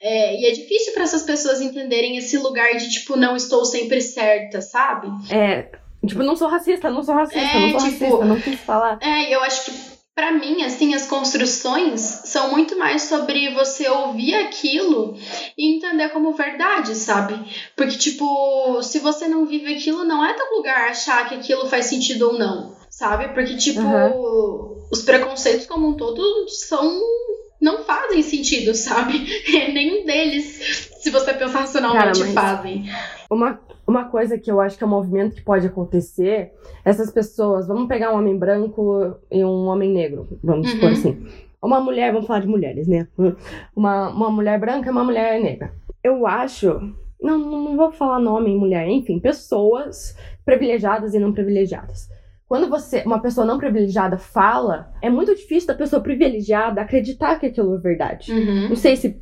é, 0.00 0.40
e 0.40 0.46
é 0.46 0.50
difícil 0.50 0.92
para 0.92 1.04
essas 1.04 1.22
pessoas 1.22 1.60
entenderem 1.60 2.16
esse 2.16 2.36
lugar 2.38 2.74
de 2.76 2.90
tipo 2.90 3.16
não 3.16 3.36
estou 3.36 3.64
sempre 3.64 4.00
certa 4.00 4.60
sabe? 4.60 5.08
É 5.30 5.82
Tipo, 6.06 6.24
não 6.24 6.34
sou 6.34 6.48
racista, 6.48 6.90
não 6.90 7.02
sou 7.02 7.14
racista, 7.14 7.38
é, 7.38 7.60
não 7.60 7.78
sou 7.78 7.88
tipo, 7.88 8.04
racista, 8.04 8.24
não 8.24 8.40
quis 8.40 8.60
falar. 8.60 8.98
É, 9.00 9.32
eu 9.32 9.40
acho 9.40 9.66
que 9.66 9.91
para 10.14 10.32
mim, 10.32 10.62
assim, 10.62 10.94
as 10.94 11.06
construções 11.06 12.00
são 12.00 12.50
muito 12.50 12.78
mais 12.78 13.02
sobre 13.02 13.54
você 13.54 13.88
ouvir 13.88 14.34
aquilo 14.34 15.16
e 15.56 15.76
entender 15.76 16.10
como 16.10 16.34
verdade, 16.34 16.94
sabe? 16.94 17.34
Porque, 17.74 17.96
tipo, 17.96 18.82
se 18.82 18.98
você 18.98 19.26
não 19.26 19.46
vive 19.46 19.74
aquilo, 19.74 20.04
não 20.04 20.24
é 20.24 20.34
teu 20.34 20.54
lugar 20.54 20.90
achar 20.90 21.28
que 21.28 21.34
aquilo 21.34 21.66
faz 21.66 21.86
sentido 21.86 22.28
ou 22.28 22.38
não, 22.38 22.76
sabe? 22.90 23.28
Porque, 23.28 23.56
tipo, 23.56 23.80
uhum. 23.80 24.86
os 24.92 25.02
preconceitos 25.02 25.66
como 25.66 25.88
um 25.88 25.96
todo 25.96 26.46
são. 26.48 27.00
Não 27.62 27.84
fazem 27.84 28.22
sentido, 28.22 28.74
sabe? 28.76 29.24
Nenhum 29.72 30.04
deles, 30.04 30.90
se 31.00 31.08
você 31.10 31.32
pensar 31.32 31.60
racionalmente, 31.60 32.20
Cara, 32.20 32.32
fazem. 32.32 32.84
Uma 33.30 33.58
uma 33.86 34.04
coisa 34.04 34.38
que 34.38 34.50
eu 34.50 34.60
acho 34.60 34.78
que 34.78 34.84
é 34.84 34.86
um 34.86 34.90
movimento 34.90 35.34
que 35.34 35.42
pode 35.42 35.66
acontecer, 35.66 36.52
essas 36.84 37.10
pessoas, 37.10 37.66
vamos 37.66 37.88
pegar 37.88 38.12
um 38.12 38.18
homem 38.18 38.36
branco 38.36 39.16
e 39.30 39.44
um 39.44 39.66
homem 39.66 39.90
negro, 39.90 40.38
vamos 40.42 40.68
uhum. 40.68 40.74
supor 40.74 40.92
assim. 40.92 41.26
Uma 41.60 41.80
mulher, 41.80 42.12
vamos 42.12 42.26
falar 42.26 42.40
de 42.40 42.48
mulheres, 42.48 42.88
né? 42.88 43.06
Uma, 43.74 44.08
uma 44.08 44.30
mulher 44.30 44.58
branca 44.58 44.88
e 44.88 44.90
uma 44.90 45.04
mulher 45.04 45.40
negra. 45.40 45.72
Eu 46.02 46.26
acho, 46.26 46.92
não, 47.20 47.38
não 47.38 47.76
vou 47.76 47.92
falar 47.92 48.18
nome 48.18 48.54
mulher, 48.56 48.88
enfim, 48.88 49.20
pessoas 49.20 50.16
privilegiadas 50.44 51.14
e 51.14 51.18
não 51.18 51.32
privilegiadas. 51.32 52.08
Quando 52.48 52.68
você, 52.68 53.02
uma 53.06 53.20
pessoa 53.20 53.46
não 53.46 53.58
privilegiada 53.58 54.18
fala, 54.18 54.92
é 55.00 55.08
muito 55.08 55.34
difícil 55.34 55.68
da 55.68 55.74
pessoa 55.74 56.02
privilegiada 56.02 56.82
acreditar 56.82 57.38
que 57.38 57.46
aquilo 57.46 57.74
é 57.76 57.78
verdade. 57.78 58.30
Uhum. 58.30 58.68
Não 58.68 58.76
sei 58.76 58.96
se 58.96 59.20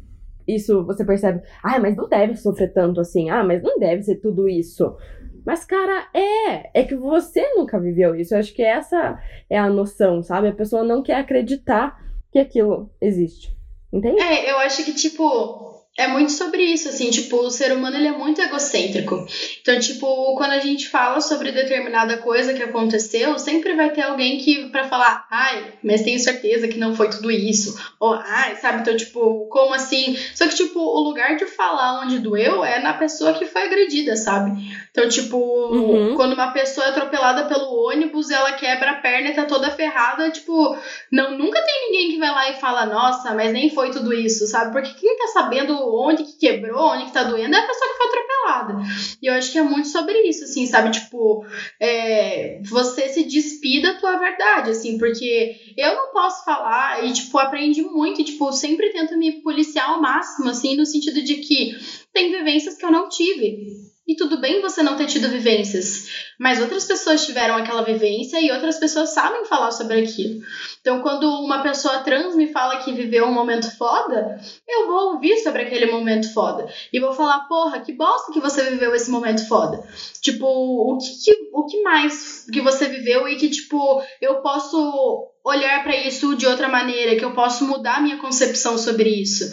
isso 0.49 0.85
você 0.85 1.05
percebe, 1.05 1.43
ah, 1.63 1.79
mas 1.79 1.95
não 1.97 2.09
deve 2.09 2.35
sofrer 2.35 2.73
tanto 2.73 3.01
assim, 3.01 3.31
ah, 3.31 3.45
mas 3.45 3.63
não 3.63 3.79
deve 3.79 4.03
ser 4.03 4.17
tudo 4.17 4.49
isso. 4.49 4.97
Mas, 5.45 5.65
cara, 5.65 6.09
é. 6.15 6.81
É 6.81 6.85
que 6.85 6.95
você 6.95 7.43
nunca 7.55 7.79
viveu 7.81 8.15
isso. 8.15 8.35
Eu 8.35 8.39
acho 8.39 8.53
que 8.53 8.63
essa 8.63 9.19
é 9.49 9.59
a 9.59 9.71
noção, 9.71 10.23
sabe? 10.23 10.49
A 10.49 10.53
pessoa 10.53 10.85
não 10.85 11.03
quer 11.03 11.15
acreditar 11.15 11.99
que 12.31 12.39
aquilo 12.39 12.91
existe. 13.01 13.57
Entende? 13.93 14.21
É, 14.21 14.51
eu 14.51 14.59
acho 14.59 14.85
que, 14.85 14.95
tipo, 14.95 15.70
é 15.99 16.07
muito 16.07 16.33
sobre 16.33 16.63
isso, 16.63 16.89
assim, 16.89 17.11
tipo, 17.11 17.37
o 17.37 17.51
ser 17.51 17.73
humano 17.73 17.97
ele 17.97 18.07
é 18.07 18.13
muito 18.13 18.41
egocêntrico. 18.41 19.27
Então, 19.61 19.79
tipo, 19.79 20.35
quando 20.37 20.53
a 20.53 20.61
gente 20.61 20.89
fala 20.89 21.21
sobre 21.21 21.53
determinada 21.53 22.17
coisa 22.17 22.55
que 22.55 22.63
aconteceu, 22.63 23.39
sempre 23.39 23.75
vai 23.75 23.91
ter 23.91 24.03
alguém 24.03 24.39
que 24.39 24.71
para 24.71 24.89
falar, 24.89 25.27
ai, 25.31 25.75
mas 25.83 26.03
tenho 26.03 26.19
certeza 26.19 26.69
que 26.69 26.79
não 26.79 26.95
foi 26.95 27.11
tudo 27.11 27.31
isso. 27.31 27.79
Ou, 27.99 28.15
ai, 28.15 28.57
sabe? 28.57 28.81
Então, 28.81 28.97
tipo, 28.97 29.47
como 29.49 29.75
assim? 29.75 30.17
Só 30.35 30.47
que, 30.47 30.55
tipo, 30.55 30.79
o 30.79 31.01
lugar 31.01 31.37
de 31.37 31.45
falar 31.47 32.01
onde 32.03 32.19
doeu 32.19 32.65
é 32.65 32.81
na 32.81 32.95
pessoa 32.95 33.35
que 33.35 33.45
foi 33.45 33.65
agredida, 33.65 34.17
sabe? 34.17 34.53
Então, 34.91 35.09
tipo, 35.09 35.37
uhum. 35.37 36.15
quando 36.15 36.33
uma 36.33 36.53
pessoa 36.53 36.87
é 36.87 36.91
atropelada 36.91 37.45
pelo 37.45 37.89
ônibus, 37.89 38.31
ela 38.31 38.53
quebra 38.53 38.93
a 38.93 38.97
perna 38.97 39.31
e 39.31 39.35
tá 39.35 39.45
toda 39.45 39.71
ferrada, 39.71 40.31
tipo, 40.31 40.79
não, 41.13 41.37
nunca 41.37 41.61
tem 41.61 41.91
ninguém 41.91 42.11
que 42.13 42.19
vai 42.19 42.31
lá 42.31 42.51
e 42.51 42.61
fala, 42.61 42.87
nossa, 42.87 43.35
mas 43.35 43.53
nem 43.53 43.69
foi 43.69 43.91
tudo 43.91 44.15
isso, 44.15 44.47
sabe? 44.47 44.73
Porque 44.73 44.95
quem 44.95 45.19
tá 45.19 45.27
sabendo 45.29 45.80
onde 45.81 46.25
que 46.25 46.39
quebrou, 46.39 46.93
onde 46.93 47.07
que 47.07 47.13
tá 47.13 47.25
doendo, 47.25 47.55
é 47.55 47.59
a 47.59 47.67
pessoa 47.67 47.91
que 47.91 47.97
foi 47.97 48.07
atropelada. 48.07 48.83
E 49.23 49.27
eu 49.27 49.35
acho 49.35 49.53
que 49.53 49.59
é 49.59 49.63
muito 49.63 49.89
sobre 49.89 50.21
isso, 50.23 50.45
assim, 50.45 50.67
sabe? 50.67 50.91
Tipo, 50.91 51.45
é, 51.79 52.61
você 52.65 53.09
se 53.09 53.25
despida 53.25 53.93
da 53.93 53.99
tua 53.99 54.17
verdade, 54.19 54.71
assim, 54.71 54.99
porque 54.99 55.57
eu 55.77 55.95
não 55.95 56.13
posso 56.13 56.45
falar 56.45 57.05
e, 57.05 57.13
tipo, 57.13 57.39
aprendi 57.39 57.83
muito 57.83 58.21
e, 58.21 58.25
tipo, 58.25 58.53
sempre 58.53 58.91
tento 58.91 59.17
me 59.17 59.43
policiar 59.43 59.91
ao 59.91 60.01
máximo, 60.01 60.51
assim, 60.51 60.77
no 60.77 60.87
sentido 60.87 61.23
de 61.23 61.37
que 61.37 61.77
tem 62.13 62.31
vivências 62.31 62.77
que 62.77 62.85
eu 62.85 62.91
não 62.91 63.09
tive. 63.09 63.91
E 64.11 64.17
tudo 64.17 64.41
bem 64.41 64.61
você 64.61 64.83
não 64.83 64.97
ter 64.97 65.07
tido 65.07 65.29
vivências, 65.29 66.09
mas 66.37 66.61
outras 66.61 66.85
pessoas 66.85 67.25
tiveram 67.25 67.55
aquela 67.55 67.83
vivência 67.83 68.41
e 68.41 68.51
outras 68.51 68.77
pessoas 68.77 69.11
sabem 69.11 69.45
falar 69.45 69.71
sobre 69.71 70.01
aquilo. 70.01 70.43
Então, 70.81 71.01
quando 71.01 71.31
uma 71.31 71.63
pessoa 71.63 72.01
trans 72.01 72.35
me 72.35 72.49
fala 72.49 72.79
que 72.79 72.93
viveu 72.93 73.27
um 73.27 73.33
momento 73.33 73.71
foda, 73.79 74.41
eu 74.69 74.89
vou 74.89 75.13
ouvir 75.13 75.37
sobre 75.37 75.63
aquele 75.63 75.87
momento 75.87 76.35
foda. 76.35 76.67
E 76.93 76.99
vou 76.99 77.13
falar, 77.13 77.47
porra, 77.47 77.79
que 77.83 77.93
bosta 77.93 78.33
que 78.33 78.41
você 78.41 78.65
viveu 78.65 78.93
esse 78.97 79.09
momento 79.09 79.47
foda. 79.47 79.81
Tipo, 80.21 80.45
o 80.45 80.99
que, 80.99 81.33
o 81.53 81.67
que 81.67 81.81
mais 81.85 82.47
que 82.53 82.61
você 82.61 82.89
viveu 82.89 83.29
e 83.29 83.37
que, 83.37 83.49
tipo, 83.49 84.03
eu 84.21 84.43
posso 84.43 85.30
olhar 85.45 85.83
para 85.83 85.97
isso 85.97 86.37
de 86.37 86.47
outra 86.47 86.69
maneira, 86.69 87.17
que 87.17 87.25
eu 87.25 87.33
posso 87.33 87.67
mudar 87.67 87.97
a 87.97 88.01
minha 88.01 88.19
concepção 88.19 88.77
sobre 88.77 89.09
isso. 89.09 89.45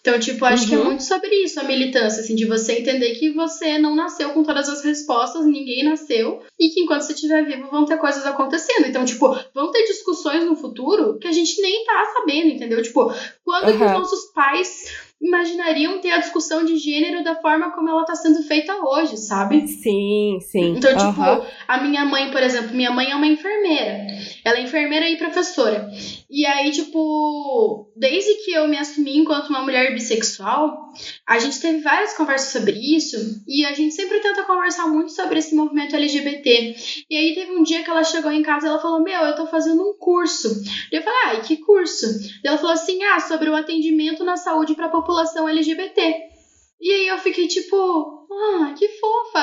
Então, 0.00 0.18
tipo, 0.18 0.44
acho 0.44 0.64
uhum. 0.64 0.68
que 0.68 0.74
é 0.74 0.78
uhum. 0.78 0.84
muito 0.84 1.02
sobre 1.02 1.34
isso 1.42 1.58
a 1.60 1.64
militância, 1.64 2.22
assim, 2.22 2.34
de 2.34 2.46
você 2.46 2.74
entender 2.74 3.14
que 3.14 3.30
você 3.30 3.78
não 3.78 3.94
nasceu 3.94 4.30
com 4.30 4.42
todas 4.42 4.68
as 4.68 4.82
respostas, 4.82 5.46
ninguém 5.46 5.84
nasceu, 5.84 6.42
e 6.58 6.68
que 6.68 6.80
enquanto 6.80 7.02
você 7.02 7.12
estiver 7.12 7.44
vivo 7.44 7.70
vão 7.70 7.84
ter 7.84 7.98
coisas 7.98 8.24
acontecendo. 8.26 8.86
Então, 8.86 9.04
tipo, 9.04 9.36
vão 9.54 9.70
ter 9.70 9.84
discussões 9.84 10.44
no 10.44 10.56
futuro 10.56 11.18
que 11.18 11.28
a 11.28 11.32
gente 11.32 11.60
nem 11.60 11.84
tá 11.84 12.12
sabendo, 12.14 12.48
entendeu? 12.48 12.82
Tipo, 12.82 13.12
quando 13.44 13.68
uhum. 13.70 13.78
que 13.78 13.84
os 13.84 13.92
nossos 13.92 14.32
pais 14.32 15.09
imaginariam 15.20 16.00
ter 16.00 16.10
a 16.10 16.18
discussão 16.18 16.64
de 16.64 16.76
gênero 16.76 17.22
da 17.22 17.34
forma 17.36 17.70
como 17.72 17.88
ela 17.88 18.00
está 18.02 18.14
sendo 18.14 18.42
feita 18.42 18.74
hoje, 18.82 19.16
sabe? 19.16 19.68
Sim, 19.68 20.38
sim. 20.40 20.76
Então, 20.76 20.96
tipo, 20.96 21.20
uhum. 21.20 21.46
a 21.68 21.80
minha 21.82 22.04
mãe, 22.04 22.30
por 22.30 22.42
exemplo, 22.42 22.74
minha 22.74 22.90
mãe 22.90 23.10
é 23.10 23.16
uma 23.16 23.26
enfermeira. 23.26 24.06
Ela 24.44 24.58
é 24.58 24.62
enfermeira 24.62 25.08
e 25.08 25.18
professora. 25.18 25.90
E 26.30 26.46
aí, 26.46 26.70
tipo, 26.70 27.90
desde 27.96 28.34
que 28.44 28.52
eu 28.52 28.68
me 28.68 28.78
assumi 28.78 29.18
enquanto 29.18 29.50
uma 29.50 29.62
mulher 29.62 29.92
bissexual, 29.92 30.90
a 31.26 31.38
gente 31.38 31.60
teve 31.60 31.80
várias 31.80 32.16
conversas 32.16 32.52
sobre 32.52 32.72
isso 32.72 33.16
e 33.46 33.64
a 33.64 33.74
gente 33.74 33.94
sempre 33.94 34.20
tenta 34.20 34.44
conversar 34.44 34.86
muito 34.86 35.12
sobre 35.12 35.38
esse 35.38 35.54
movimento 35.54 35.96
LGBT. 35.96 36.76
E 37.10 37.16
aí 37.16 37.34
teve 37.34 37.52
um 37.52 37.62
dia 37.62 37.82
que 37.82 37.90
ela 37.90 38.04
chegou 38.04 38.30
em 38.30 38.42
casa 38.42 38.66
e 38.66 38.68
ela 38.70 38.80
falou: 38.80 39.02
Meu, 39.02 39.20
eu 39.22 39.34
tô 39.34 39.46
fazendo 39.46 39.82
um 39.82 39.94
curso. 39.98 40.48
E 40.90 40.96
eu 40.96 41.02
falei: 41.02 41.18
Ai, 41.26 41.42
que 41.42 41.56
curso? 41.58 42.06
E 42.42 42.48
ela 42.48 42.58
falou 42.58 42.72
assim: 42.72 43.02
Ah, 43.02 43.20
sobre 43.20 43.50
o 43.50 43.56
atendimento 43.56 44.24
na 44.24 44.36
saúde 44.36 44.74
para 44.74 44.86
a 44.86 44.90
população 45.10 45.48
LGBT. 45.48 46.30
E 46.80 46.90
aí 46.92 47.08
eu 47.08 47.18
fiquei 47.18 47.46
tipo, 47.46 48.26
ah, 48.32 48.72
que 48.78 48.88
fofa. 48.88 49.40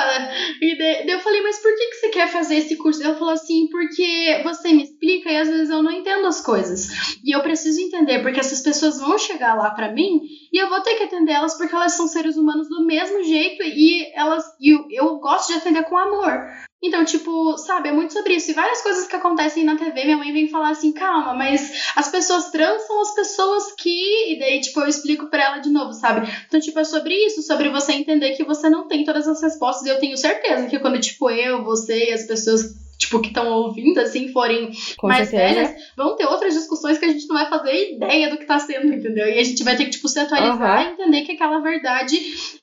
E 0.60 0.76
daí 0.76 1.08
eu 1.08 1.20
falei, 1.20 1.40
mas 1.42 1.58
por 1.60 1.72
que, 1.76 1.86
que 1.86 1.94
você 1.94 2.08
quer 2.08 2.32
fazer 2.32 2.56
esse 2.56 2.76
curso? 2.76 3.00
Ela 3.00 3.14
falou 3.14 3.34
assim, 3.34 3.68
porque 3.68 4.40
você 4.42 4.72
me 4.72 4.82
explica 4.82 5.30
e 5.30 5.36
às 5.36 5.48
vezes 5.48 5.70
eu 5.70 5.80
não 5.80 5.92
entendo 5.92 6.26
as 6.26 6.40
coisas. 6.40 6.88
E 7.22 7.30
eu 7.30 7.40
preciso 7.42 7.80
entender, 7.80 8.22
porque 8.22 8.40
essas 8.40 8.60
pessoas 8.60 8.98
vão 8.98 9.16
chegar 9.18 9.54
lá 9.54 9.70
para 9.70 9.92
mim 9.92 10.20
e 10.52 10.60
eu 10.60 10.68
vou 10.68 10.80
ter 10.80 10.94
que 10.94 11.04
atender 11.04 11.32
elas 11.32 11.56
porque 11.56 11.74
elas 11.74 11.92
são 11.92 12.08
seres 12.08 12.36
humanos 12.36 12.68
do 12.68 12.84
mesmo 12.84 13.22
jeito 13.22 13.62
e 13.62 14.10
elas 14.16 14.44
e 14.58 14.70
eu, 14.70 14.86
eu 14.90 15.16
gosto 15.20 15.52
de 15.52 15.58
atender 15.58 15.84
com 15.84 15.96
amor. 15.96 16.48
Então, 16.82 17.04
tipo, 17.04 17.58
sabe, 17.58 17.88
é 17.88 17.92
muito 17.92 18.12
sobre 18.12 18.34
isso. 18.34 18.50
E 18.50 18.54
várias 18.54 18.80
coisas 18.82 19.06
que 19.06 19.16
acontecem 19.16 19.64
na 19.64 19.76
TV, 19.76 20.04
minha 20.04 20.16
mãe 20.16 20.32
vem 20.32 20.48
falar 20.48 20.70
assim, 20.70 20.92
calma, 20.92 21.34
mas 21.34 21.72
as 21.96 22.08
pessoas 22.08 22.50
trans 22.50 22.86
são 22.86 23.00
as 23.00 23.14
pessoas 23.14 23.72
que. 23.76 24.32
E 24.32 24.38
daí, 24.38 24.60
tipo, 24.60 24.80
eu 24.80 24.86
explico 24.86 25.28
pra 25.28 25.42
ela 25.42 25.58
de 25.58 25.70
novo, 25.70 25.92
sabe? 25.92 26.28
Então, 26.46 26.60
tipo, 26.60 26.78
é 26.78 26.84
sobre 26.84 27.14
isso, 27.26 27.42
sobre 27.42 27.68
você 27.68 27.92
entender 27.92 28.36
que 28.36 28.44
você 28.44 28.70
não 28.70 28.86
tem 28.86 29.04
todas 29.04 29.26
as 29.26 29.42
respostas. 29.42 29.86
E 29.86 29.90
eu 29.90 29.98
tenho 29.98 30.16
certeza 30.16 30.68
que 30.68 30.78
quando, 30.78 31.00
tipo, 31.00 31.28
eu, 31.30 31.64
você 31.64 32.10
e 32.10 32.12
as 32.12 32.26
pessoas 32.26 32.62
tipo, 32.98 33.20
que 33.20 33.28
estão 33.28 33.48
ouvindo, 33.50 33.98
assim, 34.00 34.28
forem 34.32 34.72
Com 34.96 35.06
mais 35.06 35.28
certeza. 35.28 35.54
velhas, 35.54 35.82
vão 35.96 36.16
ter 36.16 36.26
outras 36.26 36.52
discussões 36.52 36.98
que 36.98 37.04
a 37.04 37.08
gente 37.08 37.28
não 37.28 37.36
vai 37.36 37.48
fazer 37.48 37.94
ideia 37.94 38.28
do 38.28 38.36
que 38.36 38.44
tá 38.44 38.58
sendo, 38.58 38.92
entendeu? 38.92 39.28
E 39.28 39.38
a 39.38 39.44
gente 39.44 39.62
vai 39.62 39.76
ter 39.76 39.84
que, 39.84 39.90
tipo, 39.90 40.08
se 40.08 40.18
atualizar 40.18 40.82
uhum. 40.82 40.88
e 40.88 40.92
entender 40.94 41.22
que 41.22 41.32
aquela 41.32 41.60
verdade 41.60 42.18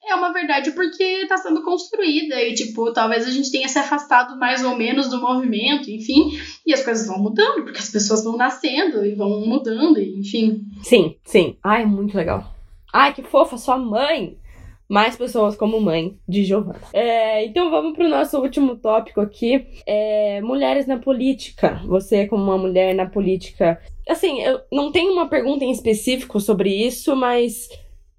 é 0.06 0.14
uma 0.14 0.34
verdade 0.34 0.72
porque 0.72 1.26
tá 1.28 1.38
sendo 1.38 1.64
construída 1.64 2.40
e, 2.44 2.54
tipo, 2.54 2.92
talvez 2.92 3.26
a 3.26 3.32
gente 3.32 3.50
tenha 3.50 3.70
se 3.70 3.80
afastado 3.80 4.38
mais 4.38 4.64
ou 4.64 4.76
menos 4.76 5.10
do 5.10 5.22
movimento, 5.22 5.90
enfim, 5.90 6.38
e 6.66 6.74
as 6.74 6.84
coisas 6.84 7.08
vão 7.08 7.18
mudando, 7.18 7.64
porque 7.64 7.80
as 7.80 7.90
pessoas 7.90 8.24
vão 8.24 8.36
nascendo 8.36 9.06
e 9.06 9.16
vão 9.16 9.40
mudando, 9.48 10.00
enfim. 10.00 10.62
Sim, 10.84 11.16
sim. 11.24 11.56
Ai, 11.64 11.86
muito 11.86 12.18
legal. 12.18 12.54
Ai, 12.92 13.14
que 13.14 13.24
fofa, 13.24 13.58
sua 13.58 13.78
mãe! 13.78 14.38
Mais 14.88 15.16
pessoas 15.16 15.56
como 15.56 15.80
mãe 15.82 16.18
de 16.28 16.44
Giovanna. 16.44 16.82
É, 16.94 17.46
então 17.46 17.70
vamos 17.70 17.96
para 17.96 18.06
o 18.06 18.10
nosso 18.10 18.40
último 18.40 18.76
tópico 18.76 19.20
aqui: 19.22 19.68
é, 19.86 20.42
mulheres 20.42 20.86
na 20.86 20.98
política. 20.98 21.82
Você, 21.86 22.28
como 22.28 22.44
uma 22.44 22.58
mulher 22.58 22.94
na 22.94 23.06
política. 23.06 23.82
Assim, 24.08 24.42
eu 24.42 24.62
não 24.72 24.92
tenho 24.92 25.12
uma 25.12 25.28
pergunta 25.28 25.66
em 25.66 25.72
específico 25.72 26.40
sobre 26.40 26.70
isso, 26.70 27.16
mas 27.16 27.68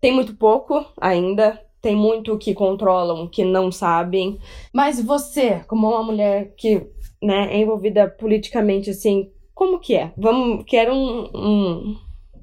tem 0.00 0.12
muito 0.12 0.34
pouco 0.34 0.84
ainda. 1.00 1.60
Tem 1.80 1.94
muito 1.94 2.36
que 2.36 2.52
controlam, 2.52 3.28
que 3.28 3.44
não 3.44 3.70
sabem. 3.70 4.38
Mas 4.72 5.00
você, 5.00 5.60
como 5.68 5.88
uma 5.88 6.02
mulher 6.02 6.52
que 6.56 6.84
né, 7.22 7.48
é 7.52 7.58
envolvida 7.58 8.08
politicamente, 8.08 8.90
assim, 8.90 9.30
como 9.54 9.78
que 9.78 9.94
é? 9.94 10.12
Vamos, 10.16 10.64
quero 10.66 10.92
um, 10.92 11.30
um 11.32 11.96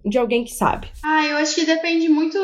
de 0.05 0.17
alguém 0.17 0.43
que 0.43 0.53
sabe? 0.53 0.87
Ah, 1.03 1.25
eu 1.25 1.37
acho 1.37 1.55
que 1.55 1.65
depende 1.65 2.09
muito 2.09 2.37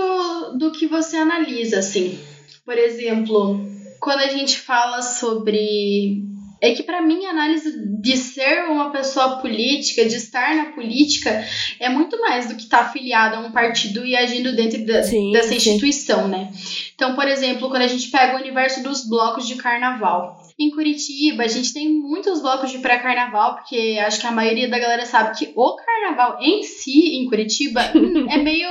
do 0.57 0.71
que 0.71 0.87
você 0.87 1.17
analisa, 1.17 1.79
assim. 1.79 2.19
Por 2.65 2.77
exemplo, 2.77 3.59
quando 3.99 4.19
a 4.19 4.27
gente 4.27 4.59
fala 4.59 5.01
sobre 5.01 6.23
é 6.61 6.73
que 6.73 6.83
para 6.83 7.01
mim 7.01 7.25
a 7.25 7.29
análise 7.29 7.71
de 8.01 8.17
ser 8.17 8.65
uma 8.69 8.91
pessoa 8.91 9.37
política, 9.37 10.05
de 10.05 10.15
estar 10.15 10.55
na 10.55 10.65
política, 10.73 11.45
é 11.79 11.87
muito 11.87 12.19
mais 12.19 12.47
do 12.47 12.55
que 12.55 12.63
estar 12.63 12.79
tá 12.79 12.83
afiliado 12.85 13.37
a 13.37 13.39
um 13.39 13.51
partido 13.51 14.05
e 14.05 14.15
agindo 14.15 14.55
dentro 14.55 14.85
da, 14.85 15.01
sim, 15.03 15.31
dessa 15.31 15.55
instituição, 15.55 16.23
sim. 16.23 16.29
né? 16.29 16.51
Então, 16.93 17.15
por 17.15 17.27
exemplo, 17.27 17.69
quando 17.69 17.83
a 17.83 17.87
gente 17.87 18.09
pega 18.09 18.35
o 18.35 18.41
universo 18.41 18.83
dos 18.83 19.07
blocos 19.07 19.47
de 19.47 19.55
carnaval, 19.55 20.48
em 20.59 20.69
Curitiba, 20.71 21.43
a 21.43 21.47
gente 21.47 21.73
tem 21.73 21.89
muitos 21.89 22.41
blocos 22.41 22.69
de 22.69 22.79
pré-carnaval, 22.79 23.55
porque 23.55 23.97
acho 24.05 24.19
que 24.19 24.27
a 24.27 24.31
maioria 24.31 24.69
da 24.69 24.77
galera 24.77 25.05
sabe 25.05 25.37
que 25.37 25.53
o 25.55 25.75
carnaval 25.77 26.37
em 26.41 26.63
si, 26.63 27.15
em 27.15 27.29
Curitiba, 27.29 27.81
é 28.29 28.37
meio 28.37 28.67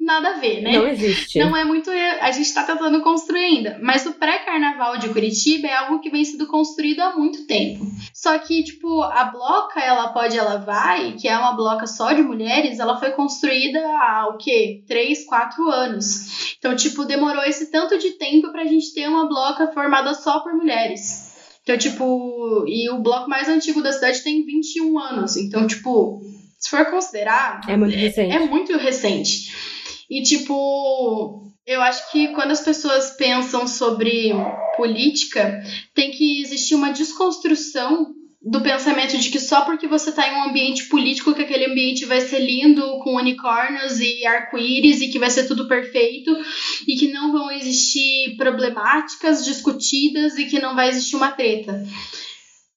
nada 0.00 0.30
a 0.30 0.38
ver, 0.38 0.62
né? 0.62 0.72
Não 0.72 0.88
existe. 0.88 1.38
Não 1.38 1.54
é 1.56 1.64
muito. 1.64 1.90
A 1.90 2.30
gente 2.30 2.52
tá 2.54 2.64
tentando 2.64 3.02
construir 3.02 3.44
ainda. 3.44 3.78
Mas 3.82 4.06
o 4.06 4.14
pré-carnaval 4.14 4.96
de 4.96 5.08
Curitiba 5.10 5.68
é 5.68 5.76
algo 5.76 6.00
que 6.00 6.10
vem 6.10 6.24
sendo 6.24 6.46
construído 6.46 7.00
há 7.00 7.16
muito 7.16 7.46
tempo. 7.46 7.86
Só 8.14 8.36
que, 8.38 8.64
tipo, 8.64 9.02
a 9.02 9.24
bloca 9.24 9.80
Ela 9.80 10.08
Pode, 10.08 10.38
Ela 10.38 10.56
Vai, 10.56 11.12
que 11.12 11.28
é 11.28 11.38
uma 11.38 11.52
bloca 11.52 11.86
só 11.86 12.12
de 12.12 12.22
mulheres, 12.22 12.78
ela 12.78 12.98
foi 12.98 13.10
construída 13.10 13.78
há 13.80 14.28
o 14.28 14.38
quê? 14.38 14.82
Três, 14.86 15.24
quatro 15.26 15.70
anos. 15.70 16.54
Então, 16.58 16.74
tipo, 16.74 17.04
demorou 17.04 17.44
esse 17.44 17.70
tanto 17.70 17.98
de 17.98 18.12
tempo 18.12 18.50
pra 18.50 18.64
gente 18.64 18.94
ter 18.94 19.08
uma 19.08 19.28
bloca 19.28 19.68
formada 19.68 20.14
só 20.14 20.40
por 20.40 20.54
mulheres. 20.54 21.30
Então, 21.62 21.76
tipo, 21.76 22.64
e 22.66 22.88
o 22.90 22.98
bloco 22.98 23.28
mais 23.28 23.48
antigo 23.48 23.82
da 23.82 23.92
cidade 23.92 24.22
tem 24.22 24.44
21 24.44 24.98
anos. 24.98 25.36
Então, 25.36 25.66
tipo, 25.66 26.20
se 26.58 26.68
for 26.68 26.84
considerar. 26.86 27.60
É 27.68 27.76
muito 27.76 27.96
recente. 27.96 28.32
É, 28.32 28.36
é 28.36 28.46
muito 28.46 28.76
recente. 28.76 29.69
E, 30.10 30.22
tipo, 30.22 31.52
eu 31.66 31.80
acho 31.80 32.10
que 32.10 32.28
quando 32.28 32.50
as 32.50 32.60
pessoas 32.60 33.10
pensam 33.16 33.66
sobre 33.66 34.32
política, 34.76 35.62
tem 35.94 36.10
que 36.10 36.42
existir 36.42 36.74
uma 36.74 36.92
desconstrução 36.92 38.12
do 38.42 38.62
pensamento 38.62 39.18
de 39.18 39.28
que 39.28 39.38
só 39.38 39.66
porque 39.66 39.86
você 39.86 40.08
está 40.08 40.26
em 40.26 40.34
um 40.34 40.44
ambiente 40.44 40.84
político 40.86 41.34
que 41.34 41.42
aquele 41.42 41.66
ambiente 41.66 42.06
vai 42.06 42.22
ser 42.22 42.40
lindo, 42.40 42.98
com 43.00 43.16
unicórnios 43.16 44.00
e 44.00 44.24
arco-íris 44.24 45.02
e 45.02 45.08
que 45.08 45.18
vai 45.18 45.28
ser 45.28 45.46
tudo 45.46 45.68
perfeito 45.68 46.34
e 46.88 46.96
que 46.96 47.12
não 47.12 47.32
vão 47.32 47.50
existir 47.50 48.34
problemáticas 48.38 49.44
discutidas 49.44 50.38
e 50.38 50.46
que 50.46 50.58
não 50.58 50.74
vai 50.74 50.88
existir 50.88 51.16
uma 51.16 51.32
treta. 51.32 51.84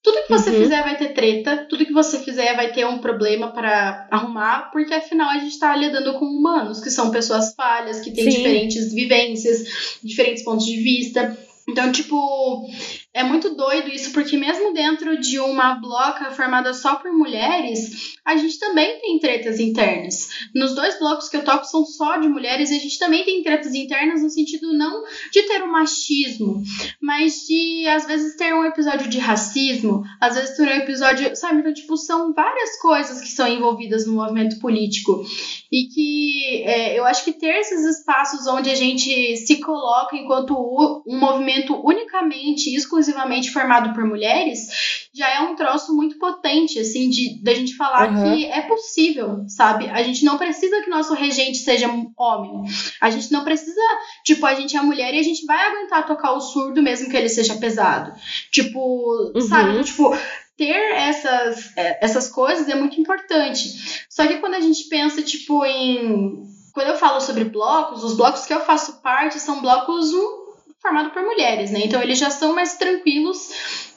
Tudo 0.04 0.22
que 0.22 0.28
você 0.28 0.50
uhum. 0.50 0.62
fizer 0.62 0.82
vai 0.82 0.98
ter 0.98 1.14
treta, 1.14 1.66
tudo 1.66 1.86
que 1.86 1.92
você 1.92 2.18
fizer 2.18 2.54
vai 2.54 2.70
ter 2.70 2.84
um 2.86 2.98
problema 2.98 3.50
para 3.50 4.06
arrumar, 4.10 4.70
porque 4.70 4.92
afinal 4.92 5.30
a 5.30 5.38
gente 5.38 5.58
tá 5.58 5.74
lidando 5.74 6.18
com 6.18 6.26
humanos, 6.26 6.78
que 6.82 6.90
são 6.90 7.10
pessoas 7.10 7.54
falhas, 7.54 8.00
que 8.00 8.10
têm 8.10 8.24
Sim. 8.24 8.36
diferentes 8.36 8.92
vivências, 8.92 9.98
diferentes 10.04 10.44
pontos 10.44 10.66
de 10.66 10.76
vista. 10.76 11.34
Então, 11.66 11.90
tipo, 11.90 12.68
é 13.14 13.22
muito 13.22 13.54
doido 13.54 13.88
isso, 13.90 14.12
porque 14.12 14.36
mesmo 14.36 14.74
dentro 14.74 15.20
de 15.20 15.38
uma 15.38 15.76
bloca 15.76 16.32
formada 16.32 16.74
só 16.74 16.96
por 16.96 17.12
mulheres, 17.12 18.16
a 18.24 18.36
gente 18.36 18.58
também 18.58 18.98
tem 19.00 19.20
tretas 19.20 19.60
internas. 19.60 20.30
Nos 20.52 20.74
dois 20.74 20.98
blocos 20.98 21.28
que 21.28 21.36
eu 21.36 21.44
toco 21.44 21.64
são 21.64 21.86
só 21.86 22.16
de 22.16 22.28
mulheres 22.28 22.70
e 22.70 22.74
a 22.74 22.78
gente 22.80 22.98
também 22.98 23.24
tem 23.24 23.40
tretas 23.44 23.72
internas 23.72 24.20
no 24.20 24.28
sentido 24.28 24.72
não 24.72 25.04
de 25.30 25.42
ter 25.42 25.62
um 25.62 25.70
machismo, 25.70 26.60
mas 27.00 27.46
de 27.46 27.86
às 27.86 28.04
vezes 28.04 28.36
ter 28.36 28.52
um 28.52 28.64
episódio 28.64 29.08
de 29.08 29.20
racismo, 29.20 30.02
às 30.20 30.34
vezes 30.34 30.56
ter 30.56 30.62
um 30.64 30.82
episódio, 30.82 31.36
sabe? 31.36 31.60
Então, 31.60 31.72
tipo, 31.72 31.96
são 31.96 32.34
várias 32.34 32.80
coisas 32.80 33.20
que 33.20 33.28
são 33.28 33.46
envolvidas 33.46 34.06
no 34.08 34.14
movimento 34.14 34.58
político 34.58 35.24
e 35.70 35.86
que 35.86 36.62
é, 36.64 36.98
eu 36.98 37.04
acho 37.04 37.24
que 37.24 37.32
ter 37.32 37.60
esses 37.60 37.84
espaços 37.84 38.44
onde 38.48 38.70
a 38.70 38.74
gente 38.74 39.36
se 39.36 39.60
coloca 39.60 40.16
enquanto 40.16 40.52
um 41.06 41.16
movimento 41.16 41.80
unicamente, 41.84 42.74
exclusivamente 42.74 43.03
exclusivamente 43.04 43.50
formado 43.50 43.92
por 43.92 44.04
mulheres, 44.04 45.08
já 45.12 45.28
é 45.28 45.40
um 45.40 45.54
troço 45.54 45.94
muito 45.94 46.18
potente, 46.18 46.78
assim, 46.78 47.08
de 47.08 47.42
da 47.42 47.54
gente 47.54 47.76
falar 47.76 48.10
uhum. 48.10 48.34
que 48.34 48.46
é 48.46 48.62
possível, 48.62 49.44
sabe? 49.48 49.88
A 49.90 50.02
gente 50.02 50.24
não 50.24 50.38
precisa 50.38 50.82
que 50.82 50.90
nosso 50.90 51.14
regente 51.14 51.58
seja 51.58 51.88
homem. 52.16 52.64
A 53.00 53.10
gente 53.10 53.30
não 53.30 53.44
precisa, 53.44 53.80
tipo, 54.24 54.44
a 54.46 54.54
gente 54.54 54.76
é 54.76 54.82
mulher 54.82 55.14
e 55.14 55.18
a 55.18 55.22
gente 55.22 55.44
vai 55.46 55.58
aguentar 55.66 56.06
tocar 56.06 56.32
o 56.32 56.40
surdo 56.40 56.82
mesmo 56.82 57.10
que 57.10 57.16
ele 57.16 57.28
seja 57.28 57.56
pesado. 57.56 58.12
Tipo, 58.50 59.32
uhum. 59.34 59.40
sabe? 59.40 59.84
Tipo, 59.84 60.16
ter 60.56 60.94
essas, 60.94 61.76
é, 61.76 62.04
essas 62.04 62.28
coisas 62.28 62.68
é 62.68 62.74
muito 62.74 63.00
importante. 63.00 64.06
Só 64.08 64.26
que 64.26 64.38
quando 64.38 64.54
a 64.54 64.60
gente 64.60 64.84
pensa, 64.84 65.22
tipo, 65.22 65.64
em. 65.64 66.52
Quando 66.72 66.88
eu 66.88 66.96
falo 66.96 67.20
sobre 67.20 67.44
blocos, 67.44 68.02
os 68.02 68.16
blocos 68.16 68.46
que 68.46 68.52
eu 68.52 68.60
faço 68.64 69.00
parte 69.00 69.38
são 69.38 69.60
blocos 69.60 70.12
formado 70.84 71.12
por 71.12 71.22
mulheres, 71.22 71.70
né? 71.70 71.80
Então 71.82 72.02
eles 72.02 72.18
já 72.18 72.28
são 72.28 72.54
mais 72.54 72.76
tranquilos 72.76 73.48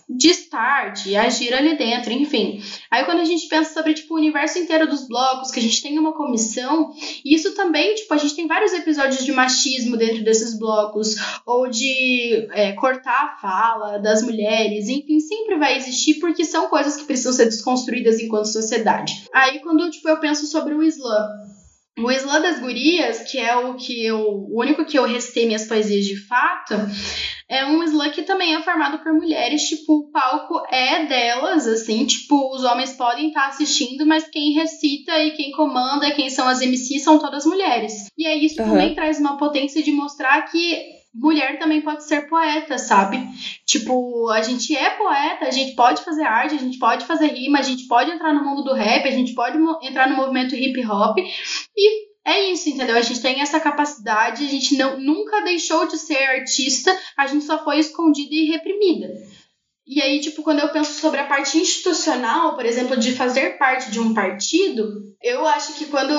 de 0.09 0.29
estar, 0.29 0.93
de 0.93 1.17
agir 1.17 1.53
ali 1.53 1.77
dentro, 1.77 2.13
enfim. 2.13 2.63
Aí 2.89 3.03
quando 3.03 3.19
a 3.19 3.25
gente 3.25 3.49
pensa 3.49 3.73
sobre 3.73 3.93
tipo 3.93 4.13
o 4.13 4.17
universo 4.17 4.57
inteiro 4.57 4.87
dos 4.87 5.05
blocos, 5.05 5.51
que 5.51 5.59
a 5.59 5.61
gente 5.61 5.81
tem 5.81 5.99
uma 5.99 6.13
comissão, 6.13 6.93
isso 7.25 7.53
também, 7.55 7.93
tipo, 7.93 8.13
a 8.13 8.17
gente 8.17 8.37
tem 8.37 8.47
vários 8.47 8.71
episódios 8.71 9.25
de 9.25 9.33
machismo 9.33 9.97
dentro 9.97 10.23
desses 10.23 10.57
blocos, 10.57 11.17
ou 11.45 11.69
de 11.69 12.47
é, 12.53 12.71
cortar 12.71 13.21
a 13.21 13.37
fala 13.41 13.97
das 13.97 14.23
mulheres, 14.23 14.87
enfim, 14.87 15.19
sempre 15.19 15.57
vai 15.57 15.75
existir 15.75 16.21
porque 16.21 16.45
são 16.45 16.69
coisas 16.69 16.95
que 16.95 17.03
precisam 17.03 17.33
ser 17.33 17.45
desconstruídas 17.45 18.17
enquanto 18.21 18.45
sociedade. 18.45 19.25
Aí 19.33 19.59
quando 19.59 19.91
tipo 19.91 20.07
eu 20.07 20.21
penso 20.21 20.47
sobre 20.47 20.73
o 20.73 20.81
Islã, 20.81 21.27
o 21.97 22.11
Islã 22.11 22.39
das 22.39 22.59
Gurias, 22.59 23.29
que 23.29 23.39
é 23.39 23.55
o 23.55 23.73
que 23.75 24.05
eu, 24.05 24.19
o 24.19 24.59
único 24.59 24.85
que 24.85 24.97
eu 24.97 25.05
restei 25.05 25.47
minhas 25.47 25.65
poesias 25.65 26.05
de 26.05 26.15
fato, 26.15 26.75
é 27.49 27.65
um 27.65 27.83
slam 27.83 28.11
que 28.11 28.23
também 28.23 28.53
é 28.53 28.61
formado 28.61 28.99
por 28.99 29.13
mulheres, 29.13 29.63
tipo, 29.63 29.93
o 29.93 30.11
palco 30.11 30.61
é 30.69 31.05
delas, 31.05 31.65
assim, 31.65 32.05
tipo, 32.05 32.53
os 32.53 32.63
homens 32.63 32.93
podem 32.93 33.29
estar 33.29 33.41
tá 33.41 33.47
assistindo, 33.47 34.05
mas 34.05 34.27
quem 34.29 34.53
recita 34.53 35.17
e 35.23 35.31
quem 35.31 35.51
comanda, 35.51 36.11
quem 36.11 36.29
são 36.29 36.47
as 36.47 36.59
MCs 36.59 37.03
são 37.03 37.17
todas 37.17 37.45
mulheres. 37.45 38.07
E 38.17 38.27
aí 38.27 38.45
isso 38.45 38.61
uhum. 38.61 38.69
também 38.69 38.93
traz 38.93 39.19
uma 39.19 39.37
potência 39.37 39.81
de 39.81 39.91
mostrar 39.91 40.41
que 40.43 40.96
mulher 41.17 41.57
também 41.57 41.81
pode 41.81 42.03
ser 42.03 42.29
poeta, 42.29 42.77
sabe? 42.77 43.17
Tipo, 43.65 44.29
a 44.29 44.41
gente 44.41 44.75
é 44.75 44.91
poeta, 44.91 45.45
a 45.45 45.51
gente 45.51 45.75
pode 45.75 46.03
fazer 46.03 46.23
arte, 46.23 46.55
a 46.55 46.59
gente 46.59 46.77
pode 46.77 47.05
fazer 47.05 47.27
rima, 47.27 47.59
a 47.59 47.63
gente 47.63 47.87
pode 47.87 48.11
entrar 48.11 48.33
no 48.33 48.43
mundo 48.43 48.63
do 48.63 48.73
rap, 48.73 49.07
a 49.07 49.11
gente 49.11 49.33
pode 49.33 49.57
entrar 49.81 50.09
no 50.09 50.15
movimento 50.15 50.55
hip 50.55 50.85
hop 50.85 51.17
e 51.75 52.07
é 52.23 52.51
isso, 52.51 52.69
entendeu? 52.69 52.97
A 52.97 53.01
gente 53.01 53.21
tem 53.21 53.41
essa 53.41 53.59
capacidade, 53.59 54.43
a 54.43 54.49
gente 54.49 54.75
não, 54.77 54.99
nunca 54.99 55.41
deixou 55.41 55.87
de 55.87 55.97
ser 55.97 56.17
artista, 56.17 56.95
a 57.15 57.25
gente 57.25 57.45
só 57.45 57.63
foi 57.63 57.79
escondida 57.79 58.35
e 58.35 58.45
reprimida. 58.51 59.07
E 59.87 60.01
aí, 60.01 60.19
tipo, 60.19 60.43
quando 60.43 60.59
eu 60.59 60.67
penso 60.67 60.99
sobre 60.99 61.21
a 61.21 61.25
parte 61.25 61.57
institucional, 61.57 62.55
por 62.55 62.65
exemplo, 62.65 62.97
de 62.97 63.13
fazer 63.13 63.57
parte 63.57 63.89
de 63.89 64.01
um 64.01 64.13
partido, 64.13 65.15
eu 65.23 65.47
acho 65.47 65.75
que 65.75 65.85
quando 65.85 66.11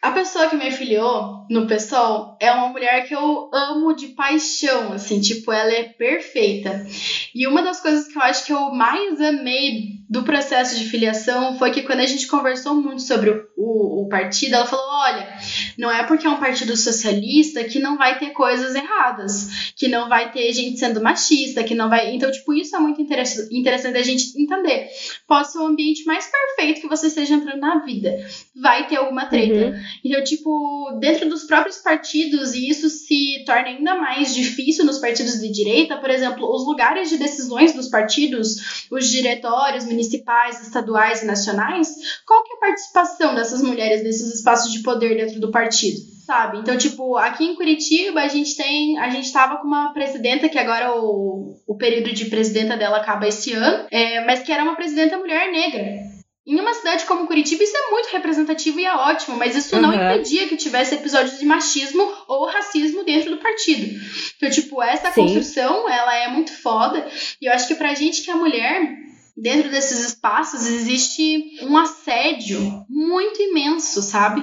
a 0.00 0.10
pessoa 0.12 0.48
que 0.48 0.56
me 0.56 0.66
afiliou 0.66 1.35
no 1.48 1.66
PSOL 1.66 2.36
é 2.40 2.50
uma 2.50 2.68
mulher 2.68 3.06
que 3.06 3.14
eu 3.14 3.50
amo 3.52 3.94
de 3.94 4.08
paixão, 4.08 4.92
assim, 4.92 5.20
tipo, 5.20 5.52
ela 5.52 5.72
é 5.72 5.84
perfeita. 5.84 6.86
E 7.34 7.46
uma 7.46 7.62
das 7.62 7.80
coisas 7.80 8.08
que 8.08 8.16
eu 8.16 8.22
acho 8.22 8.44
que 8.44 8.52
eu 8.52 8.72
mais 8.72 9.20
amei 9.20 9.96
do 10.08 10.22
processo 10.22 10.78
de 10.78 10.88
filiação 10.88 11.58
foi 11.58 11.72
que 11.72 11.82
quando 11.82 12.00
a 12.00 12.06
gente 12.06 12.28
conversou 12.28 12.74
muito 12.74 13.02
sobre 13.02 13.30
o, 13.30 13.44
o, 13.56 14.02
o, 14.02 14.08
partido, 14.08 14.54
ela 14.54 14.66
falou: 14.66 14.84
olha, 14.88 15.36
não 15.76 15.90
é 15.90 16.04
porque 16.04 16.26
é 16.26 16.30
um 16.30 16.38
partido 16.38 16.76
socialista 16.76 17.64
que 17.64 17.80
não 17.80 17.96
vai 17.96 18.18
ter 18.18 18.30
coisas 18.30 18.74
erradas, 18.74 19.72
que 19.74 19.88
não 19.88 20.08
vai 20.08 20.30
ter 20.30 20.52
gente 20.52 20.78
sendo 20.78 21.02
machista, 21.02 21.64
que 21.64 21.74
não 21.74 21.88
vai. 21.88 22.14
Então, 22.14 22.30
tipo, 22.30 22.54
isso 22.54 22.76
é 22.76 22.78
muito 22.78 23.02
interessante, 23.02 23.54
interessante 23.56 23.98
a 23.98 24.02
gente 24.02 24.40
entender. 24.40 24.88
Pode 25.26 25.50
ser 25.50 25.58
o 25.58 25.66
ambiente 25.66 26.04
mais 26.04 26.30
perfeito 26.30 26.80
que 26.80 26.88
você 26.88 27.08
esteja 27.08 27.34
entrando 27.34 27.60
na 27.60 27.78
vida. 27.80 28.16
Vai 28.54 28.86
ter 28.86 28.96
alguma 28.96 29.26
treta. 29.26 29.66
Uhum. 29.66 29.82
Então, 30.04 30.22
tipo, 30.22 30.98
dentro 31.00 31.28
dos 31.36 31.44
próprios 31.44 31.76
partidos, 31.76 32.54
e 32.54 32.68
isso 32.68 32.88
se 32.88 33.44
torna 33.44 33.68
ainda 33.68 33.94
mais 33.94 34.34
difícil 34.34 34.84
nos 34.86 34.98
partidos 34.98 35.38
de 35.38 35.50
direita, 35.50 35.98
por 35.98 36.08
exemplo, 36.08 36.50
os 36.50 36.66
lugares 36.66 37.10
de 37.10 37.18
decisões 37.18 37.74
dos 37.74 37.88
partidos, 37.88 38.86
os 38.90 39.08
diretórios, 39.08 39.84
municipais, 39.84 40.62
estaduais 40.62 41.22
e 41.22 41.26
nacionais, 41.26 41.88
qual 42.26 42.42
que 42.42 42.52
é 42.52 42.56
a 42.56 42.60
participação 42.60 43.34
dessas 43.34 43.62
mulheres 43.62 44.02
nesses 44.02 44.34
espaços 44.34 44.72
de 44.72 44.80
poder 44.80 45.14
dentro 45.14 45.38
do 45.38 45.50
partido? 45.50 46.16
Sabe? 46.26 46.58
Então, 46.58 46.76
tipo, 46.76 47.16
aqui 47.16 47.44
em 47.44 47.54
Curitiba 47.54 48.20
a 48.20 48.26
gente 48.26 48.56
tem. 48.56 48.98
A 48.98 49.08
gente 49.10 49.32
tava 49.32 49.58
com 49.58 49.66
uma 49.68 49.92
presidenta, 49.92 50.48
que 50.48 50.58
agora 50.58 50.92
o, 50.96 51.56
o 51.64 51.76
período 51.76 52.12
de 52.12 52.24
presidenta 52.24 52.76
dela 52.76 52.96
acaba 52.96 53.28
esse 53.28 53.52
ano, 53.52 53.86
é, 53.92 54.24
mas 54.24 54.42
que 54.42 54.50
era 54.50 54.64
uma 54.64 54.74
presidenta 54.74 55.18
mulher 55.18 55.52
negra. 55.52 56.15
Em 56.46 56.60
uma 56.60 56.72
cidade 56.74 57.04
como 57.06 57.26
Curitiba, 57.26 57.64
isso 57.64 57.76
é 57.76 57.90
muito 57.90 58.06
representativo 58.06 58.78
e 58.78 58.84
é 58.84 58.94
ótimo, 58.94 59.36
mas 59.36 59.56
isso 59.56 59.74
uhum. 59.74 59.82
não 59.82 59.92
impedia 59.92 60.46
que 60.46 60.56
tivesse 60.56 60.94
episódios 60.94 61.40
de 61.40 61.44
machismo 61.44 62.08
ou 62.28 62.46
racismo 62.46 63.02
dentro 63.02 63.30
do 63.30 63.38
partido. 63.38 64.00
Então, 64.36 64.48
tipo, 64.48 64.80
essa 64.80 65.10
Sim. 65.10 65.22
construção, 65.22 65.88
ela 65.88 66.14
é 66.14 66.28
muito 66.28 66.52
foda. 66.52 67.04
E 67.40 67.46
eu 67.46 67.52
acho 67.52 67.66
que 67.66 67.74
pra 67.74 67.94
gente 67.94 68.22
que 68.22 68.30
é 68.30 68.34
mulher, 68.34 68.96
dentro 69.36 69.70
desses 69.70 70.06
espaços 70.06 70.66
existe 70.66 71.58
um 71.62 71.76
assédio 71.76 72.84
muito 72.88 73.40
imenso, 73.42 74.00
sabe? 74.00 74.42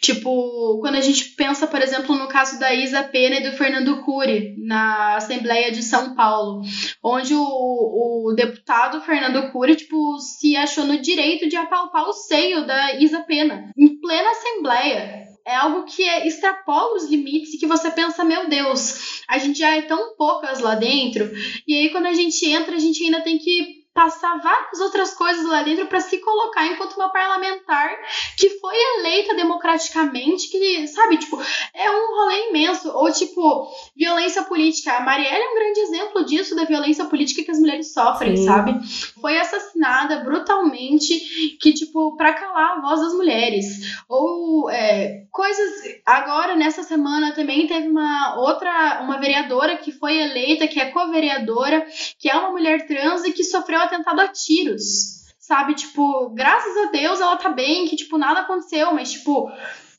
Tipo, 0.00 0.78
quando 0.80 0.94
a 0.94 1.00
gente 1.00 1.30
pensa, 1.30 1.66
por 1.66 1.82
exemplo, 1.82 2.16
no 2.16 2.28
caso 2.28 2.58
da 2.60 2.72
Isa 2.72 3.02
Pena 3.02 3.36
e 3.36 3.50
do 3.50 3.56
Fernando 3.56 4.02
Cury, 4.02 4.54
na 4.58 5.16
Assembleia 5.16 5.72
de 5.72 5.82
São 5.82 6.14
Paulo, 6.14 6.62
onde 7.02 7.34
o, 7.34 7.42
o 7.42 8.34
deputado 8.34 9.00
Fernando 9.00 9.50
Cury, 9.50 9.74
tipo, 9.74 10.18
se 10.20 10.56
achou 10.56 10.84
no 10.84 11.00
direito 11.00 11.48
de 11.48 11.56
apalpar 11.56 12.08
o 12.08 12.12
seio 12.12 12.66
da 12.66 12.94
Isa 12.94 13.20
Pena, 13.20 13.72
em 13.76 14.00
plena 14.00 14.30
Assembleia 14.30 15.28
é 15.48 15.54
algo 15.54 15.84
que 15.84 16.02
é, 16.02 16.28
extrapola 16.28 16.94
os 16.94 17.08
limites 17.08 17.54
e 17.54 17.58
que 17.58 17.66
você 17.66 17.90
pensa, 17.90 18.22
meu 18.22 18.50
Deus, 18.50 19.22
a 19.26 19.38
gente 19.38 19.58
já 19.58 19.74
é 19.74 19.80
tão 19.80 20.14
poucas 20.14 20.60
lá 20.60 20.74
dentro. 20.74 21.24
E 21.66 21.74
aí, 21.74 21.88
quando 21.88 22.04
a 22.04 22.12
gente 22.12 22.46
entra, 22.46 22.76
a 22.76 22.78
gente 22.78 23.02
ainda 23.02 23.22
tem 23.22 23.38
que 23.38 23.77
passar 23.98 24.40
várias 24.40 24.78
outras 24.78 25.12
coisas 25.12 25.44
lá 25.44 25.64
dentro 25.64 25.88
para 25.88 25.98
se 25.98 26.18
colocar 26.18 26.64
enquanto 26.68 26.94
uma 26.94 27.08
parlamentar 27.08 27.98
que 28.36 28.50
foi 28.60 28.76
eleita 28.98 29.34
democraticamente, 29.34 30.48
que, 30.48 30.86
sabe, 30.86 31.16
tipo, 31.16 31.36
é 31.74 31.90
um 31.90 32.14
rolê 32.14 32.48
imenso. 32.50 32.92
Ou, 32.96 33.10
tipo, 33.10 33.66
violência 33.96 34.44
política. 34.44 34.92
A 34.92 35.00
Marielle 35.00 35.42
é 35.42 35.50
um 35.50 35.54
grande 35.56 35.80
exemplo 35.80 36.24
disso, 36.24 36.54
da 36.54 36.64
violência 36.64 37.06
política 37.06 37.42
que 37.42 37.50
as 37.50 37.58
mulheres 37.58 37.92
sofrem, 37.92 38.36
Sim. 38.36 38.44
sabe? 38.44 38.78
Foi 39.20 39.36
assassinada 39.36 40.20
brutalmente, 40.20 41.58
que, 41.60 41.72
tipo, 41.72 42.16
pra 42.16 42.34
calar 42.34 42.78
a 42.78 42.80
voz 42.80 43.00
das 43.00 43.14
mulheres. 43.14 43.66
Ou 44.08 44.70
é, 44.70 45.24
coisas. 45.32 45.98
Agora, 46.06 46.54
nessa 46.54 46.84
semana, 46.84 47.34
também 47.34 47.66
teve 47.66 47.88
uma 47.88 48.36
outra, 48.36 49.00
uma 49.02 49.18
vereadora 49.18 49.76
que 49.76 49.90
foi 49.90 50.16
eleita, 50.16 50.68
que 50.68 50.78
é 50.78 50.92
co-vereadora, 50.92 51.84
que 52.16 52.30
é 52.30 52.36
uma 52.36 52.50
mulher 52.50 52.86
trans 52.86 53.24
e 53.24 53.32
que 53.32 53.42
sofreu 53.42 53.87
atentado 53.88 54.20
a 54.20 54.28
tiros. 54.28 55.18
Sabe, 55.38 55.74
tipo, 55.74 56.30
graças 56.30 56.76
a 56.76 56.90
Deus 56.90 57.20
ela 57.20 57.36
tá 57.36 57.48
bem, 57.48 57.86
que, 57.86 57.96
tipo, 57.96 58.18
nada 58.18 58.40
aconteceu, 58.40 58.92
mas, 58.92 59.12
tipo, 59.12 59.50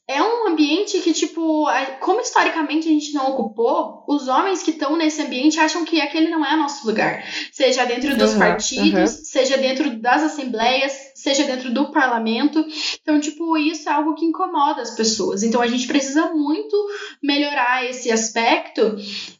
é 0.09 0.23
um 0.23 0.47
ambiente 0.47 0.99
que, 1.01 1.13
tipo, 1.13 1.67
como 1.99 2.19
historicamente 2.19 2.87
a 2.87 2.91
gente 2.91 3.13
não 3.13 3.31
ocupou, 3.31 4.03
os 4.07 4.27
homens 4.27 4.63
que 4.63 4.71
estão 4.71 4.95
nesse 4.95 5.21
ambiente 5.21 5.59
acham 5.59 5.85
que 5.85 6.01
aquele 6.01 6.29
não 6.29 6.43
é 6.43 6.55
nosso 6.55 6.85
lugar. 6.87 7.23
Seja 7.51 7.85
dentro 7.85 8.17
dos 8.17 8.33
uhum, 8.33 8.39
partidos, 8.39 9.17
uhum. 9.17 9.23
seja 9.23 9.55
dentro 9.57 9.99
das 9.99 10.23
assembleias, 10.23 10.93
seja 11.19 11.43
dentro 11.43 11.73
do 11.73 11.91
parlamento. 11.91 12.65
Então, 13.01 13.19
tipo, 13.19 13.57
isso 13.57 13.89
é 13.89 13.91
algo 13.91 14.15
que 14.15 14.25
incomoda 14.25 14.81
as 14.81 14.95
pessoas. 14.95 15.43
Então, 15.43 15.61
a 15.61 15.67
gente 15.67 15.85
precisa 15.85 16.33
muito 16.33 16.75
melhorar 17.21 17.85
esse 17.85 18.09
aspecto. 18.09 18.95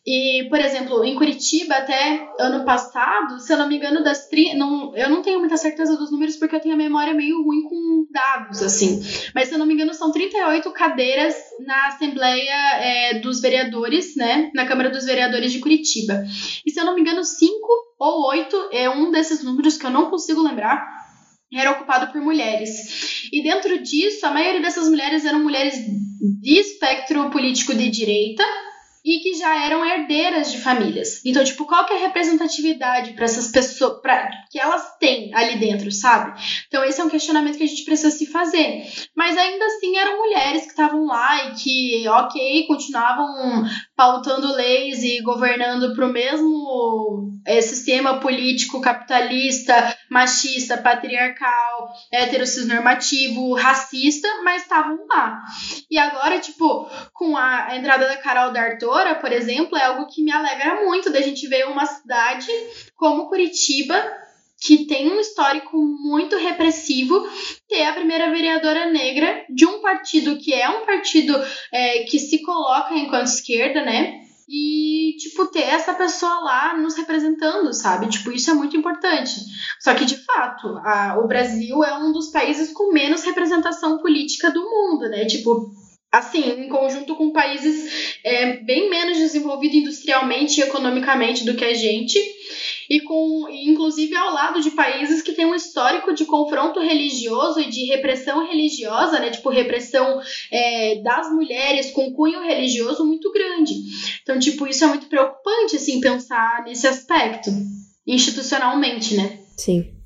E, 0.06 0.48
por 0.50 0.60
exemplo, 0.60 1.04
em 1.06 1.16
Curitiba, 1.16 1.76
até 1.76 2.28
ano 2.38 2.66
passado, 2.66 3.40
se 3.40 3.54
eu 3.54 3.58
não 3.58 3.70
me 3.70 3.78
engano, 3.78 4.04
das 4.04 4.28
tri... 4.28 4.54
não, 4.56 4.96
eu 4.96 5.10
não 5.10 5.22
tenho 5.22 5.40
muita 5.40 5.56
certeza 5.56 5.96
dos 5.96 6.12
números 6.12 6.36
porque 6.36 6.56
eu 6.56 6.60
tenho 6.60 6.76
a 6.76 6.78
memória 6.78 7.14
meio 7.14 7.42
ruim 7.44 7.64
com 7.64 8.06
dados, 8.12 8.62
assim. 8.62 9.02
Mas, 9.34 9.48
se 9.48 9.54
eu 9.54 9.60
não 9.60 9.66
me 9.66 9.74
engano, 9.74 9.94
são 9.94 10.12
38 10.12 10.70
cadeiras 10.72 11.36
na 11.66 11.88
Assembleia 11.88 12.76
é, 12.82 13.20
dos 13.20 13.40
Vereadores, 13.40 14.18
né? 14.18 14.52
Na 14.54 14.66
Câmara 14.66 14.90
dos 14.90 15.06
Vereadores 15.06 15.54
de 15.54 15.60
Curitiba. 15.60 16.26
E, 16.66 16.72
se 16.72 16.80
eu 16.80 16.86
não 16.86 16.94
me 16.96 17.02
engano, 17.02 17.24
5 17.24 17.54
ou 17.98 18.28
8 18.28 18.70
é 18.74 18.90
um 18.90 19.12
desses 19.12 19.44
números 19.44 19.78
que 19.78 19.86
eu 19.86 19.92
não 19.92 20.10
consigo 20.10 20.42
lembrar 20.42 20.99
era 21.54 21.72
ocupado 21.72 22.12
por 22.12 22.22
mulheres. 22.22 23.28
E 23.32 23.42
dentro 23.42 23.82
disso, 23.82 24.26
a 24.26 24.32
maioria 24.32 24.62
dessas 24.62 24.90
mulheres 24.90 25.26
eram 25.26 25.40
mulheres 25.40 25.76
de 25.78 26.60
espectro 26.60 27.30
político 27.30 27.74
de 27.74 27.90
direita 27.90 28.44
e 29.04 29.20
que 29.20 29.34
já 29.34 29.66
eram 29.66 29.86
herdeiras 29.86 30.52
de 30.52 30.60
famílias. 30.60 31.26
Então, 31.26 31.44
tipo, 31.44 31.66
qual 31.66 31.86
que 31.86 31.94
é 31.94 31.98
a 31.98 32.08
representatividade 32.08 33.14
para 33.14 33.26
essas 33.26 33.48
pessoas, 33.48 34.02
para 34.02 34.30
que 34.52 34.60
elas 34.60 34.98
têm 34.98 35.34
ali 35.34 35.58
dentro, 35.58 35.92
sabe? 35.92 36.40
Então, 36.68 36.84
esse 36.84 37.00
é 37.00 37.04
um 37.04 37.10
questionamento 37.10 37.58
que 37.58 37.64
a 37.64 37.68
gente 37.68 37.86
precisa 37.86 38.12
se 38.12 38.26
fazer. 38.26 38.84
Mas 39.16 39.38
ainda 39.38 39.66
assim 39.66 39.98
eram 39.98 40.18
mulheres 40.18 40.64
que 40.64 40.70
estavam 40.70 41.06
lá 41.06 41.46
e 41.46 41.56
que, 41.56 42.08
OK, 42.10 42.68
continuavam 42.68 43.64
pautando 44.00 44.56
leis 44.56 45.04
e 45.04 45.20
governando 45.22 45.94
para 45.94 46.06
o 46.06 46.10
mesmo 46.10 47.38
é, 47.46 47.60
sistema 47.60 48.18
político 48.22 48.80
capitalista, 48.80 49.94
machista, 50.10 50.78
patriarcal, 50.78 51.92
heterossexnormativo, 52.10 53.54
racista, 53.56 54.26
mas 54.42 54.62
estavam 54.62 55.06
lá. 55.06 55.42
E 55.92 55.98
agora, 55.98 56.40
tipo, 56.40 56.90
com 57.14 57.36
a 57.36 57.76
entrada 57.76 58.08
da 58.08 58.16
Carol 58.16 58.54
D'Artora, 58.54 59.16
por 59.16 59.34
exemplo, 59.34 59.78
é 59.78 59.84
algo 59.84 60.08
que 60.08 60.24
me 60.24 60.32
alegra 60.32 60.86
muito 60.86 61.12
da 61.12 61.20
gente 61.20 61.46
ver 61.50 61.68
uma 61.68 61.86
cidade 61.86 62.48
como 62.96 63.28
Curitiba 63.28 64.02
que 64.60 64.86
tem 64.86 65.10
um 65.12 65.20
histórico 65.20 65.78
muito 65.78 66.36
repressivo, 66.36 67.26
ter 67.68 67.84
a 67.84 67.94
primeira 67.94 68.30
vereadora 68.30 68.92
negra 68.92 69.46
de 69.50 69.66
um 69.66 69.82
partido 69.82 70.38
que 70.38 70.54
é 70.54 70.68
um 70.70 70.86
partido 70.86 71.34
é, 71.72 72.04
que 72.04 72.20
se 72.20 72.42
coloca 72.42 72.94
enquanto 72.96 73.28
esquerda, 73.28 73.84
né? 73.84 74.22
E, 74.52 75.16
tipo, 75.20 75.46
ter 75.46 75.62
essa 75.62 75.94
pessoa 75.94 76.40
lá 76.40 76.76
nos 76.76 76.98
representando, 76.98 77.72
sabe? 77.72 78.10
Tipo, 78.10 78.32
isso 78.32 78.50
é 78.50 78.54
muito 78.54 78.76
importante. 78.76 79.32
Só 79.80 79.94
que, 79.94 80.06
de 80.06 80.18
fato, 80.18 80.68
a, 80.84 81.20
o 81.24 81.28
Brasil 81.28 81.84
é 81.84 81.96
um 82.00 82.12
dos 82.12 82.32
países 82.32 82.74
com 82.74 82.92
menos 82.92 83.24
representação 83.24 84.00
política 84.00 84.50
do 84.50 84.62
mundo, 84.62 85.08
né? 85.08 85.26
Tipo, 85.26 85.72
assim, 86.12 86.50
em 86.50 86.68
conjunto 86.68 87.16
com 87.16 87.32
países 87.32 88.18
é, 88.24 88.58
bem 88.64 88.90
menos 88.90 89.20
desenvolvidos 89.20 89.78
industrialmente 89.78 90.60
e 90.60 90.64
economicamente 90.64 91.46
do 91.46 91.56
que 91.56 91.64
a 91.64 91.74
gente 91.76 92.20
e 92.90 93.02
com 93.02 93.48
inclusive 93.50 94.16
ao 94.16 94.34
lado 94.34 94.62
de 94.62 94.72
países 94.72 95.22
que 95.22 95.34
têm 95.34 95.46
um 95.46 95.56
histórico 95.56 96.14
de 96.14 96.26
confronto 96.26 96.80
religioso 96.80 97.60
e 97.60 97.70
de 97.70 97.86
repressão 97.86 98.48
religiosa, 98.48 99.20
né, 99.20 99.30
tipo 99.30 99.50
repressão 99.50 100.20
é, 100.52 101.02
das 101.02 101.32
mulheres 101.32 101.92
com 101.92 102.12
cunho 102.14 102.42
religioso 102.42 103.06
muito 103.06 103.32
grande. 103.32 103.74
Então, 104.22 104.40
tipo, 104.40 104.68
isso 104.68 104.84
é 104.84 104.88
muito 104.88 105.08
preocupante, 105.08 105.76
assim, 105.76 106.00
pensar 106.00 106.64
nesse 106.66 106.88
aspecto 106.88 107.50
institucionalmente, 108.06 109.16
né? 109.16 109.40
Sim. 109.58 110.00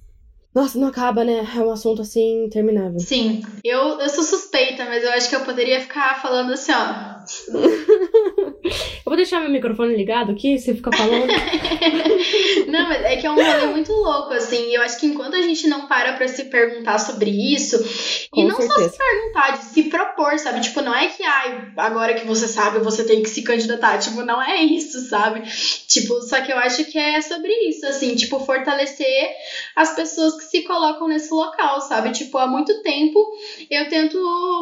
Nossa, 0.53 0.77
não 0.77 0.87
acaba, 0.87 1.23
né? 1.23 1.47
É 1.55 1.59
um 1.59 1.71
assunto 1.71 2.03
assim 2.03 2.45
interminável. 2.45 2.99
Sim. 2.99 3.41
Eu, 3.63 3.99
eu 3.99 4.07
sou 4.09 4.23
suspeita, 4.23 4.85
mas 4.85 5.03
eu 5.03 5.09
acho 5.11 5.27
que 5.27 5.35
eu 5.35 5.41
poderia 5.41 5.81
ficar 5.81 6.21
falando 6.21 6.53
assim, 6.53 6.71
ó. 6.71 7.23
eu 8.63 9.03
vou 9.05 9.15
deixar 9.15 9.39
meu 9.39 9.49
microfone 9.49 9.95
ligado 9.95 10.31
aqui, 10.31 10.59
você 10.59 10.75
fica 10.75 10.91
falando. 10.95 11.27
mas 12.93 13.03
é 13.05 13.17
que 13.17 13.25
é 13.25 13.31
um 13.31 13.35
rolê 13.35 13.65
muito 13.67 13.91
louco, 13.91 14.33
assim. 14.33 14.73
Eu 14.73 14.81
acho 14.81 14.99
que 14.99 15.05
enquanto 15.07 15.35
a 15.35 15.41
gente 15.41 15.67
não 15.67 15.87
para 15.87 16.13
pra 16.13 16.27
se 16.27 16.45
perguntar 16.45 16.99
sobre 16.99 17.29
isso, 17.29 17.77
Com 18.29 18.41
e 18.41 18.45
não 18.45 18.55
certeza. 18.57 18.83
só 18.83 18.89
se 18.89 18.97
perguntar, 18.97 19.51
de 19.57 19.63
se 19.65 19.83
propor, 19.83 20.37
sabe? 20.37 20.61
Tipo, 20.61 20.81
não 20.81 20.93
é 20.93 21.07
que, 21.07 21.23
ai, 21.23 21.67
agora 21.77 22.13
que 22.13 22.25
você 22.25 22.47
sabe, 22.47 22.79
você 22.79 23.03
tem 23.03 23.23
que 23.23 23.29
se 23.29 23.41
candidatar. 23.41 23.97
Tipo, 23.97 24.23
não 24.23 24.41
é 24.41 24.61
isso, 24.63 25.07
sabe? 25.09 25.41
Tipo, 25.87 26.21
só 26.21 26.41
que 26.41 26.51
eu 26.51 26.57
acho 26.57 26.85
que 26.85 26.97
é 26.97 27.21
sobre 27.21 27.51
isso, 27.69 27.85
assim, 27.87 28.15
tipo, 28.15 28.39
fortalecer 28.39 29.29
as 29.75 29.95
pessoas 29.95 30.35
que 30.37 30.43
se 30.43 30.61
colocam 30.63 31.07
nesse 31.07 31.33
local, 31.33 31.81
sabe? 31.81 32.11
Tipo, 32.11 32.37
há 32.37 32.47
muito 32.47 32.81
tempo 32.81 33.19
eu 33.69 33.89
tento 33.89 34.17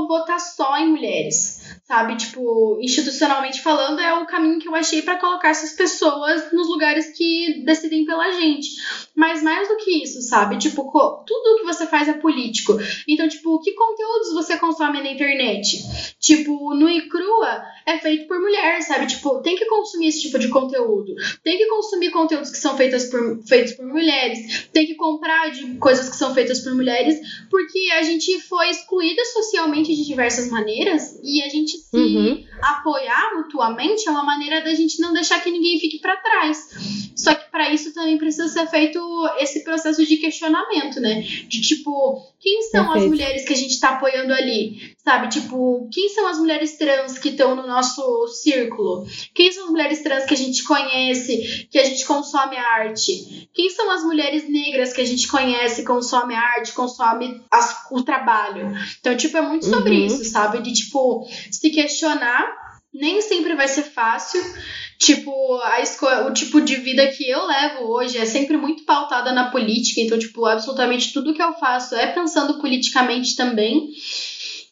votar 0.07 0.39
só 0.39 0.77
em 0.77 0.89
mulheres 0.89 1.60
sabe? 1.91 2.15
Tipo, 2.15 2.79
institucionalmente 2.81 3.61
falando, 3.61 3.99
é 3.99 4.13
o 4.13 4.25
caminho 4.25 4.59
que 4.59 4.67
eu 4.69 4.73
achei 4.73 5.01
para 5.01 5.17
colocar 5.17 5.49
essas 5.49 5.73
pessoas 5.73 6.49
nos 6.53 6.69
lugares 6.69 7.11
que 7.17 7.65
decidem 7.65 8.05
pela 8.05 8.31
gente. 8.31 8.69
Mas 9.13 9.43
mais 9.43 9.67
do 9.67 9.75
que 9.75 10.01
isso, 10.01 10.21
sabe? 10.21 10.57
Tipo, 10.57 10.89
tudo 11.27 11.57
que 11.57 11.65
você 11.65 11.85
faz 11.85 12.07
é 12.07 12.13
político. 12.13 12.77
Então, 13.05 13.27
tipo, 13.27 13.59
que 13.59 13.73
conteúdos 13.73 14.31
você 14.31 14.57
consome 14.57 15.03
na 15.03 15.11
internet? 15.11 15.83
Tipo, 16.17 16.73
no 16.75 16.89
e 16.89 17.09
crua 17.09 17.61
é 17.85 17.97
feito 17.97 18.25
por 18.25 18.39
mulher, 18.39 18.81
sabe? 18.83 19.07
Tipo, 19.07 19.41
tem 19.41 19.57
que 19.57 19.65
consumir 19.65 20.07
esse 20.07 20.21
tipo 20.21 20.39
de 20.39 20.47
conteúdo. 20.47 21.13
Tem 21.43 21.57
que 21.57 21.65
consumir 21.65 22.11
conteúdos 22.11 22.51
que 22.51 22.57
são 22.57 22.77
feitas 22.77 23.09
por, 23.09 23.43
feitos 23.45 23.73
por 23.73 23.85
mulheres. 23.85 24.69
Tem 24.71 24.87
que 24.87 24.95
comprar 24.95 25.51
de 25.51 25.75
coisas 25.75 26.07
que 26.07 26.15
são 26.15 26.33
feitas 26.33 26.61
por 26.61 26.73
mulheres, 26.73 27.19
porque 27.49 27.89
a 27.91 28.01
gente 28.01 28.39
foi 28.43 28.69
excluída 28.69 29.21
socialmente 29.25 29.93
de 29.93 30.05
diversas 30.05 30.49
maneiras 30.49 31.19
e 31.21 31.43
a 31.43 31.49
gente 31.49 31.80
se 31.89 31.97
uhum. 31.97 32.45
apoiar 32.61 33.35
mutuamente 33.35 34.07
é 34.07 34.11
uma 34.11 34.23
maneira 34.23 34.61
da 34.61 34.73
gente 34.73 34.99
não 34.99 35.13
deixar 35.13 35.41
que 35.41 35.51
ninguém 35.51 35.79
fique 35.79 35.99
para 35.99 36.17
trás. 36.17 36.69
Só 37.15 37.33
que 37.35 37.49
para 37.51 37.71
isso 37.71 37.93
também 37.93 38.17
precisa 38.17 38.47
ser 38.47 38.67
feito 38.67 38.99
esse 39.39 39.63
processo 39.63 40.05
de 40.05 40.17
questionamento, 40.17 40.99
né? 40.99 41.21
De 41.21 41.61
tipo, 41.61 42.21
quem 42.39 42.61
são 42.63 42.85
Perfeito. 42.85 42.97
as 42.97 43.09
mulheres 43.09 43.45
que 43.45 43.53
a 43.53 43.57
gente 43.57 43.79
tá 43.79 43.89
apoiando 43.89 44.33
ali? 44.33 44.95
Sabe? 44.97 45.29
Tipo, 45.29 45.89
quem 45.91 46.09
são 46.09 46.27
as 46.27 46.37
mulheres 46.37 46.77
trans 46.77 47.17
que 47.17 47.29
estão 47.29 47.55
no 47.55 47.67
nosso 47.67 48.27
círculo? 48.27 49.05
Quem 49.33 49.51
são 49.51 49.65
as 49.65 49.71
mulheres 49.71 50.01
trans 50.01 50.25
que 50.25 50.33
a 50.33 50.37
gente 50.37 50.63
conhece, 50.63 51.67
que 51.69 51.77
a 51.77 51.83
gente 51.83 52.05
consome 52.05 52.55
a 52.55 52.67
arte? 52.75 53.49
Quem 53.53 53.69
são 53.69 53.89
as 53.91 54.03
mulheres 54.03 54.47
negras 54.49 54.93
que 54.93 55.01
a 55.01 55.05
gente 55.05 55.27
conhece, 55.27 55.83
consome 55.83 56.33
a 56.33 56.41
arte, 56.41 56.73
consome 56.73 57.41
as, 57.51 57.85
o 57.91 58.03
trabalho? 58.03 58.71
Então, 58.99 59.15
tipo, 59.17 59.37
é 59.37 59.41
muito 59.41 59.65
sobre 59.65 59.91
uhum. 59.91 60.05
isso, 60.05 60.23
sabe? 60.25 60.61
De, 60.61 60.71
tipo, 60.71 61.27
se 61.51 61.70
questionar. 61.71 62.45
Nem 62.93 63.21
sempre 63.21 63.55
vai 63.55 63.67
ser 63.67 63.83
fácil. 63.83 64.41
Tipo, 64.99 65.59
a 65.63 65.81
escolha, 65.81 66.27
o 66.27 66.33
tipo 66.33 66.61
de 66.61 66.75
vida 66.75 67.07
que 67.07 67.27
eu 67.27 67.43
levo 67.47 67.85
hoje 67.85 68.19
é 68.19 68.25
sempre 68.25 68.55
muito 68.55 68.83
pautada 68.83 69.31
na 69.31 69.49
política, 69.49 69.99
então, 69.99 70.19
tipo, 70.19 70.45
absolutamente 70.45 71.11
tudo 71.11 71.33
que 71.33 71.41
eu 71.41 71.53
faço 71.53 71.95
é 71.95 72.05
pensando 72.05 72.59
politicamente 72.59 73.35
também. 73.35 73.89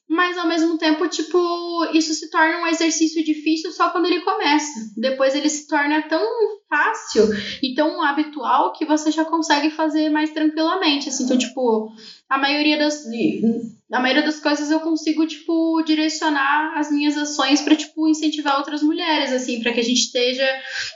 Mas 0.09 0.39
ao 0.39 0.47
mesmo 0.47 0.75
tempo, 0.75 1.07
tipo, 1.07 1.85
isso 1.93 2.15
se 2.15 2.31
torna 2.31 2.63
um 2.63 2.67
exercício 2.67 3.23
difícil 3.23 3.71
só 3.71 3.91
quando 3.91 4.07
ele 4.07 4.21
começa. 4.21 4.91
Depois 4.97 5.35
ele 5.35 5.47
se 5.47 5.67
torna 5.67 6.01
tão 6.01 6.27
fácil 6.67 7.29
e 7.61 7.75
tão 7.75 8.01
habitual 8.01 8.73
que 8.73 8.85
você 8.85 9.11
já 9.11 9.23
consegue 9.23 9.69
fazer 9.69 10.09
mais 10.09 10.31
tranquilamente. 10.31 11.09
Assim, 11.09 11.25
então, 11.25 11.37
tipo, 11.37 11.91
a 12.27 12.39
maioria 12.39 12.79
das 12.79 13.05
a 13.91 13.99
maioria 13.99 14.23
das 14.23 14.39
coisas 14.39 14.69
eu 14.69 14.79
consigo 14.79 15.25
tipo 15.25 15.81
direcionar 15.83 16.77
as 16.77 16.91
minhas 16.91 17.17
ações 17.17 17.61
para 17.61 17.75
tipo 17.75 18.07
incentivar 18.07 18.57
outras 18.57 18.83
mulheres 18.83 19.33
assim 19.33 19.59
para 19.61 19.73
que 19.73 19.79
a 19.79 19.83
gente 19.83 20.01
esteja 20.01 20.47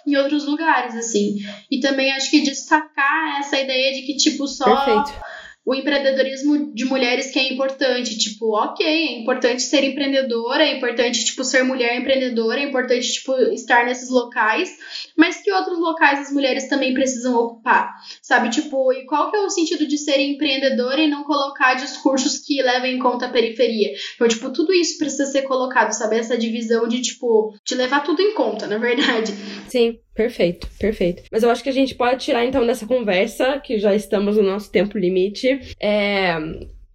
em 0.06 0.16
outros 0.16 0.46
lugares 0.46 0.96
assim 0.96 1.38
e 1.72 1.80
também 1.80 2.12
acho 2.12 2.30
que 2.30 2.42
destacar 2.42 3.40
essa 3.40 3.60
ideia 3.60 3.96
de 3.96 4.04
que 4.04 4.16
tipo 4.16 4.48
só 4.48 4.86
Perfeito 4.86 5.33
o 5.66 5.74
empreendedorismo 5.74 6.74
de 6.74 6.84
mulheres 6.84 7.32
que 7.32 7.40
é 7.40 7.54
importante, 7.54 8.18
tipo, 8.18 8.54
ok, 8.54 8.86
é 8.86 9.22
importante 9.22 9.62
ser 9.62 9.84
empreendedora, 9.84 10.64
é 10.64 10.76
importante, 10.76 11.24
tipo, 11.24 11.44
ser 11.44 11.64
mulher 11.64 11.98
empreendedora, 11.98 12.60
é 12.60 12.64
importante, 12.64 13.14
tipo, 13.14 13.34
estar 13.54 13.86
nesses 13.86 14.10
locais, 14.10 14.70
mas 15.18 15.42
que 15.42 15.52
outros 15.54 15.80
locais 15.80 16.20
as 16.20 16.34
mulheres 16.34 16.68
também 16.68 16.94
precisam 16.94 17.36
ocupar, 17.36 17.94
sabe? 18.22 18.50
Tipo, 18.50 18.92
e 18.92 19.06
qual 19.06 19.32
que 19.32 19.38
é 19.38 19.40
o 19.40 19.50
sentido 19.50 19.88
de 19.88 19.98
ser 19.98 20.20
empreendedora 20.20 21.02
e 21.02 21.10
não 21.10 21.24
colocar 21.24 21.76
discursos 21.76 22.40
que 22.40 22.62
levem 22.62 22.98
em 22.98 23.00
conta 23.00 23.28
a 23.28 23.30
periferia? 23.30 23.94
Então, 24.16 24.28
tipo, 24.28 24.52
tudo 24.52 24.74
isso 24.74 24.98
precisa 24.98 25.26
ser 25.26 25.44
colocado, 25.44 25.94
sabe? 25.94 26.18
Essa 26.18 26.38
divisão 26.38 26.90
de, 26.90 27.02
tipo, 27.02 27.54
de 27.66 27.76
levar 27.76 28.02
tudo 28.02 28.22
em 28.22 28.34
conta, 28.34 28.68
na 28.68 28.78
verdade. 28.78 29.32
Sim. 29.70 30.03
Perfeito, 30.14 30.68
perfeito. 30.80 31.24
Mas 31.32 31.42
eu 31.42 31.50
acho 31.50 31.64
que 31.64 31.70
a 31.70 31.74
gente 31.74 31.96
pode 31.96 32.24
tirar 32.24 32.46
então 32.46 32.66
dessa 32.66 32.86
conversa, 32.86 33.60
que 33.60 33.80
já 33.80 33.96
estamos 33.96 34.38
no 34.38 34.44
nosso 34.44 34.72
tempo 34.72 34.98
limite, 34.98 35.60
é, 35.80 36.38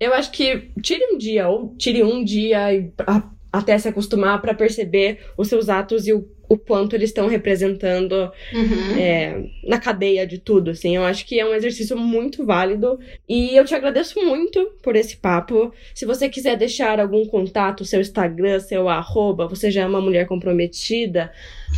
Eu 0.01 0.15
acho 0.15 0.31
que 0.31 0.71
tire 0.81 1.05
um 1.13 1.19
dia, 1.19 1.49
ou 1.49 1.75
tire 1.77 2.05
um 2.05 2.23
dia 2.23 2.69
até 3.53 3.77
se 3.79 3.89
acostumar 3.89 4.41
para 4.41 4.55
perceber 4.55 5.19
os 5.37 5.49
seus 5.49 5.69
atos 5.69 6.07
e 6.07 6.13
o, 6.13 6.29
o 6.49 6.57
quanto 6.57 6.97
eles 6.97 7.11
estão 7.11 7.27
representando 7.29 8.31
Uhum. 8.53 8.99
é, 8.99 9.45
na 9.65 9.79
cadeia 9.79 10.27
de 10.27 10.39
tudo, 10.39 10.71
assim. 10.71 10.97
Eu 10.97 11.05
acho 11.05 11.27
que 11.27 11.39
é 11.39 11.45
um 11.45 11.55
exercício 11.55 11.97
muito 11.97 12.45
válido 12.47 12.99
e 13.29 13.55
eu 13.57 13.65
te 13.65 13.75
agradeço 13.75 14.19
muito 14.25 14.73
por 14.83 14.97
esse 14.97 15.17
papo. 15.17 15.73
Se 15.95 16.07
você 16.07 16.29
quiser 16.29 16.57
deixar 16.57 16.99
algum 17.01 17.27
contato, 17.27 17.85
seu 17.85 18.01
Instagram, 18.01 18.61
seu 18.61 18.89
arroba, 18.89 19.47
você 19.47 19.71
já 19.71 19.83
é 19.83 19.87
uma 19.87 20.01
mulher 20.01 20.27
comprometida, 20.27 21.33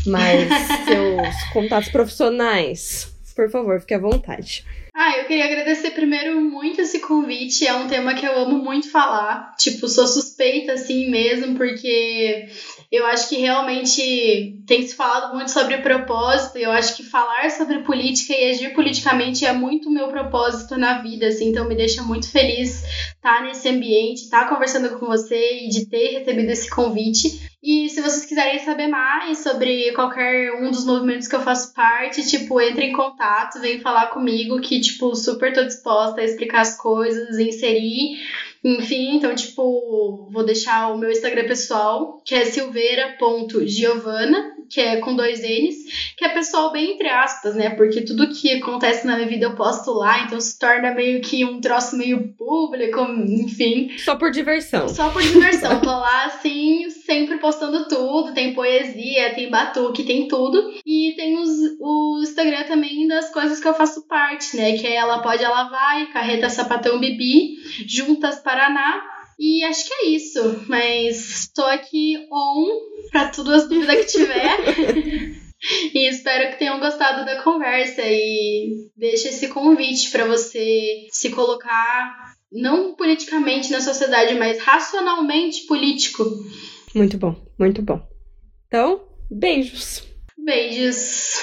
mas 0.07 0.49
seus 0.87 1.53
contatos 1.53 1.91
profissionais, 1.91 3.13
por 3.35 3.51
favor, 3.51 3.81
fique 3.81 3.95
à 3.95 3.99
vontade. 3.99 4.65
Ah, 4.93 5.17
eu 5.19 5.25
queria 5.25 5.47
agradecer 5.47 5.93
primeiro 5.93 6.41
muito 6.41 6.81
esse 6.81 6.99
convite. 6.99 7.65
É 7.67 7.73
um 7.75 7.87
tema 7.87 8.13
que 8.15 8.27
eu 8.27 8.37
amo 8.37 8.59
muito 8.63 8.91
falar. 8.91 9.55
Tipo, 9.57 9.89
sou 9.89 10.07
suspeita 10.07 10.73
assim 10.73 11.09
mesmo, 11.09 11.57
porque 11.57 12.49
eu 12.91 13.07
acho 13.07 13.29
que 13.29 13.37
realmente 13.37 14.59
tem 14.67 14.83
se 14.83 14.97
falado 14.97 15.33
muito 15.33 15.53
sobre 15.53 15.79
propósito. 15.79 16.59
Eu 16.59 16.73
acho 16.73 16.97
que 16.97 17.05
falar 17.05 17.49
sobre 17.53 17.83
política 17.83 18.33
e 18.33 18.51
agir 18.51 18.75
politicamente 18.75 19.47
é 19.47 19.53
muito 19.53 19.89
meu 19.89 20.09
propósito 20.09 20.77
na 20.77 21.01
vida, 21.01 21.29
assim. 21.29 21.51
Então 21.51 21.69
me 21.69 21.77
deixa 21.77 22.03
muito 22.03 22.29
feliz 22.29 22.83
estar 23.15 23.45
nesse 23.45 23.69
ambiente, 23.69 24.23
estar 24.23 24.49
conversando 24.49 24.99
com 24.99 25.07
você 25.07 25.65
e 25.65 25.69
de 25.69 25.87
ter 25.87 26.19
recebido 26.19 26.51
esse 26.51 26.69
convite. 26.69 27.49
E 27.63 27.89
se 27.91 28.01
vocês 28.01 28.25
quiserem 28.25 28.59
saber 28.59 28.89
mais 28.89 29.39
sobre 29.39 29.93
qualquer 29.93 30.53
um 30.55 30.71
dos 30.71 30.85
movimentos 30.85 31.29
que 31.29 31.37
eu 31.37 31.43
faço 31.43 31.73
parte, 31.75 32.29
tipo, 32.29 32.61
entre 32.61 32.87
em 32.87 32.93
contato, 32.93 33.61
vem 33.61 33.81
falar 33.81 34.07
comigo, 34.07 34.61
que, 34.61 34.81
tipo, 34.81 35.15
super 35.15 35.53
tô 35.53 35.63
disposta 35.63 36.23
a 36.23 36.25
explicar 36.25 36.63
as 36.63 36.77
coisas, 36.77 37.39
inserir. 37.39 38.19
Enfim, 38.63 39.17
então, 39.17 39.35
tipo, 39.35 40.29
vou 40.31 40.45
deixar 40.45 40.93
o 40.93 40.99
meu 40.99 41.11
Instagram 41.11 41.47
pessoal, 41.47 42.21
que 42.25 42.35
é 42.35 42.45
silveira.giovana, 42.45 44.55
que 44.71 44.81
é 44.81 44.97
com 44.97 45.17
dois 45.17 45.41
N's, 45.41 46.15
que 46.17 46.25
é 46.25 46.29
pessoal 46.29 46.73
bem 46.73 46.93
entre 46.93 47.09
aspas, 47.09 47.57
né? 47.57 47.71
Porque 47.71 48.03
tudo 48.03 48.29
que 48.29 48.53
acontece 48.53 49.07
na 49.07 49.17
minha 49.17 49.29
vida 49.29 49.47
eu 49.47 49.57
posto 49.57 49.91
lá, 49.93 50.23
então 50.23 50.41
se 50.41 50.59
torna 50.59 50.95
meio 50.95 51.21
que 51.21 51.45
um 51.45 51.61
troço 51.61 51.97
meio 51.97 52.33
público, 52.35 53.01
enfim. 53.01 53.91
Só 53.99 54.15
por 54.17 54.31
diversão. 54.31 54.89
Só 54.89 55.11
por 55.11 55.23
diversão. 55.23 55.81
Tô 55.81 55.91
lá, 55.91 56.27
assim, 56.27 56.89
sempre 56.91 57.39
postando 57.39 57.89
tudo. 57.89 58.33
Tem 58.33 58.55
poesia, 58.55 59.35
tem 59.35 59.51
batuque, 59.51 60.05
tem 60.05 60.29
tudo. 60.29 60.73
E 60.87 61.15
tem 61.17 61.39
os, 61.39 61.51
o 61.81 62.21
Instagram 62.23 62.65
também 62.65 63.09
das 63.09 63.31
coisas 63.33 63.61
que 63.61 63.67
eu 63.67 63.75
faço 63.75 64.07
parte, 64.07 64.57
né? 64.57 64.77
Que 64.77 64.87
é 64.87 64.97
Ela 64.97 65.21
Pode 65.21 65.43
Ela 65.43 65.65
Vai, 65.69 66.07
Carreta 66.13 66.49
Sapatão 66.49 67.01
Bibi, 67.01 67.57
Juntas 67.87 68.39
Paraná. 68.41 69.03
E 69.41 69.65
acho 69.65 69.89
que 69.89 69.95
é 69.95 70.09
isso. 70.11 70.65
Mas 70.69 71.51
tô 71.55 71.63
aqui 71.63 72.29
on 72.31 72.67
pra 73.11 73.31
todas 73.31 73.63
as 73.63 73.69
dúvidas 73.69 74.05
que 74.05 74.19
tiver. 74.19 75.41
E 75.93 76.09
espero 76.09 76.51
que 76.51 76.59
tenham 76.59 76.81
gostado 76.81 77.23
da 77.27 77.43
conversa 77.43 78.01
e 78.03 78.89
deixa 78.97 79.29
esse 79.29 79.49
convite 79.49 80.11
para 80.11 80.25
você 80.25 81.07
se 81.11 81.29
colocar 81.29 82.35
não 82.51 82.95
politicamente 82.95 83.71
na 83.71 83.83
sociedade, 83.83 84.35
mas 84.37 84.59
racionalmente 84.59 85.67
político. 85.67 86.25
Muito 86.95 87.19
bom, 87.19 87.37
muito 87.59 87.83
bom. 87.83 88.01
Então, 88.67 89.07
beijos. 89.31 90.03
Beijos. 90.39 91.35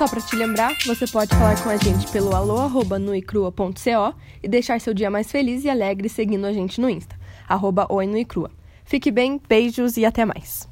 Só 0.00 0.08
pra 0.08 0.18
te 0.18 0.34
lembrar, 0.34 0.74
você 0.86 1.06
pode 1.06 1.28
falar 1.36 1.62
com 1.62 1.68
a 1.68 1.76
gente 1.76 2.10
pelo 2.10 2.34
alô@nuicrua.co 2.34 4.14
e 4.42 4.48
deixar 4.48 4.80
seu 4.80 4.94
dia 4.94 5.10
mais 5.10 5.30
feliz 5.30 5.62
e 5.62 5.68
alegre 5.68 6.08
seguindo 6.08 6.46
a 6.46 6.54
gente 6.54 6.80
no 6.80 6.88
Insta, 6.88 7.14
arroba 7.46 7.86
oinuicrua. 7.86 8.50
Fique 8.82 9.10
bem, 9.10 9.38
beijos 9.46 9.98
e 9.98 10.06
até 10.06 10.24
mais. 10.24 10.69